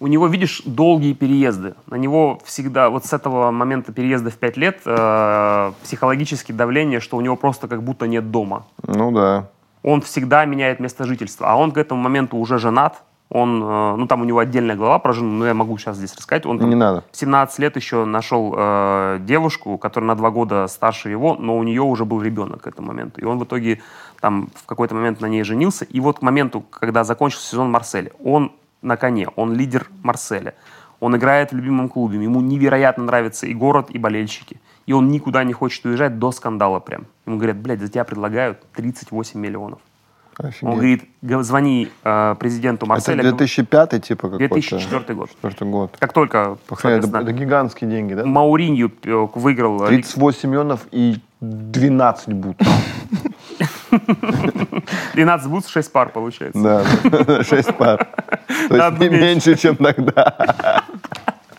[0.00, 1.74] у него, видишь, долгие переезды.
[1.86, 7.16] На него всегда, вот с этого момента переезда в 5 лет, э, психологическое давление, что
[7.16, 8.66] у него просто как будто нет дома.
[8.86, 9.48] Ну да.
[9.82, 11.50] Он всегда меняет место жительства.
[11.50, 13.02] А он к этому моменту уже женат.
[13.30, 16.14] Он, э, ну, там у него отдельная глава про жену, но я могу сейчас здесь
[16.16, 16.46] рассказать.
[16.46, 17.04] Он там Не надо.
[17.12, 21.62] в 17 лет еще нашел э, девушку, которая на два года старше его, но у
[21.62, 23.20] нее уже был ребенок к этому моменту.
[23.20, 23.82] И он в итоге
[24.20, 25.84] там в какой-то момент на ней женился.
[25.84, 30.54] И вот к моменту, когда закончился сезон Марселя, он на коне, он лидер Марселя.
[31.00, 34.60] Он играет в любимом клубе, ему невероятно нравится и город, и болельщики.
[34.86, 37.06] И он никуда не хочет уезжать до скандала прям.
[37.26, 39.80] Ему говорят, блядь, за тебя предлагают 38 миллионов.
[40.38, 40.62] Офигеть.
[40.62, 41.02] Он говорит,
[41.44, 43.22] звони э, президенту Это Марселя.
[43.22, 44.54] 2005 типа какой-то?
[44.54, 45.30] 2004 год.
[45.30, 45.96] Четвертый год.
[45.98, 48.24] Как только, Похрен, это, это гигантские деньги, да?
[48.24, 52.60] Мауринью э, выиграл э, 38 миллионов и 12 будут.
[55.14, 56.62] 12 бутс, 6 пар получается.
[56.62, 56.84] Да,
[57.26, 58.06] да, 6 пар.
[58.68, 60.84] То есть не меньше, чем тогда.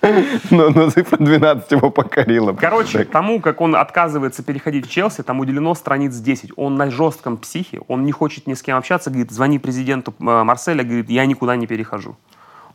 [0.51, 2.53] Но, но цифра 12 его покорила.
[2.53, 6.51] Короче, тому, как он отказывается переходить в Челси, там уделено страниц 10.
[6.55, 10.43] Он на жестком психе, он не хочет ни с кем общаться, говорит, звони президенту э,
[10.43, 12.15] Марселя, говорит, я никуда не перехожу.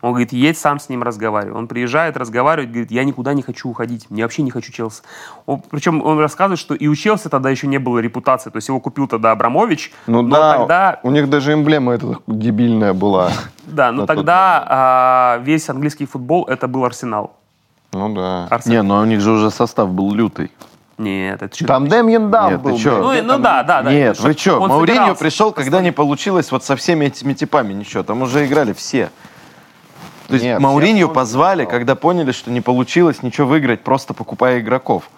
[0.05, 1.57] Он говорит, едь сам с ним разговаривай.
[1.57, 5.03] Он приезжает, разговаривает, говорит, я никуда не хочу уходить, мне вообще не хочу Челси.
[5.47, 8.69] Он- причем он рассказывает, что и у Челси тогда еще не было репутации, то есть
[8.69, 13.31] его купил тогда Абрамович, Ну но да, тогда у них даже эмблема эта дебильная была.
[13.67, 17.35] Да, но тогда а, весь английский футбол это был Арсенал.
[17.95, 18.47] Ну да.
[18.67, 20.53] Не, ну у них же уже состав был лютый.
[20.99, 21.67] Нет, это что?
[21.67, 22.79] Там Дэмьен Дам Нет, ты был.
[22.79, 23.09] чё?
[23.09, 23.25] блядь.
[23.25, 23.91] Ну, ну да, да, да.
[23.91, 25.21] Нет, вы что, Мауриньо собирался.
[25.21, 28.03] пришел, когда не получилось вот со всеми этими типами ничего.
[28.03, 29.11] Там уже играли все.
[30.27, 35.11] То есть Нет, он позвали, когда поняли, что не получилось ничего выиграть, просто покупая игроков.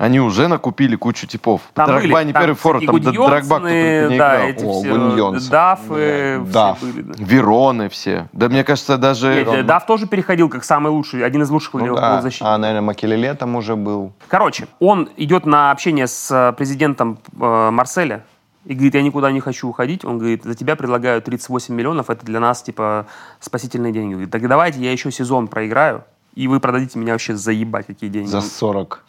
[0.00, 1.60] Они уже накупили кучу типов.
[1.74, 4.48] Там Драгба были, не там первый форвард, там Драгба кто Гудьонсоны, только не да, играл.
[4.48, 5.50] эти О, все.
[5.50, 6.80] Дафы, Да, все Даф.
[6.80, 7.14] были, да.
[7.18, 8.28] Вероны все.
[8.32, 9.34] Да мне кажется, даже...
[9.34, 12.22] Нет, э, Даф тоже переходил как самый лучший, один из лучших Ну ну, да.
[12.22, 12.54] защитников.
[12.54, 14.14] А, наверное, Макелеле там уже был.
[14.28, 18.24] Короче, он идет на общение с э, президентом э, Марселя,
[18.64, 20.04] и говорит, я никуда не хочу уходить.
[20.04, 23.06] Он говорит, за тебя предлагаю 38 миллионов, это для нас, типа,
[23.40, 24.12] спасительные деньги.
[24.12, 26.04] Говорит, так давайте я еще сезон проиграю,
[26.34, 28.28] и вы продадите меня вообще заебать, какие деньги.
[28.28, 29.04] За 40.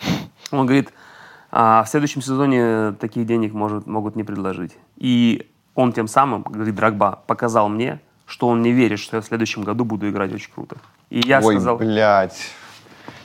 [0.51, 0.93] Он говорит,
[1.51, 4.77] а в следующем сезоне таких денег может, могут не предложить.
[4.97, 9.25] И он тем самым, говорит, Драгба, показал мне, что он не верит, что я в
[9.25, 10.77] следующем году буду играть очень круто.
[11.09, 12.53] И я Ой, сказал, блядь.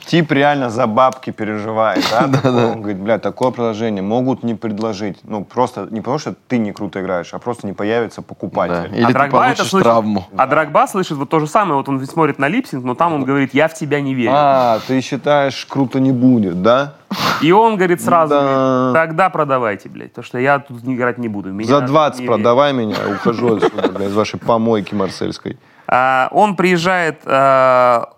[0.07, 2.29] Тип реально за бабки переживает, да?
[2.71, 5.19] Он говорит, блядь, такое предложение могут не предложить.
[5.23, 8.27] Ну, просто не потому, что ты не круто играешь, а просто не появится Да.
[8.27, 8.95] покупатель.
[8.95, 10.25] Или ты Драгба это получишь травму.
[10.37, 13.25] А Драгба слышит вот то же самое, вот он смотрит на липсинг, но там он
[13.25, 14.31] говорит, я в тебя не верю.
[14.33, 16.93] А, ты считаешь, круто не будет, да?
[17.41, 18.91] И он говорит сразу, Да.
[18.93, 21.51] тогда продавайте, блядь, потому что я тут играть не буду.
[21.51, 22.35] Меня За 20 не верят».
[22.37, 25.57] продавай меня, ухожу отсюда, блядь, из вашей помойки марсельской.
[25.87, 28.09] А, он приезжает а,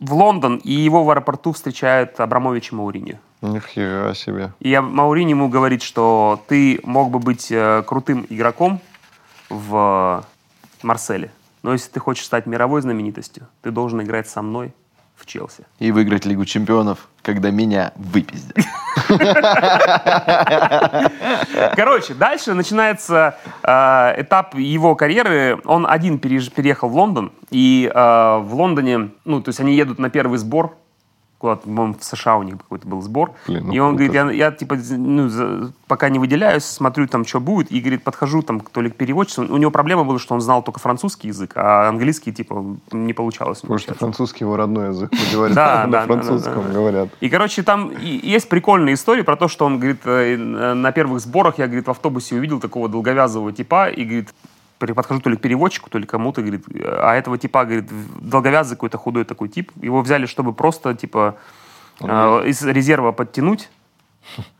[0.00, 3.16] в Лондон, и его в аэропорту встречает Абрамович и Мауриньо.
[3.42, 4.52] Нихера себе.
[4.60, 8.80] И Мауриньо ему говорит, что ты мог бы быть э, крутым игроком
[9.48, 10.24] в
[10.82, 11.30] Марселе,
[11.62, 14.72] но если ты хочешь стать мировой знаменитостью, ты должен играть со мной
[15.18, 15.64] в Челси.
[15.78, 18.56] И выиграть Лигу чемпионов, когда меня выпиздят.
[21.74, 25.60] Короче, дальше начинается э, этап его карьеры.
[25.64, 30.10] Он один переехал в Лондон, и э, в Лондоне, ну, то есть они едут на
[30.10, 30.76] первый сбор,
[31.38, 33.32] куда-то, по-моему, в США у них какой-то был сбор.
[33.46, 34.12] Блин, ну и он круто.
[34.12, 38.02] говорит, я, я, типа, ну, за- пока не выделяюсь, смотрю там, что будет, и, говорит,
[38.02, 39.42] подхожу там то ли к переводчику.
[39.42, 43.60] У него проблема была, что он знал только французский язык, а английский, типа, не получалось.
[43.60, 45.10] Потому что французский его родной язык.
[45.54, 47.08] Да, на французском говорят.
[47.20, 51.58] И, короче, там есть прикольная история про то, что он, говорит, э, на первых сборах,
[51.58, 54.28] я, говорит, в автобусе увидел такого долговязого типа, и, говорит,
[54.78, 58.98] подхожу то ли к переводчику, то ли кому-то, говорит, а этого типа, говорит, долговязый какой-то
[58.98, 61.36] худой такой тип, его взяли, чтобы просто, типа,
[62.00, 63.70] э, из резерва подтянуть,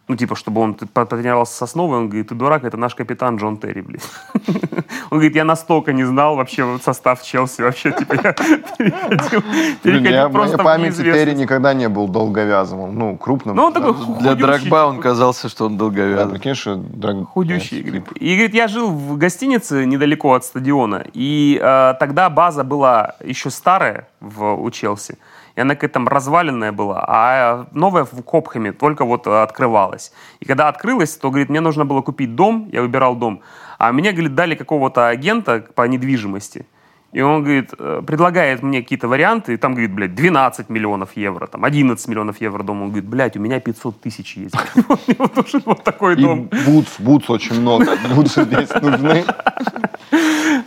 [0.08, 3.58] ну, типа, чтобы он потренировался с основой, он говорит, ты дурак, это наш капитан Джон
[3.58, 4.00] Терри, блин.
[5.10, 9.42] Он говорит, я настолько не знал вообще вот состав Челси, вообще, типа, я переходил,
[9.82, 12.98] переходил просто в памяти Терри никогда не был долговязым.
[12.98, 13.56] Ну, крупным.
[13.56, 16.28] Ну, он такой Для Драгба он казался, что он долговязый.
[16.30, 18.04] прикинь, что драг- Худющий, говорит.
[18.20, 23.50] И говорит, я жил в гостинице недалеко от стадиона, и э, тогда база была еще
[23.50, 25.16] старая в, у Челси,
[25.58, 30.12] и она какая-то там разваленная была, а новая в Копхаме только вот э, открывалась.
[30.38, 33.40] И когда открылась, то, говорит, мне нужно было купить дом, я выбирал дом,
[33.76, 36.64] а мне, говорит, дали какого-то агента по недвижимости,
[37.10, 41.48] и он, говорит, э, предлагает мне какие-то варианты, и там, говорит, блядь, 12 миллионов евро,
[41.48, 42.82] там, 11 миллионов евро дом.
[42.82, 44.54] Он говорит, блядь, у меня 500 тысяч есть.
[44.88, 46.48] Вот мне нужен вот такой дом.
[46.66, 47.96] бутс, бутс очень много.
[48.14, 49.24] Бутсы здесь нужны.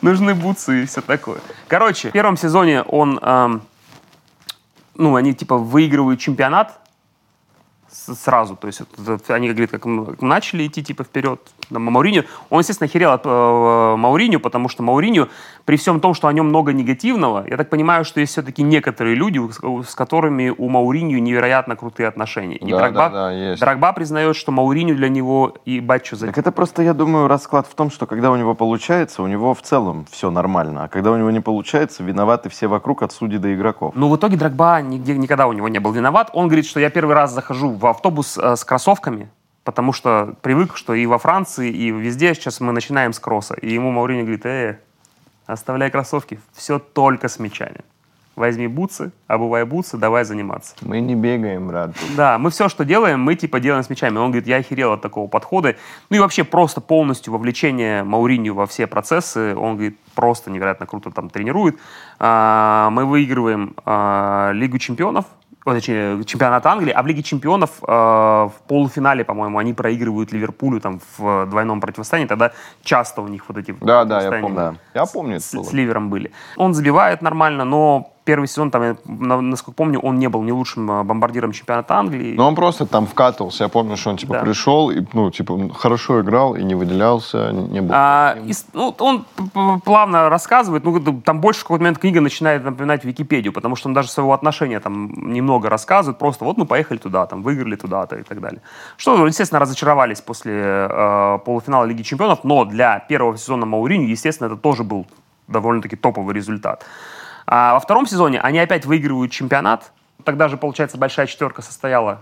[0.01, 1.37] нужны бутсы и все такое.
[1.69, 3.61] Короче, в первом сезоне он, эм,
[4.95, 6.80] ну, они типа выигрывают чемпионат
[7.91, 9.85] сразу, то есть это- они, говорит, как
[10.21, 11.39] начали идти типа вперед.
[11.69, 12.25] На Мауриню.
[12.49, 15.29] Он, естественно, херел от э, Мауриню, потому что Мауриню,
[15.63, 19.15] при всем том, что о нем много негативного, я так понимаю, что есть все-таки некоторые
[19.15, 22.57] люди, с, с которыми у Мауриню невероятно крутые отношения.
[22.57, 23.61] И Да, Драгба, да, да, есть.
[23.61, 27.67] Драгба признает, что Мауриню для него и батчу за Так это просто, я думаю, расклад
[27.67, 30.83] в том, что когда у него получается, у него в целом все нормально.
[30.83, 33.93] А когда у него не получается, виноваты все вокруг, от судей до игроков.
[33.95, 36.29] Но в итоге Драгба нигде, никогда у него не был виноват.
[36.33, 39.29] Он говорит, что я первый раз захожу в автобус э, с кроссовками,
[39.63, 43.55] потому что привык, что и во Франции, и везде сейчас мы начинаем с кросса.
[43.55, 44.79] И ему Мауриньо говорит, э,
[45.47, 47.81] оставляй кроссовки, все только с мячами.
[48.35, 50.75] Возьми бутсы, обувай бутсы, давай заниматься.
[50.81, 51.91] Мы не бегаем, брат.
[52.15, 54.17] Да, мы все, что делаем, мы типа делаем с мячами.
[54.19, 55.75] Он говорит, я охерел от такого подхода.
[56.09, 59.53] Ну и вообще просто полностью вовлечение Мауринью во все процессы.
[59.55, 61.77] Он говорит, просто невероятно круто там тренирует.
[62.19, 65.25] А, мы выигрываем а, Лигу чемпионов,
[65.63, 70.79] о, точнее, чемпионат Англии, а в Лиге чемпионов а, в полуфинале, по-моему, они проигрывают Ливерпулю
[70.79, 72.27] там в двойном противостоянии.
[72.27, 72.51] Тогда
[72.83, 74.77] часто у них вот эти Да, да, я помню.
[74.93, 76.31] Я помню с, с Ливером были.
[76.57, 80.53] Он забивает нормально, но первый сезон, там, я, на- насколько помню, он не был не
[80.53, 82.33] лучшим а, бомбардиром чемпионата Англии.
[82.37, 83.65] Но он просто там вкатывался.
[83.65, 84.39] Я помню, что он типа Да.
[84.39, 87.89] пришел и, ну, типа, хорошо играл и не выделялся, не был.
[87.93, 89.25] А, и ну, он
[89.81, 93.93] плавно рассказывает, ну, там больше в какой-то момент книга начинает напоминать Википедию, потому что он
[93.93, 98.23] даже своего отношения там немного рассказывает, просто вот мы поехали туда, там, выиграли туда-то и
[98.23, 98.61] так далее.
[98.97, 104.47] Что, ну, естественно, разочаровались после э, полуфинала Лиги Чемпионов, но для первого сезона Мауриню, естественно,
[104.47, 105.05] это тоже был
[105.47, 106.85] довольно-таки топовый результат.
[107.47, 109.91] А во втором сезоне они опять выигрывают чемпионат,
[110.23, 112.21] тогда же, получается, большая четверка состояла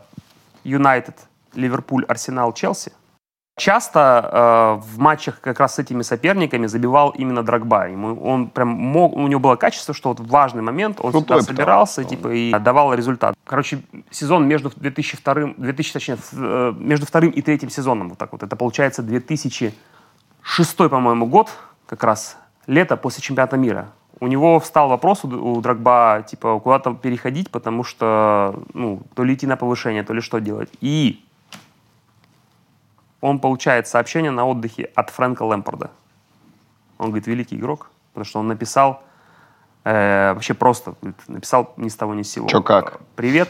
[0.64, 1.16] Юнайтед,
[1.54, 2.92] Ливерпуль, Арсенал, Челси.
[3.58, 7.90] Часто э, в матчах как раз с этими соперниками забивал именно Драгба.
[7.90, 11.40] Ему, он прям мог, у него было качество, что вот в важный момент он Крутой
[11.40, 13.36] всегда собирался типа, и давал результат.
[13.44, 18.44] Короче, сезон между 2002, 2000, точнее, э, между вторым и третьим сезоном, вот так вот,
[18.44, 19.76] это получается 2006
[20.42, 21.50] шестой, по-моему, год,
[21.86, 23.90] как раз лето после чемпионата мира.
[24.22, 29.34] У него встал вопрос у, у Драгба, типа, куда-то переходить, потому что, ну, то ли
[29.34, 30.70] идти на повышение, то ли что делать.
[30.82, 31.24] И
[33.22, 35.92] он получает сообщение на отдыхе от Фрэнка Лэмпорда.
[36.98, 39.04] Он говорит, великий игрок, потому что он написал,
[39.86, 40.96] э, вообще просто,
[41.28, 42.48] написал ни с того ни с сего.
[42.48, 43.00] Чё, как?
[43.16, 43.50] Привет,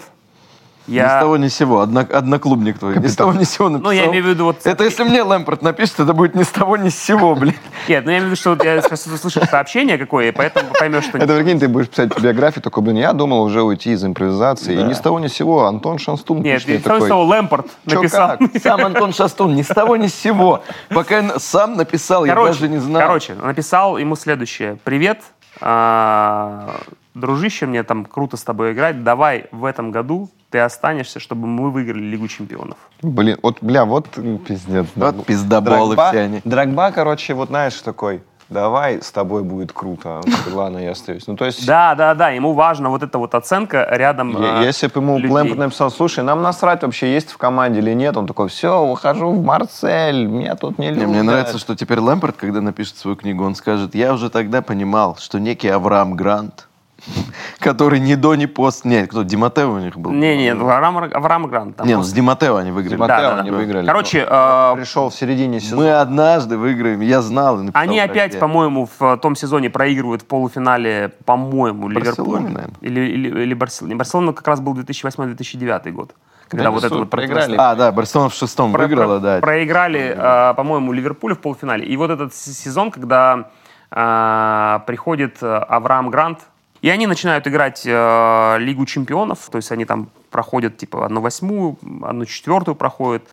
[0.90, 1.20] Ни с я...
[1.20, 1.82] того ни с сего.
[1.82, 2.98] Одно- одноклубник твой.
[2.98, 3.92] Ни с того ни с сего написал.
[3.92, 4.58] Ну, я имею в виду вот...
[4.66, 7.56] Это если мне Лэмпорт напишет, это будет ни с того ни с сего, блин.
[7.88, 10.72] Нет, ну я имею в виду, что вот я сейчас услышал сообщение какое, и поэтому
[10.78, 11.18] поймешь, что...
[11.18, 14.80] Это, прикинь, ты будешь писать биографию, такой, блин, я думал уже уйти из импровизации.
[14.80, 17.96] И ни с того ни с сего Антон Шанстун Нет, пишет такой, того Лэмпорт «Чё,
[17.98, 18.38] написал.
[18.38, 20.64] как?» Сам Антон Шастун ни с того ни с сего.
[20.90, 23.02] Пока я сам написал, я Короче, даже не знал.
[23.02, 24.78] короче, написал ему следующее.
[24.84, 25.22] Привет,
[25.62, 26.80] а,
[27.20, 29.04] дружище, мне там круто с тобой играть.
[29.04, 32.78] Давай в этом году ты останешься, чтобы мы выиграли Лигу чемпионов.
[33.02, 34.08] Блин, вот, бля, вот
[34.48, 34.88] пиздец.
[34.96, 35.12] да.
[35.12, 36.42] Вот пиздоболы Дрогба- все они.
[36.44, 40.22] Дрогба, короче, вот знаешь, такой, давай с тобой будет круто.
[40.24, 41.28] Такой, Ладно, я остаюсь.
[41.28, 44.64] Ну, то есть, Да, да, да, ему важна вот эта вот оценка рядом е- а,
[44.64, 45.32] если бы ему людей.
[45.32, 49.30] Лэмпорт написал, слушай, нам насрать вообще, есть в команде или нет, он такой, все, ухожу
[49.30, 51.10] в Марсель, меня тут не Не, любят.
[51.10, 55.16] мне нравится, что теперь Лэмпорт, когда напишет свою книгу, он скажет, я уже тогда понимал,
[55.20, 56.66] что некий Авраам Грант,
[57.60, 58.90] который ни до, ни после...
[58.92, 60.12] Нет, кто, Диматео у них был?
[60.12, 61.78] Не, не, Авраам, Авраам Грант.
[61.78, 62.96] там Не, ну с Диматео они выиграли.
[62.96, 63.58] Диматео Да, да, они да.
[63.58, 63.86] выиграли.
[63.86, 65.82] Короче, а, Пришел в середине сезона.
[65.82, 67.60] Мы однажды выиграем, я знал.
[67.74, 68.42] Они опять, тебя.
[68.42, 72.40] по-моему, в том сезоне проигрывают в полуфинале, по-моему, Ливерпуль.
[72.42, 72.70] Наверное.
[72.82, 73.96] Или, или, или Барселона.
[73.96, 76.16] Барселона как раз был 2008-2009 год.
[76.48, 77.56] Когда Да, вот это вот проиграли.
[77.58, 79.40] А, да, Барселона в шестом Про- выиграла, про- да.
[79.40, 81.86] Проиграли, а, по-моему, Ливерпулю в полуфинале.
[81.86, 83.50] И вот этот сезон, когда
[83.92, 86.40] а, приходит Авраам Грант,
[86.82, 91.78] и они начинают играть а, Лигу чемпионов, то есть они там проходят типа одну восьмую,
[92.04, 93.28] одну четвертую проходят.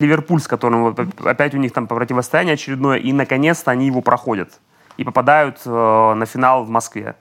[0.00, 4.60] Ливерпуль, с которым опять у них там противостояние очередное, и наконец-то они его проходят
[4.96, 7.14] и попадают э, на финал в Москве,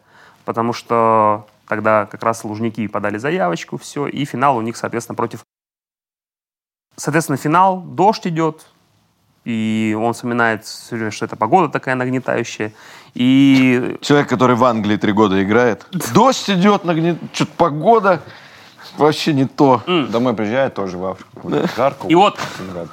[0.45, 5.43] потому что тогда как раз Лужники подали заявочку, все, и финал у них, соответственно, против.
[6.95, 8.65] Соответственно, финал, дождь идет,
[9.45, 12.73] и он вспоминает, что это погода такая нагнетающая.
[13.13, 15.85] И Человек, который в Англии три года играет.
[16.13, 17.17] Дождь идет, нагнет...
[17.33, 18.21] что-то погода
[18.97, 19.81] вообще не то.
[20.09, 21.51] Домой приезжает тоже в Африку.
[21.75, 22.07] Жарко.
[22.07, 22.37] И вот-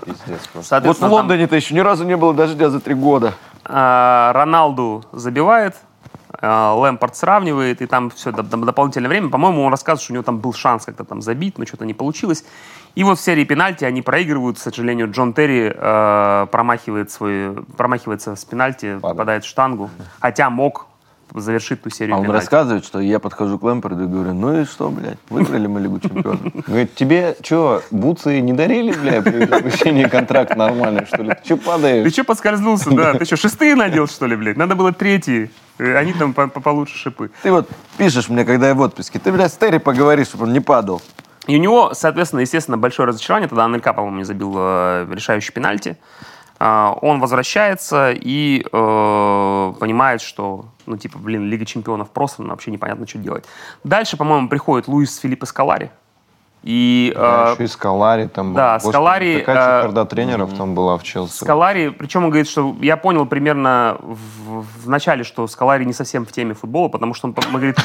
[0.05, 0.49] пиздец.
[0.71, 3.35] Вот в Лондоне-то еще ни разу не было дождя за три года.
[3.71, 5.77] а, Роналду забивает,
[6.41, 9.29] а, Лэмпорт сравнивает, и там все, дополнительное время.
[9.29, 11.95] По-моему, он рассказывает, что у него там был шанс как-то там забить, но что-то не
[11.95, 12.45] получилось.
[12.99, 14.59] И вот в серии пенальти они проигрывают.
[14.59, 19.89] К сожалению, Джон Терри э, промахивает свой, промахивается с пенальти, попадает в штангу,
[20.19, 20.87] хотя мог
[21.33, 22.41] завершить ту серию А он пенальти.
[22.41, 26.01] рассказывает, что я подхожу к Лэмпорду и говорю, ну и что, блядь, выиграли мы Лигу
[26.01, 26.41] Чемпионов.
[26.67, 31.29] Говорит, тебе что, буцы не дарили, бля, при заключении контракта нормально, что ли?
[31.35, 32.13] Ты что Ты падаешь?
[32.13, 33.15] что подскользнулся, да?
[33.15, 34.57] Ты что, шестые надел, что ли, блядь?
[34.57, 35.53] Надо было третьи.
[35.79, 37.31] Э, Они там по- по- получше шипы.
[37.45, 40.53] Ты вот пишешь мне, когда я в отпуске, ты, блядь, с Терри поговори, чтобы он
[40.53, 41.01] не падал.
[41.49, 43.49] И у него, соответственно, естественно, большое разочарование.
[43.49, 45.97] Тогда Анелька, по-моему, не забил э, решающий пенальти.
[46.59, 52.71] А, он возвращается и э, понимает, что, ну, типа, блин, Лига чемпионов просто, ну, вообще
[52.71, 53.47] непонятно, что делать.
[53.83, 55.91] Дальше, по-моему, приходит Луис Филиппе Скалари.
[56.65, 58.57] И Да, э, еще и Скалари там был.
[58.57, 61.45] да, Господи, Скалари, Такая э, чехарда тренеров там была в Челси.
[61.45, 66.27] Скалари, причем он говорит, что я понял примерно в, в начале, что Скалари не совсем
[66.27, 67.79] в теме футбола, потому что он, мы, говорит,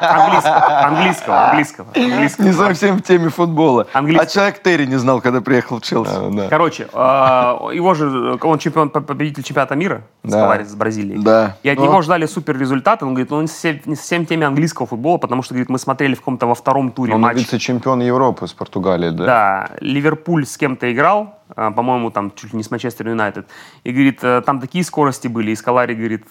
[0.00, 2.44] английского, английского, английского, английского.
[2.46, 3.86] Не совсем в теме футбола.
[3.92, 4.24] Английский.
[4.24, 6.10] А человек Терри не знал, когда приехал в Челси.
[6.10, 6.48] Да, да.
[6.48, 10.30] Короче, а, его же, он чемпион, победитель чемпионата мира, Да.
[10.38, 11.20] Скалари с Бразилией.
[11.22, 11.56] Да.
[11.62, 13.04] И от Но- него ждали супер результаты.
[13.04, 15.68] Он говорит, ну, он не совсем, не совсем в теме английского футбола, потому что, говорит,
[15.68, 17.36] мы смотрели в каком-то во втором туре Он матч.
[17.88, 19.24] Вице-чемпион Европы с Португалии, да?
[19.24, 23.46] Да, Ливерпуль с кем-то играл, а, по-моему, там чуть ли не с Манчестер Юнайтед.
[23.84, 26.24] И говорит, э, там такие скорости были, и Скалари говорит,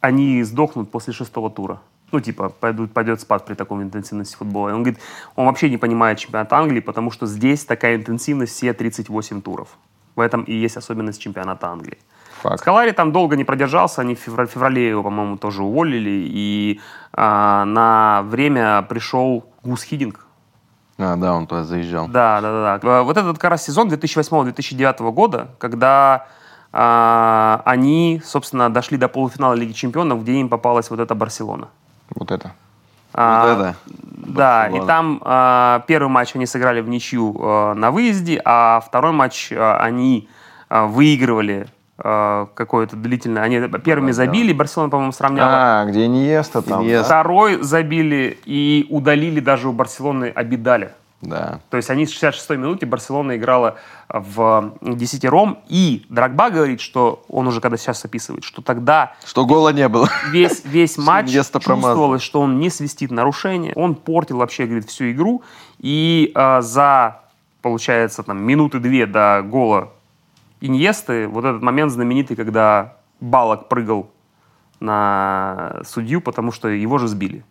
[0.00, 1.78] они сдохнут после шестого тура.
[2.12, 4.70] Ну, типа, пойдут, пойдет спад при такой интенсивности футбола.
[4.70, 5.00] И он говорит,
[5.36, 9.68] он вообще не понимает чемпионат Англии, потому что здесь такая интенсивность все 38 туров.
[10.16, 11.98] В этом и есть особенность чемпионата Англии.
[12.42, 12.60] Факт.
[12.60, 16.80] Скалари там долго не продержался, они в февра- феврале его, по-моему, тоже уволили, и
[17.12, 20.27] а, на время пришел Гус Хидинг,
[20.98, 22.08] А, да, он туда заезжал.
[22.08, 22.88] да, да, да, да.
[22.98, 26.26] Э, Вот этот как раз сезон 2008-2009 года, когда
[26.72, 31.68] а, они, собственно, дошли до полуфинала Лиги Чемпионов, где им попалась вот эта Барселона.
[32.14, 32.52] Вот это.
[33.14, 33.76] А, Вот это.
[33.86, 34.86] Да, и Барселона.
[34.86, 39.78] там а, первый матч они сыграли в ничью а, на выезде, а второй матч а,
[39.80, 40.28] они
[40.68, 41.68] а, выигрывали
[42.00, 43.42] какое-то длительное.
[43.42, 45.82] Они первыми забили, Барселона, по-моему, сравняла.
[45.82, 46.84] А, где Иньеста там.
[46.84, 47.04] Иньеста.
[47.04, 50.92] Второй забили и удалили даже у Барселоны Абидаля.
[51.20, 51.58] Да.
[51.70, 53.76] То есть они в 66-й минуте Барселона играла
[54.08, 59.70] в десятером, и Драгба говорит, что он уже когда сейчас описывает, что тогда Что гола
[59.70, 60.08] не было.
[60.30, 63.72] весь, весь матч чувствовалось, что он не свистит нарушение.
[63.74, 65.42] Он портил вообще, говорит, всю игру.
[65.80, 67.20] И э, за,
[67.62, 69.90] получается, там, минуты две до гола
[70.60, 74.10] Иньесты, вот этот момент знаменитый, когда Балок прыгал
[74.80, 77.44] на судью, потому что его же сбили.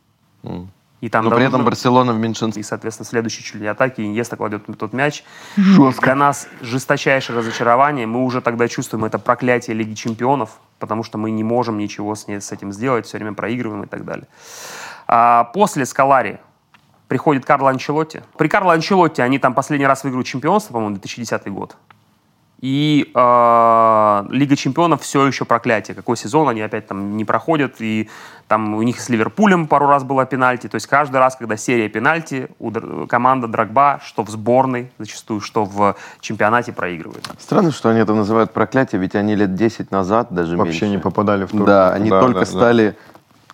[0.44, 0.70] М.
[1.00, 2.62] И там Но при этом Барселона в меньшинстве.
[2.62, 5.24] и, соответственно, следующий чуть ли атаки Иньеста кладет тот мяч.
[5.56, 6.02] Жестко.
[6.06, 8.08] Для нас жесточайшее разочарование.
[8.08, 12.28] Мы уже тогда чувствуем это проклятие Лиги Чемпионов, потому что мы не можем ничего с,
[12.28, 14.26] ней- с этим сделать, все время проигрываем и так далее.
[15.08, 16.40] А после Скалари
[17.08, 18.24] приходит Карло Анчелотти.
[18.36, 21.78] При Карло Анчелотти они там последний раз выиграют чемпионство, по-моему, 2010 год.
[22.60, 25.94] И э, Лига Чемпионов все еще проклятие.
[25.94, 27.76] Какой сезон они опять там не проходят.
[27.80, 28.10] И
[28.48, 30.68] там у них с Ливерпулем пару раз было пенальти.
[30.68, 35.40] То есть каждый раз, когда серия пенальти, у Др- команда Драгба, что в сборной зачастую,
[35.42, 37.28] что в чемпионате проигрывает.
[37.38, 40.88] Странно, что они это называют проклятие, ведь они лет 10 назад, даже Вообще меньше.
[40.90, 41.66] не попадали в тур.
[41.66, 42.52] Да, они Да, только да, да.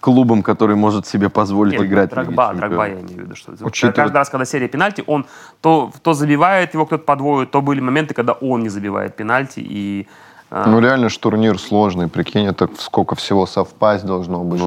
[0.03, 2.53] Клубом, который может себе позволить Нет, играть Драгба.
[2.53, 3.35] Драгба я имею в виду.
[3.35, 3.53] Что.
[3.61, 5.25] Учитывая- Каждый раз, когда серия пенальти, он
[5.61, 9.61] то, то забивает его кто-то подвоет, то были моменты, когда он не забивает пенальти.
[9.61, 10.07] И,
[10.51, 14.65] э, Ну реально ж турнир сложный, прикинь, это сколько всего совпасть должно быть.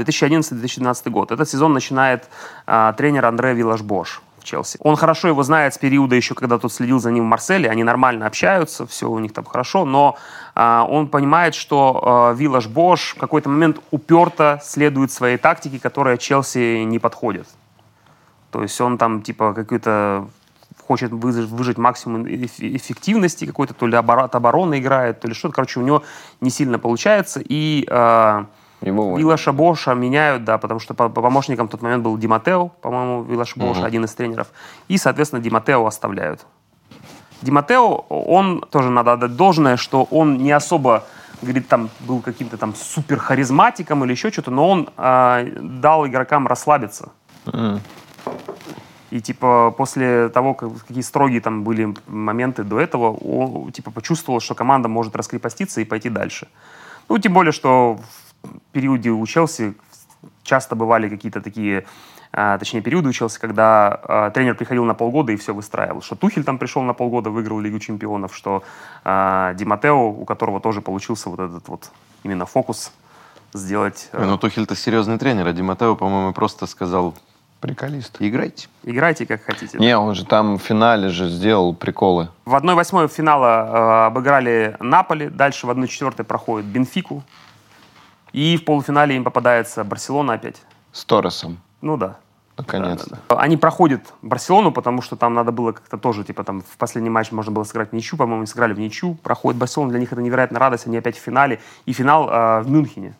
[0.00, 1.32] 2011-2012 год.
[1.32, 2.28] Этот сезон начинает
[2.66, 4.78] а, тренер Андре Виллаш-Бош Челси.
[4.80, 7.70] Он хорошо его знает с периода еще, когда тот следил за ним в Марселе.
[7.70, 10.16] Они нормально общаются, все у них там хорошо, но
[10.54, 16.84] а, он понимает, что а, Виллаш-Бош в какой-то момент уперто следует своей тактике, которая Челси
[16.84, 17.48] не подходит.
[18.50, 20.28] То есть он там типа какой-то
[20.86, 25.54] хочет выжать максимум эф- эффективности какой-то, то ли обора- от обороны играет, то ли что-то.
[25.54, 26.02] Короче, у него
[26.40, 27.40] не сильно получается.
[27.42, 28.46] И а,
[28.82, 29.22] Уволили.
[29.22, 33.22] Виллаша Боша меняют, да, потому что по, по помощникам в тот момент был Диматео, по-моему,
[33.22, 34.48] Виллаш Бош, один из тренеров.
[34.88, 36.46] И, соответственно, Диматео оставляют.
[37.42, 41.04] Диматео, он тоже надо отдать должное, что он не особо,
[41.42, 46.46] говорит, там был каким-то там супер харизматиком или еще что-то, но он а, дал игрокам
[46.46, 47.10] расслабиться.
[47.46, 47.80] М.
[49.10, 54.40] И типа после того, как, какие строгие там были моменты до этого, он типа почувствовал,
[54.40, 56.48] что команда может раскрепоститься и пойти дальше.
[57.08, 57.98] Ну, тем более, что
[58.72, 59.74] периоде у Челси
[60.42, 61.84] часто бывали какие-то такие,
[62.32, 66.02] а, точнее, периоды у Челси, когда а, тренер приходил на полгода и все выстраивал.
[66.02, 68.62] Что Тухель там пришел на полгода, выиграл Лигу чемпионов, что
[69.04, 71.90] а, Ди Матео, у которого тоже получился вот этот вот
[72.24, 72.92] именно фокус
[73.54, 74.08] сделать.
[74.12, 77.14] Ой, Ну, Тухель-то серьезный тренер, а Ди Маттео, по-моему, просто сказал,
[77.60, 78.16] Приколист.
[78.18, 78.68] играйте.
[78.82, 79.78] Играйте как хотите.
[79.78, 82.28] Не, он же там в финале же сделал приколы.
[82.44, 87.22] В 1-8 финала э, обыграли Наполи, дальше в 1-4 проходит Бенфику.
[88.32, 90.62] И в полуфинале им попадается Барселона опять.
[90.92, 91.60] С Торресом.
[91.80, 92.16] Ну да.
[92.56, 93.18] Наконец-то.
[93.28, 97.32] Они проходят Барселону, потому что там надо было как-то тоже, типа, там в последний матч
[97.32, 99.14] можно было сыграть в ничью, по-моему, сыграли в ничью.
[99.14, 101.60] Проходит Барселона, для них это невероятная радость, они опять в финале.
[101.86, 103.14] И финал э, в Мюнхене.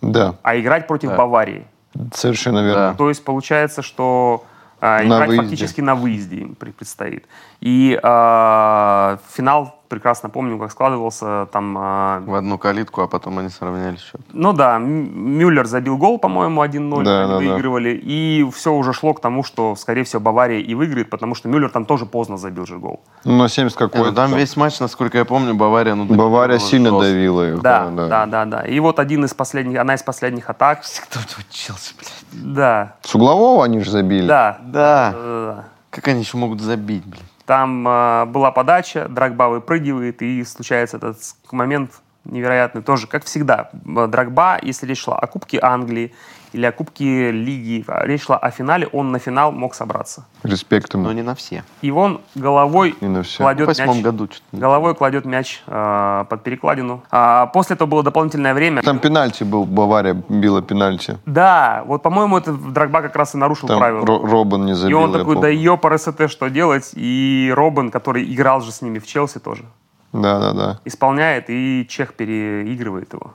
[0.00, 1.16] Да, А играть против Да.
[1.16, 1.66] Баварии.
[2.14, 2.94] совершенно верно.
[2.96, 4.44] То есть получается, что
[4.80, 5.42] э, На играть выезде.
[5.44, 7.26] фактически на выезде им предстоит.
[7.60, 11.46] И э, финал, прекрасно помню, как складывался.
[11.52, 14.22] Там, э, В одну калитку, а потом они сравняли счет.
[14.32, 17.36] ну да, Мюллер забил гол, по-моему, 1-0, Да, они да, да.
[17.36, 17.90] выигрывали.
[18.02, 21.68] И все уже шло к тому, что, скорее всего, Бавария и выиграет, потому что Мюллер
[21.68, 23.00] там тоже поздно забил же гол.
[23.24, 25.94] Ну, на 70 Не, какой ну, там весь матч, насколько я помню, Бавария...
[25.94, 27.04] Ну, Бавария давила сильно жестко.
[27.06, 27.60] давила их.
[27.60, 28.62] Да, да, да, да.
[28.62, 30.80] И вот один из последних, одна из последних атак.
[31.10, 32.54] Кто-то учился, блядь.
[32.54, 34.26] Да, С углового они же забили.
[34.26, 34.58] да.
[34.62, 35.12] Да.
[35.12, 35.64] да.
[35.90, 37.20] Как они еще могут забить, блядь?
[37.46, 41.18] Там э, была подача, Драгба выпрыгивает, и случается этот
[41.50, 42.82] момент невероятный.
[42.82, 46.12] Тоже, как всегда, Драгба, если речь шла о Кубке Англии
[46.52, 50.24] или о Кубке Лиги, речь шла о финале, он на финал мог собраться.
[50.42, 51.04] Респект ему.
[51.04, 51.64] Но не на все.
[51.82, 53.36] И он головой Не на все.
[53.36, 57.02] В кладет восьмом мяч, году головой кладет мяч э, под перекладину.
[57.10, 58.82] А, после этого было дополнительное время.
[58.82, 61.18] Там пенальти был, Бавария била пенальти.
[61.26, 64.04] Да, вот, по-моему, это Драгба как раз и нарушил Там правила.
[64.04, 64.98] Ро- Робин не И забил.
[65.00, 66.90] он я такой, да ёпар СТ, что делать?
[66.94, 69.64] И Робин, который играл же с ними в Челси тоже,
[70.12, 70.80] Да, да, да.
[70.84, 73.34] исполняет, и Чех переигрывает его.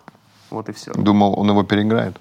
[0.50, 0.94] Вот и все.
[0.94, 2.20] Думал, он его переиграет.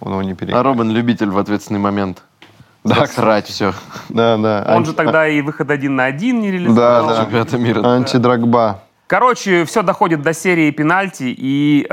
[0.00, 0.64] Он его не А переиграет.
[0.64, 2.22] Робин любитель в ответственный момент.
[2.84, 3.72] Да, срать все.
[4.08, 4.64] Да, да.
[4.68, 7.08] Он Анти- же тогда и выход один на один не Да, реализовал.
[7.08, 7.24] да.
[7.24, 7.84] Чемпионата мира.
[7.86, 8.80] Антидрагба.
[9.08, 11.84] Короче, все доходит до серии пенальти, и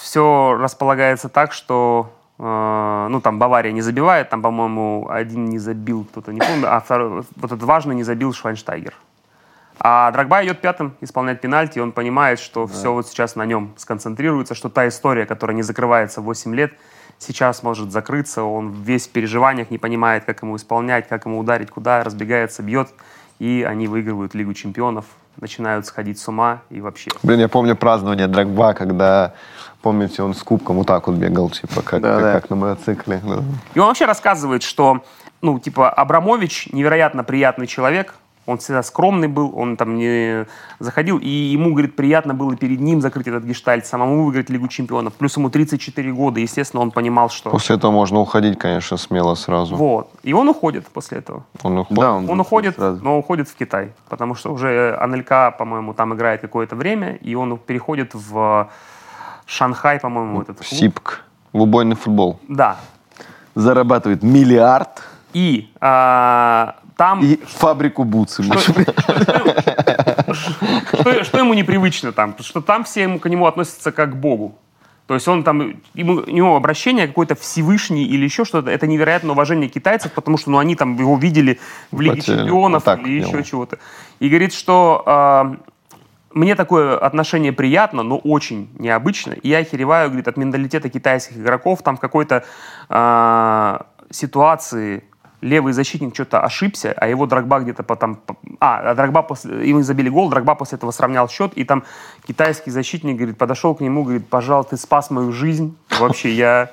[0.00, 6.04] все располагается так, что э, ну там Бавария не забивает, там, по-моему, один не забил,
[6.04, 8.94] кто-то не помню, а второй, вот этот важный не забил Швайнштайгер.
[9.82, 13.72] А Драгба идет пятым исполнять пенальти, и он понимает, что все вот сейчас на нем
[13.78, 16.72] сконцентрируется, что та история, которая не закрывается 8 лет,
[17.20, 21.70] сейчас может закрыться, он весь в переживаниях, не понимает, как ему исполнять, как ему ударить,
[21.70, 22.88] куда, разбегается, бьет,
[23.38, 25.04] и они выигрывают Лигу чемпионов,
[25.40, 27.10] начинают сходить с ума и вообще.
[27.22, 29.34] Блин, я помню празднование Драгба, когда,
[29.82, 32.32] помните, он с кубком вот так вот бегал, типа, как, Да, как, да.
[32.40, 33.20] как на мотоцикле.
[33.24, 33.42] да.
[33.74, 35.04] И он вообще рассказывает, что,
[35.42, 38.14] ну, типа, Абрамович невероятно приятный человек,
[38.50, 40.46] он всегда скромный был, он там не
[40.78, 45.14] заходил, и ему, говорит, приятно было перед ним закрыть этот гештальт, самому выиграть Лигу чемпионов.
[45.14, 47.50] Плюс ему 34 года, естественно, он понимал, что...
[47.50, 49.76] После этого можно уходить, конечно, смело сразу.
[49.76, 50.10] Вот.
[50.22, 51.44] И он уходит после этого.
[51.62, 52.00] Он уходит.
[52.00, 53.04] Да, Он уходит, сразу.
[53.04, 57.56] но уходит в Китай, потому что уже НЛК, по-моему, там играет какое-то время, и он
[57.58, 58.68] переходит в
[59.46, 60.78] Шанхай, по-моему, этот В клуб.
[60.80, 61.24] СИПК.
[61.52, 62.38] В убойный футбол.
[62.48, 62.76] Да.
[63.54, 68.42] Зарабатывает миллиард И а, там и фабрику бутсы.
[70.92, 72.32] что, что ему непривычно там?
[72.32, 74.58] Потому что там все ему, к нему относятся как к Богу.
[75.06, 79.32] То есть он там, ему, у него обращение какой-то Всевышний или еще что-то, это невероятное
[79.32, 81.58] уважение китайцев, потому что ну, они там его видели
[81.90, 82.36] в Лиге Хотели.
[82.40, 83.78] чемпионов Вот или еще чего-то.
[84.18, 85.56] И говорит, что а,
[86.34, 89.32] мне такое отношение приятно, но очень необычно.
[89.32, 91.82] И я охереваю, говорит, от менталитета китайских игроков.
[91.82, 92.44] Там в какой-то
[92.90, 95.04] а, ситуации
[95.40, 98.20] левый защитник что-то ошибся, а его Драгба где-то потом...
[98.60, 99.68] А, а Драгба после...
[99.68, 101.84] Ему забили гол, Драгба после этого сравнял счет, и там
[102.26, 105.76] китайский защитник, говорит, подошел к нему, говорит, пожалуйста, ты спас мою жизнь.
[105.98, 106.70] Вообще, я...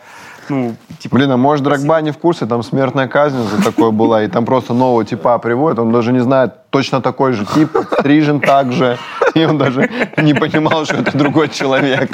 [0.49, 1.15] Ну, типа...
[1.15, 4.45] Блин, а может Драгба не в курсе, там смертная казнь за такое была, и там
[4.45, 7.69] просто нового типа приводят, он даже не знает, точно такой же тип,
[7.99, 8.97] стрижен так же,
[9.33, 12.09] и он даже не понимал, что это другой человек.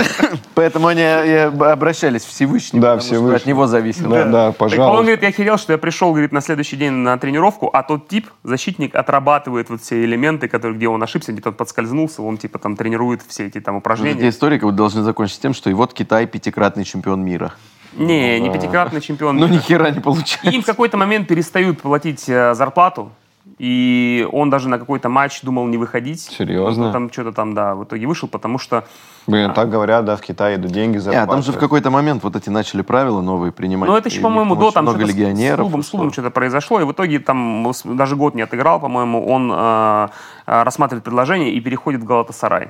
[0.56, 3.36] Поэтому они э, обращались к Всевышнему, Да, Всевышний.
[3.38, 4.10] от него зависело.
[4.10, 5.02] Да, да, Так он пожалуйста.
[5.04, 8.28] говорит, я охерел, что я пришел, говорит, на следующий день на тренировку, а тот тип,
[8.44, 12.76] защитник, отрабатывает вот все элементы, которые, где он ошибся, где-то он подскользнулся, он типа там
[12.76, 14.30] тренирует все эти там Эти упражнения.
[14.30, 17.54] истории как бы должны закончиться тем, что и вот Китай пятикратный чемпион мира.
[17.98, 19.38] Не, не пятикратный чемпион.
[19.38, 20.50] Ну, ни хера не получается.
[20.50, 23.12] Им в какой-то момент перестают платить э, зарплату,
[23.60, 26.22] и он даже на какой-то матч думал не выходить.
[26.22, 26.88] Серьезно?
[26.88, 28.86] Ну, Там что-то там, да, в итоге вышел, потому что
[29.28, 32.24] Блин, так говорят, да, в Китае идут деньги Не, а там же в какой-то момент
[32.24, 33.90] вот эти начали правила новые принимать.
[33.90, 35.60] Ну, это еще, по-моему, до там много легионеров.
[35.60, 39.26] С клубом, с клубом что-то произошло, и в итоге там даже год не отыграл, по-моему,
[39.26, 40.08] он э,
[40.48, 42.70] э, рассматривает предложение и переходит в Галатасарай.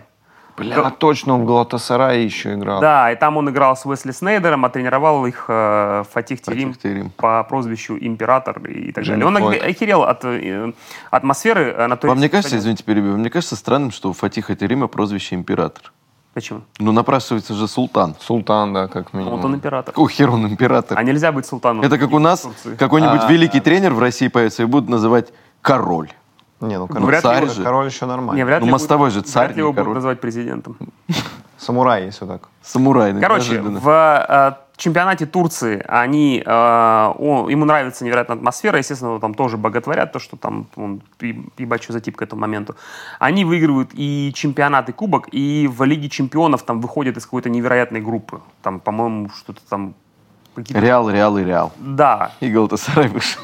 [0.57, 2.79] Бля, точно, он в Галатасарае еще играл.
[2.79, 6.81] Да, и там он играл с Уэсли Снейдером, а тренировал их э, Фатих Терим Фатих
[6.83, 7.09] Терим.
[7.17, 9.27] по прозвищу Император и так Джимми далее.
[9.47, 10.73] Он охе- охерел от э,
[11.11, 12.61] атмосферы э, на той Вам не кажется, стадионе.
[12.61, 15.91] извините, перебью, мне кажется странным, что у Фатиха Терима прозвище император.
[16.33, 16.61] Почему?
[16.79, 18.15] Ну, напрашивается же султан.
[18.19, 19.35] Султан, да, как минимум.
[19.37, 19.93] Вот он император.
[19.93, 20.97] Какого хера он император?
[20.97, 21.83] А нельзя быть султаном.
[21.83, 22.47] Это как у нас
[22.79, 23.31] какой-нибудь А.
[23.31, 25.31] великий тренер в России появится и будут называть
[25.61, 26.09] король.
[26.63, 27.63] Не, ну Ну, король, вряд ли царь его- же.
[27.63, 28.37] король еще нормально.
[28.37, 29.85] Не, вряд Ну, ли мостовой будет- же царь, Вряд ли его король.
[29.85, 30.77] будут называть президентом.
[31.57, 32.49] Самурай, если так.
[32.61, 33.13] Самурай.
[33.19, 33.79] Короче, неожиданно.
[33.79, 39.55] в э, чемпионате Турции они, э, о, ему нравится невероятная атмосфера, естественно, его там тоже
[39.57, 41.01] боготворят, то, что там он,
[41.81, 42.75] что за тип к этому моменту.
[43.19, 48.01] Они выигрывают и чемпионат, и кубок, и в Лиге чемпионов там выходят из какой-то невероятной
[48.01, 48.41] группы.
[48.61, 49.93] Там, по-моему, что-то там...
[50.57, 51.71] Реал, Реал и Реал.
[51.77, 52.31] Да.
[52.41, 53.41] И Галатасарай вышел.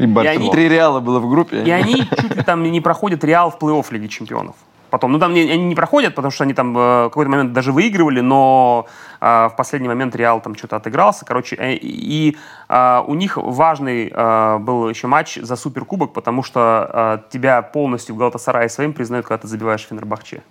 [0.00, 0.52] И Барселона.
[0.52, 1.62] Три Реала было в группе.
[1.62, 4.54] И они чуть ли там не проходят Реал в плей-офф Лиги чемпионов.
[4.90, 7.52] Потом, ну там не- они не проходят, потому что они там э, в какой-то момент
[7.52, 8.86] даже выигрывали, но
[9.20, 11.24] э, в последний момент Реал там что-то отыгрался.
[11.24, 12.36] Короче, э, и
[12.68, 18.16] э, у них важный э, был еще матч за суперкубок, потому что э, тебя полностью
[18.16, 20.42] в Галатасарае своим признают, когда ты забиваешь Фенербахче.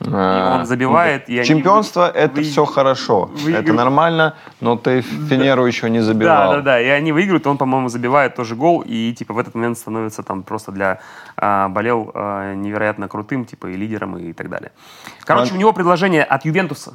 [0.00, 3.64] И А, он забивает, и Чемпионство вы- это вы- все хорошо, выигрывают.
[3.64, 6.52] это нормально, но ты Фенеру еще не Да, забивал.
[6.54, 6.80] да, да.
[6.80, 10.42] И они выигрывают, он, по-моему, забивает тоже гол, и типа в этот момент становится там
[10.42, 10.98] просто для
[11.36, 14.72] а, болел а, невероятно крутым, типа и лидером и так далее.
[15.24, 16.94] Короче, А- у него предложение от Ювентуса.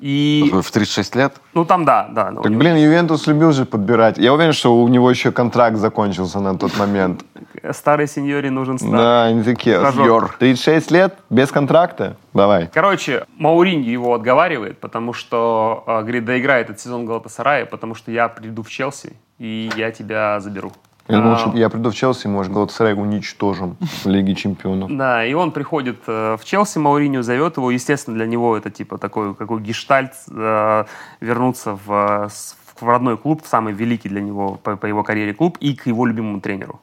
[0.00, 1.34] И В 36 лет.
[1.54, 2.30] ну там да, да.
[2.32, 4.16] Так, него блин, Ювентус любил же подбирать.
[4.18, 7.24] Я уверен, что у него еще контракт закончился на тот момент.
[7.72, 8.96] старой сеньоре нужен старый.
[8.96, 10.36] Да, они такие, Стажер.
[10.38, 12.16] 36 лет, без контракта?
[12.32, 12.68] Давай.
[12.72, 18.28] Короче, Мауриньо его отговаривает, потому что, а, говорит, доиграй этот сезон Галатасарая, потому что я
[18.28, 20.72] приду в Челси, и я тебя заберу.
[21.08, 24.94] Я думал, А, что я приду в Челси, может, Галатасарай уничтожим в Лиге Чемпионов.
[24.94, 27.70] Да, и он приходит э, в Челси, Мауриньо зовет его.
[27.70, 30.84] Естественно, для него это типа такой какой гештальт э,
[31.20, 35.56] вернуться в, в родной клуб, в самый великий для него по, по его карьере клуб
[35.60, 36.80] и к его любимому тренеру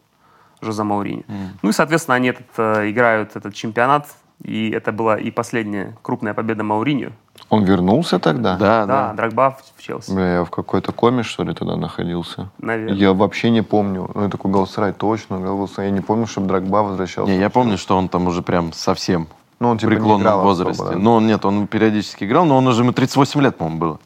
[0.62, 1.24] Жозе Мауриньо.
[1.62, 4.08] Ну и, соответственно, они этот, э, играют этот чемпионат,
[4.44, 7.12] и это была и последняя крупная победа Мауриньо.
[7.50, 8.56] Он вернулся тогда?
[8.58, 9.14] Да, Да, да.
[9.14, 12.50] Драгба в, Челси, Бля, я в какой-то коме, что ли, тогда находился?
[12.58, 12.96] наверное.
[12.96, 14.10] Я вообще не помню.
[14.14, 15.90] Ну, я такой Галатасарай, точно, Галатасарай.
[15.90, 17.32] Я не помню, чтобы Драгба возвращался.
[17.32, 19.28] Не, я помню, что он там уже прям совсем
[19.60, 20.82] Ну, он в типа не преклонном играл возрасте.
[20.84, 21.04] особо, да.
[21.04, 24.00] Ну, он нет, он периодически играл, но он уже ему 38 лет, по-моему, было.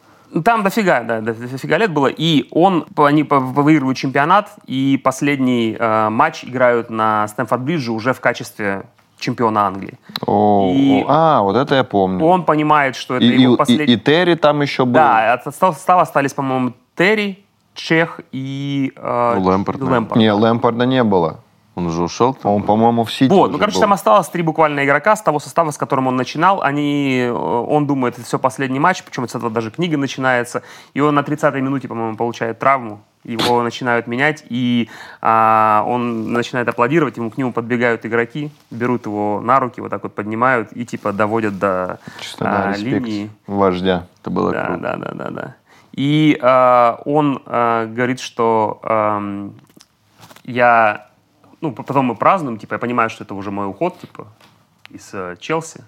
[0.44, 2.08] Там дофига, да, дофига лет было.
[2.08, 8.84] И он, они выигрывают чемпионат, и последний э, матч играют на Стэнфорд-Бридже уже в качестве
[9.20, 9.94] чемпиона Англии.
[10.26, 12.26] О, И- А, вот это я помню.
[12.26, 13.94] Он понимает, что это И, его и- последний...
[13.94, 14.94] и Терри там еще был.
[14.94, 17.44] Да, от состава остались, по-моему, Терри,
[17.76, 20.00] Чех и э, Ну, Лэмпард, наверное.
[20.00, 20.20] Лэмпард.
[20.20, 21.40] Не, Лэмпарда не было.
[21.80, 22.34] Он уже ушел.
[22.34, 22.52] там?
[22.52, 23.82] Он, по-моему, в Сити Вот, ну, короче, был.
[23.82, 26.62] там осталось три буквально игрока с того состава, с которым он начинал.
[26.62, 30.62] Они, э, он думает, это все последний матч, причем с этого даже книга начинается.
[30.94, 33.02] И он на 30-й минуте, по-моему, получает травму.
[33.24, 34.90] Его начинают менять, и
[35.22, 40.04] а, он начинает аплодировать, ему к нему подбегают игроки, берут его на руки, вот так
[40.04, 43.30] вот поднимают и типа доводят до Честно, да, а, респект линии.
[43.48, 44.06] вождя.
[44.22, 44.82] Это было Да, круто.
[44.82, 45.56] да, да, да, да.
[45.94, 49.54] И э, он э, говорит, что эм,
[50.46, 51.08] я,
[51.62, 54.28] ну, потом мы празднуем, типа, я понимаю, что это уже мой уход, типа,
[54.90, 55.84] из э, Челси.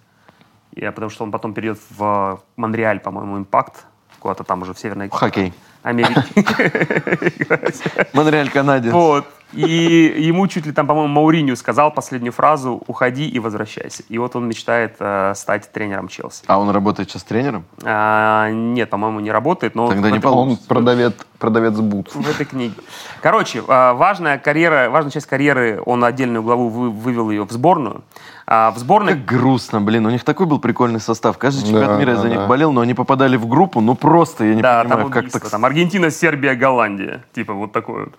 [0.74, 3.86] Я, потому что он потом перейдет в Монреаль, по-моему, Импакт,
[4.20, 5.54] куда-то там уже в Северной Хоккей.
[5.84, 7.82] Америке играть.
[8.14, 8.94] Монреаль, Канадец.
[8.94, 9.26] Вот.
[9.54, 14.04] И ему чуть ли там, по-моему, Мауриню сказал последнюю фразу «Уходи и возвращайся».
[14.10, 16.44] И вот он мечтает э, стать тренером Челси.
[16.48, 17.66] А он работает сейчас тренером?
[17.84, 20.68] А, нет, по-моему, не работает, но Тогда в не этой- Он получится.
[20.68, 22.16] продавец, продавец бутс.
[22.16, 22.76] в этой книге.
[23.22, 28.04] Короче, а, важная карьера, важная часть карьеры, он отдельную главу вы- вывел ее в сборную.
[28.48, 30.06] А в сборной Как грустно, блин.
[30.06, 31.38] У них такой был прикольный состав.
[31.38, 32.48] Каждый чемпионат Да, мира я да, за них да.
[32.48, 35.40] болел, но они попадали в группу, ну просто, я не да, там понимаю, как убийство,
[35.42, 35.50] так...
[35.52, 38.14] там Аргентина, Сербия, Голландия, типа вот такой вот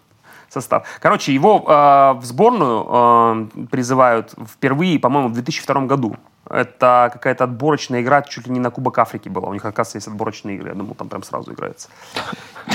[0.53, 0.87] состав.
[1.01, 6.17] Короче, его а, в сборную а, призывают впервые, по-моему, в 2002 году.
[6.51, 9.49] Это какая-то отборочная игра, чуть ли не на Кубок Африки была.
[9.49, 10.71] У них, оказывается, есть отборочные игры.
[10.71, 11.89] Я думал, там прям сразу играется.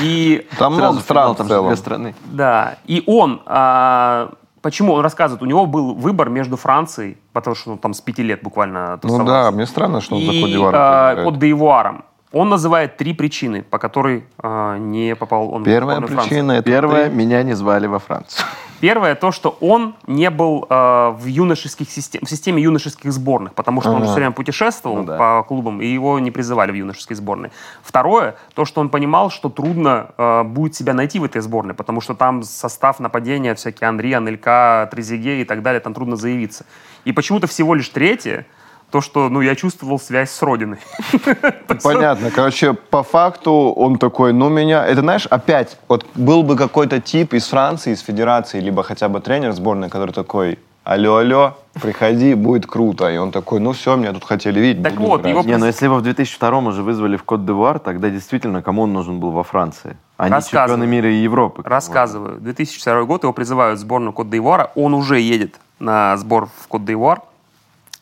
[0.02, 1.68] И Там Сразу много стран там целом.
[1.68, 2.16] две страны.
[2.26, 7.72] Да, и он, а, почему он рассказывает, у него был выбор между Францией, потому что
[7.74, 10.42] он там с пяти лет буквально Ну тусовался, да, мне странно, что он за и
[10.42, 11.30] Кодивар а, играет.
[11.30, 12.04] Кот д'Ивуаром.
[12.34, 16.16] Он называет три причины, по которой а, не попал он Первая Франции.
[16.30, 17.16] причина это Первое, ты.
[17.16, 18.46] меня не звали во Францию.
[18.82, 23.82] Первое, то, что он не был э, в юношеских систем, в системе юношеских сборных, потому
[23.82, 24.12] что он же Ага.
[24.12, 25.18] все время путешествовал Ну да.
[25.18, 27.52] по клубам, и его не призывали в юношеские сборные.
[27.82, 32.02] Второе, то, что он понимал, что трудно э, будет себя найти в этой сборной, потому
[32.02, 36.66] что там состав нападения, всякие Анри, Анелька, Трезиге и так далее, там трудно заявиться.
[37.04, 38.46] И почему-то всего лишь третье,
[38.92, 40.80] то, что, ну, я чувствовал связь с Родиной.
[41.84, 42.32] Понятно.
[42.32, 44.86] Короче, по факту он такой, ну меня...
[44.86, 49.20] Это, знаешь, опять, вот был бы какой-то тип из Франции, из Федерации, либо хотя бы
[49.20, 53.12] тренер сборной, который такой, алло, алло, приходи, будет круто.
[53.12, 54.84] И он такой, ну все, меня тут хотели видеть.
[54.84, 55.34] Так вот, играть».
[55.34, 58.94] его Не, ну если его в 2002 уже вызвали в Кот-д'Ивуар, тогда действительно кому он
[58.94, 59.98] нужен был во Франции?
[60.16, 60.78] Они Рассказывай.
[60.78, 61.62] чемпионы мира и Европы.
[61.64, 62.40] Рассказываю.
[62.40, 64.72] 2002 год его призывают в сборную Кот d'Ивуара.
[64.76, 67.22] Он уже едет на сбор в Кот d'Ивуар.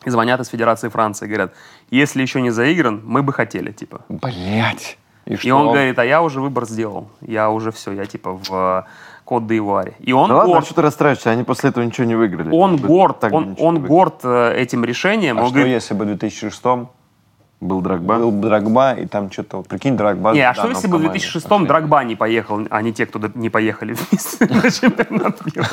[0.06, 1.26] И звонят из Федерации Франции.
[1.26, 1.52] Говорят,
[1.90, 4.00] если еще не заигран, мы бы хотели, типа.
[4.08, 4.96] Блять.
[5.26, 5.56] И, И что?
[5.56, 7.10] он говорит, а я уже выбор сделал.
[7.20, 8.82] Я уже все, я типа в э,
[9.24, 9.94] Кот d'Ивуаре.
[9.98, 10.66] И он Да ладно, а горд.
[10.66, 11.30] что ты расстраиваешься?
[11.30, 12.48] Они после этого ничего не выиграли.
[12.52, 13.88] Он горд, он, он выиграли.
[13.88, 15.38] горд э, этим решением.
[15.38, 16.62] А он что говорит, если бы в 2006
[17.60, 18.18] Был Драгба.
[18.18, 20.32] был бы Драгба, и там что-то, прикинь, Драгба...
[20.32, 21.66] Не, а что если бы в команде 2006 пошли.
[21.66, 25.68] Драгба не поехал, а не те, кто не поехали вместе на чемпионат мира?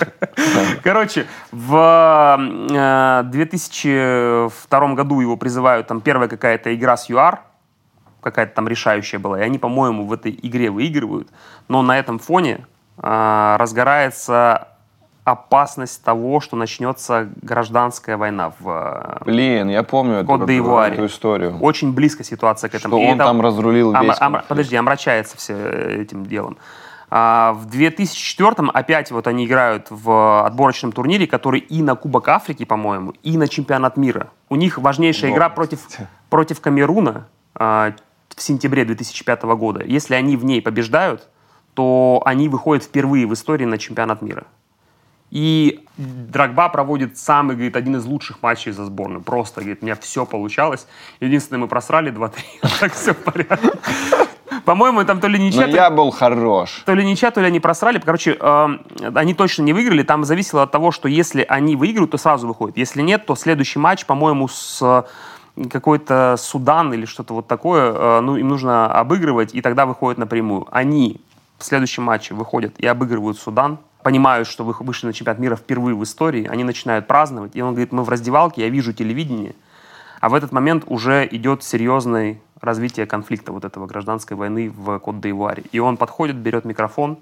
[0.82, 2.40] Короче, в
[2.72, 7.42] э, 2002 году его призывают, там первая какая-то игра с ЮАР,
[8.22, 11.28] какая-то там решающая была, и они, по-моему, в этой игре выигрывают,
[11.68, 12.66] но на этом фоне
[12.98, 14.70] э, разгорается
[15.24, 18.68] опасность того, что начнется гражданская война в
[19.22, 20.94] э, Блин, я помню эту, Кот d'Ивуаре.
[20.94, 21.58] эту историю.
[21.60, 22.96] Очень близко ситуация к этому.
[22.98, 24.48] Что И он это- там разрулил Омра- весь конфликт.
[24.48, 26.58] Подожди, омрачается все э, этим делом.
[27.10, 32.66] А, в 2004 опять вот они играют в отборочном турнире, который и на Кубок Африки,
[32.66, 34.30] по-моему, и на чемпионат мира.
[34.50, 35.80] У них важнейшая игра против,
[36.30, 37.94] против Камеруна а,
[38.36, 39.84] в сентябре 2005 года.
[39.86, 41.30] Если они в ней побеждают,
[41.76, 44.46] то они выходят впервые в истории на чемпионат мира.
[45.34, 49.24] И Драгба проводит самый, говорит, один из лучших матчей за сборную.
[49.24, 50.86] Просто, говорит, у меня все получалось.
[51.20, 52.32] Единственное, мы просрали 2-3,
[52.62, 53.72] а так все в порядке.
[54.64, 56.84] По-моему, там то ли Но ничья, то ли- я был хорош.
[56.86, 57.98] то ли ничья, то ли они просрали.
[57.98, 58.68] Короче, э,
[59.16, 60.04] они точно не выиграли.
[60.04, 62.78] Там зависело от того, что если они выиграют, то сразу выходят.
[62.78, 64.84] Если нет, то следующий матч, по-моему, с
[65.58, 70.20] э, какой-то Судан или что-то вот такое, э, ну, им нужно обыгрывать, и тогда выходят
[70.20, 70.68] напрямую.
[70.70, 71.20] Они
[71.58, 75.96] в следующем матче выходят и обыгрывают Судан, понимают, что вы вышли на чемпионат мира впервые
[75.96, 79.56] в истории, они начинают праздновать, и он говорит, мы в раздевалке, я вижу телевидение,
[80.20, 85.66] а в этот момент уже идет серьезное развитие конфликта вот этого гражданской войны в Кот-д'Ивуаре.
[85.72, 87.18] И он подходит, берет микрофон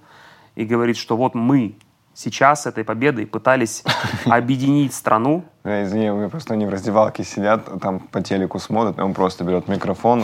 [0.56, 1.76] и говорит, что вот мы
[2.22, 3.84] сейчас этой победой пытались
[4.26, 5.44] объединить страну.
[5.64, 9.14] Да, извини, у меня просто они в раздевалке сидят, там по телеку смотрят, и он
[9.14, 10.24] просто берет микрофон,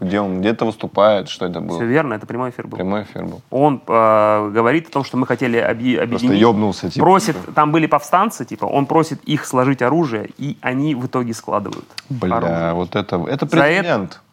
[0.00, 1.82] где он где-то выступает, что это Все было.
[1.82, 2.76] верно, это прямой эфир был.
[2.76, 3.40] Прямой эфир был.
[3.50, 6.40] Он э, говорит о том, что мы хотели объ- Просто объединить.
[6.40, 7.04] ёбнулся, типа.
[7.04, 11.86] Просит, там были повстанцы, типа, он просит их сложить оружие, и они в итоге складывают
[12.08, 12.72] Бля, оружие.
[12.74, 13.46] вот это, это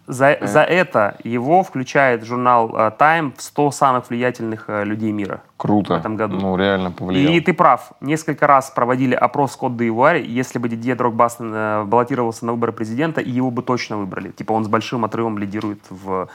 [0.08, 0.52] За президент.
[0.52, 5.42] За, это его включает журнал э, Time в 100 самых влиятельных э, людей мира.
[5.56, 5.94] Круто.
[5.94, 6.38] в этом году.
[6.40, 7.32] Ну, реально повлиял.
[7.32, 7.94] И ты прав.
[8.02, 10.22] Несколько раз проводили опрос код d'Ivoire.
[10.22, 14.32] Если бы Дидье Дрогба э, баллотировался на выборы президента, его бы точно выбрали.
[14.32, 16.28] Типа он с большим отрывом лидирует в,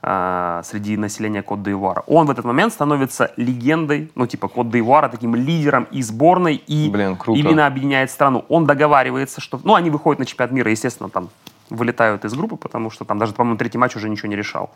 [0.00, 2.04] среди населения код d'Ivoire.
[2.06, 6.88] Он в этот момент становится легендой, ну типа код d'Ivoire, таким лидером и сборной, и
[6.88, 7.40] Блин, круто.
[7.40, 8.44] именно объединяет страну.
[8.48, 9.60] Он договаривается, что...
[9.64, 11.30] Ну, они выходят на чемпионат мира, естественно, там
[11.70, 14.70] вылетают из группы, потому что там даже, по-моему, третий матч уже ничего не решал.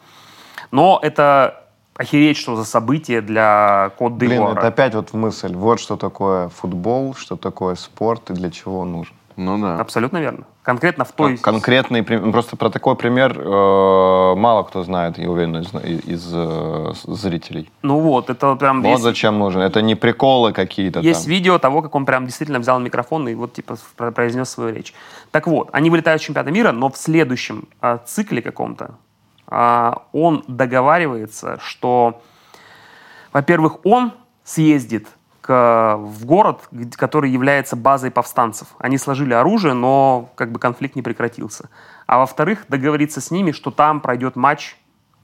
[0.71, 1.65] Но это
[1.95, 5.55] охереть, что за событие для код Блин, это опять вот мысль.
[5.55, 9.15] Вот что такое футбол, что такое спорт и для чего он нужен.
[9.37, 9.79] Ну да.
[9.79, 10.45] Абсолютно верно.
[10.63, 11.39] Конкретно в той...
[11.39, 12.31] Конкретный пример.
[12.31, 15.75] Просто про такой пример э, мало кто знает, я уверен, из,
[16.05, 17.71] из, э, зрителей.
[17.83, 19.61] Ну вот, это прям Вот есть, зачем нужен.
[19.63, 21.31] Это не приколы какие-то есть там.
[21.31, 24.95] видео того, как он прям действительно взял микрофон и вот типа про- произнес свою речь.
[25.33, 28.97] Так вот, они вылетают с чемпионата мира, но в следующем а, цикле каком-то
[29.47, 32.23] а, он договаривается, что,
[33.33, 34.13] во-первых, он
[34.45, 35.09] съездит
[35.41, 38.69] к- в город, который является базой повстанцев.
[38.79, 41.71] Они сложили оружие, но как бы конфликт не прекратился.
[42.07, 44.77] А во-вторых, договориться с ними, что там пройдет матч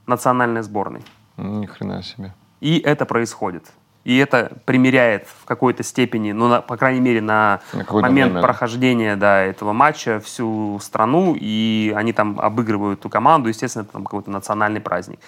[0.07, 1.03] национальной сборной.
[1.37, 2.33] Ни хрена себе.
[2.61, 3.71] И это происходит.
[4.09, 8.41] И это примеряет в какой-то степени, ну, на- по крайней мере, на, На момент время,
[8.41, 14.03] прохождения да, этого матча всю страну, и они там обыгрывают эту команду, естественно, это там
[14.03, 15.19] какой-то национальный праздник.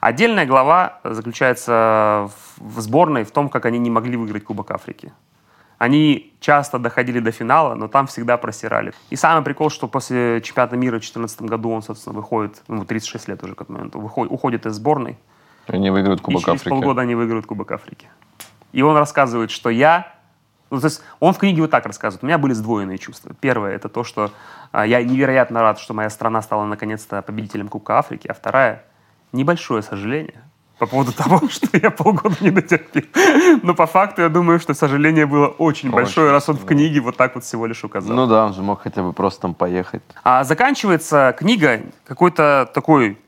[0.00, 5.14] Отдельная глава заключается в, в сборной в том, как они не могли выиграть Кубок Африки.
[5.78, 8.92] Они часто доходили до финала, но там всегда просирали.
[9.08, 13.28] И самый прикол, что после чемпионата мира в 2014 году он, собственно, выходит, ну, 36
[13.28, 15.16] лет уже к этому моменту, выходит, уходит из сборной,
[15.68, 16.68] Они выиграют и Кубок через Африки.
[16.68, 18.08] полгода они выиграют Кубок Африки.
[18.76, 20.06] И он рассказывает, что я...
[20.68, 22.22] Ну, то есть он в книге вот так рассказывает.
[22.22, 23.32] У меня были сдвоенные чувства.
[23.40, 24.32] Первое— это то, что
[24.70, 28.28] а, я невероятно рад, что моя страна стала наконец-то победителем Кубка Африки.
[28.28, 28.84] А вторая—
[29.32, 30.42] небольшое сожаление
[30.78, 33.04] по поводу того, что я полгода не дотерпел.
[33.62, 37.16] Но по факту я думаю, что сожаление было очень большое, раз он в книге вот
[37.16, 38.14] так вот всего лишь указал.
[38.14, 40.02] Ну да, он же мог хотя бы просто там поехать.
[40.22, 43.18] А заканчивается книга какой-то такой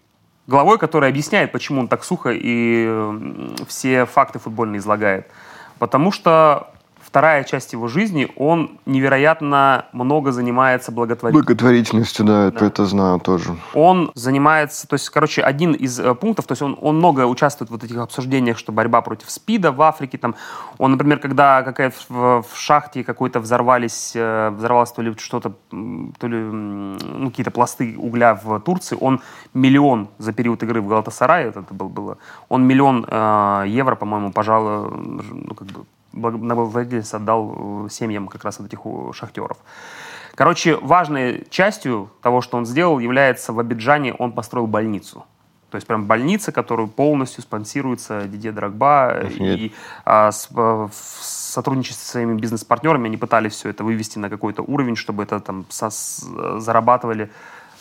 [0.48, 2.90] главой, которая объясняет, почему он так сухо и
[3.68, 5.28] все факты футбольные излагает.
[5.78, 6.70] Потому что
[7.08, 11.56] вторая часть его жизни, он невероятно много занимается благотворительностью.
[11.56, 13.56] Благотворительностью, да, это, это знаю тоже.
[13.72, 17.70] Он занимается, то есть, короче, один из э, пунктов, то есть он, он много участвует
[17.70, 20.34] в вот этих обсуждениях, что борьба против СПИДа в Африке, там,
[20.76, 26.26] он, например, когда какая в, в шахте какой-то взорвались, э, взорвалось то ли что-то, то
[26.26, 29.20] ли, ну, какие-то пласты угля в Турции, он
[29.54, 32.18] миллион за период игры в Галатасарае, это был, было,
[32.50, 38.44] он миллион э, евро, по-моему, пожал, э, ну, как бы, благотворительность отдал э, семьям как
[38.44, 39.58] раз вот этих э, шахтеров.
[40.34, 45.24] Короче, важной частью того, что он сделал, является в Абиджане он построил больницу.
[45.70, 49.20] То есть прям больница, которую полностью спонсируется Дидье Драгба.
[49.38, 49.72] И
[50.04, 50.90] а, с- в
[51.20, 55.66] сотрудничестве со своими бизнес-партнерами они пытались все это вывести на какой-то уровень, чтобы это там
[55.68, 56.24] со- с-
[56.58, 57.30] зарабатывали.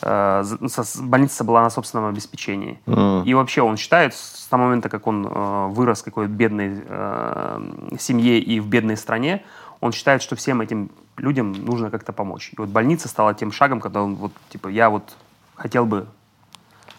[0.01, 0.69] Э, ну,
[1.01, 2.79] больница была на собственном обеспечении.
[3.25, 7.61] И вообще он считает, с того момента, как он э, вырос в какой-то бедной э,
[7.99, 9.43] семье и в бедной стране,
[9.81, 12.51] он считает, что всем этим людям нужно как-то помочь.
[12.53, 15.15] И вот больница стала тем шагом, когда он вот, типа, я вот
[15.55, 16.07] хотел бы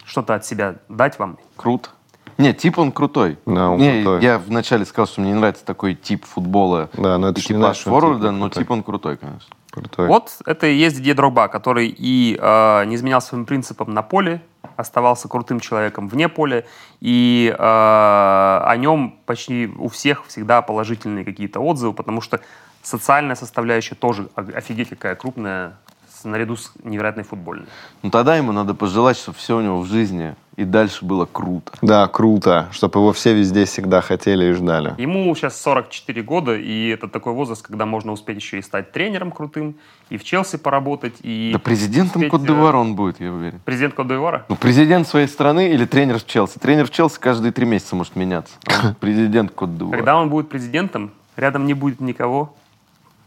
[0.04, 1.38] что-то от себя дать вам.
[1.56, 1.90] Круто.
[2.38, 3.38] Не, тип он крутой.
[3.46, 4.22] Да, он не, крутой.
[4.22, 6.88] Я вначале сказал, что мне не нравится такой тип футбола.
[6.92, 8.62] Да, но это и типаж форварда, тип но крутой.
[8.62, 9.48] тип он крутой, конечно.
[9.70, 10.08] Крутой.
[10.08, 14.42] Вот это и есть Дидье Дрогба, который и э, не изменял своим принципам на поле,
[14.76, 16.64] оставался крутым человеком вне поля,
[17.00, 22.40] и э, о нем почти у всех всегда положительные какие-то отзывы, потому что
[22.82, 25.76] социальная составляющая тоже офигеть какая крупная,
[26.24, 27.66] наряду с невероятной футбольной.
[28.02, 31.70] Ну тогда ему надо пожелать, чтобы все у него в жизни и дальше было круто.
[31.82, 34.92] Да, круто, чтобы его все везде всегда хотели и ждали.
[34.98, 39.30] Ему сейчас 44 года, и это такой возраст, когда можно успеть еще и стать тренером
[39.30, 39.76] крутым,
[40.10, 41.50] и в Челси поработать, и...
[41.52, 43.60] Да президентом успеть, кот э, он будет, я уверен.
[43.64, 44.42] Президент кот d'Ivoire?
[44.48, 46.58] Ну, президент своей страны или тренер в Челси?
[46.58, 48.54] Тренер в Челси каждые три месяца может меняться.
[49.00, 49.96] Президент кот д'Ивуара.
[49.98, 52.56] Когда он будет президентом, рядом не будет никого,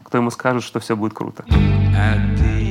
[0.02, 1.44] кто ему скажет, что все будет круто.
[1.48, 2.61] At the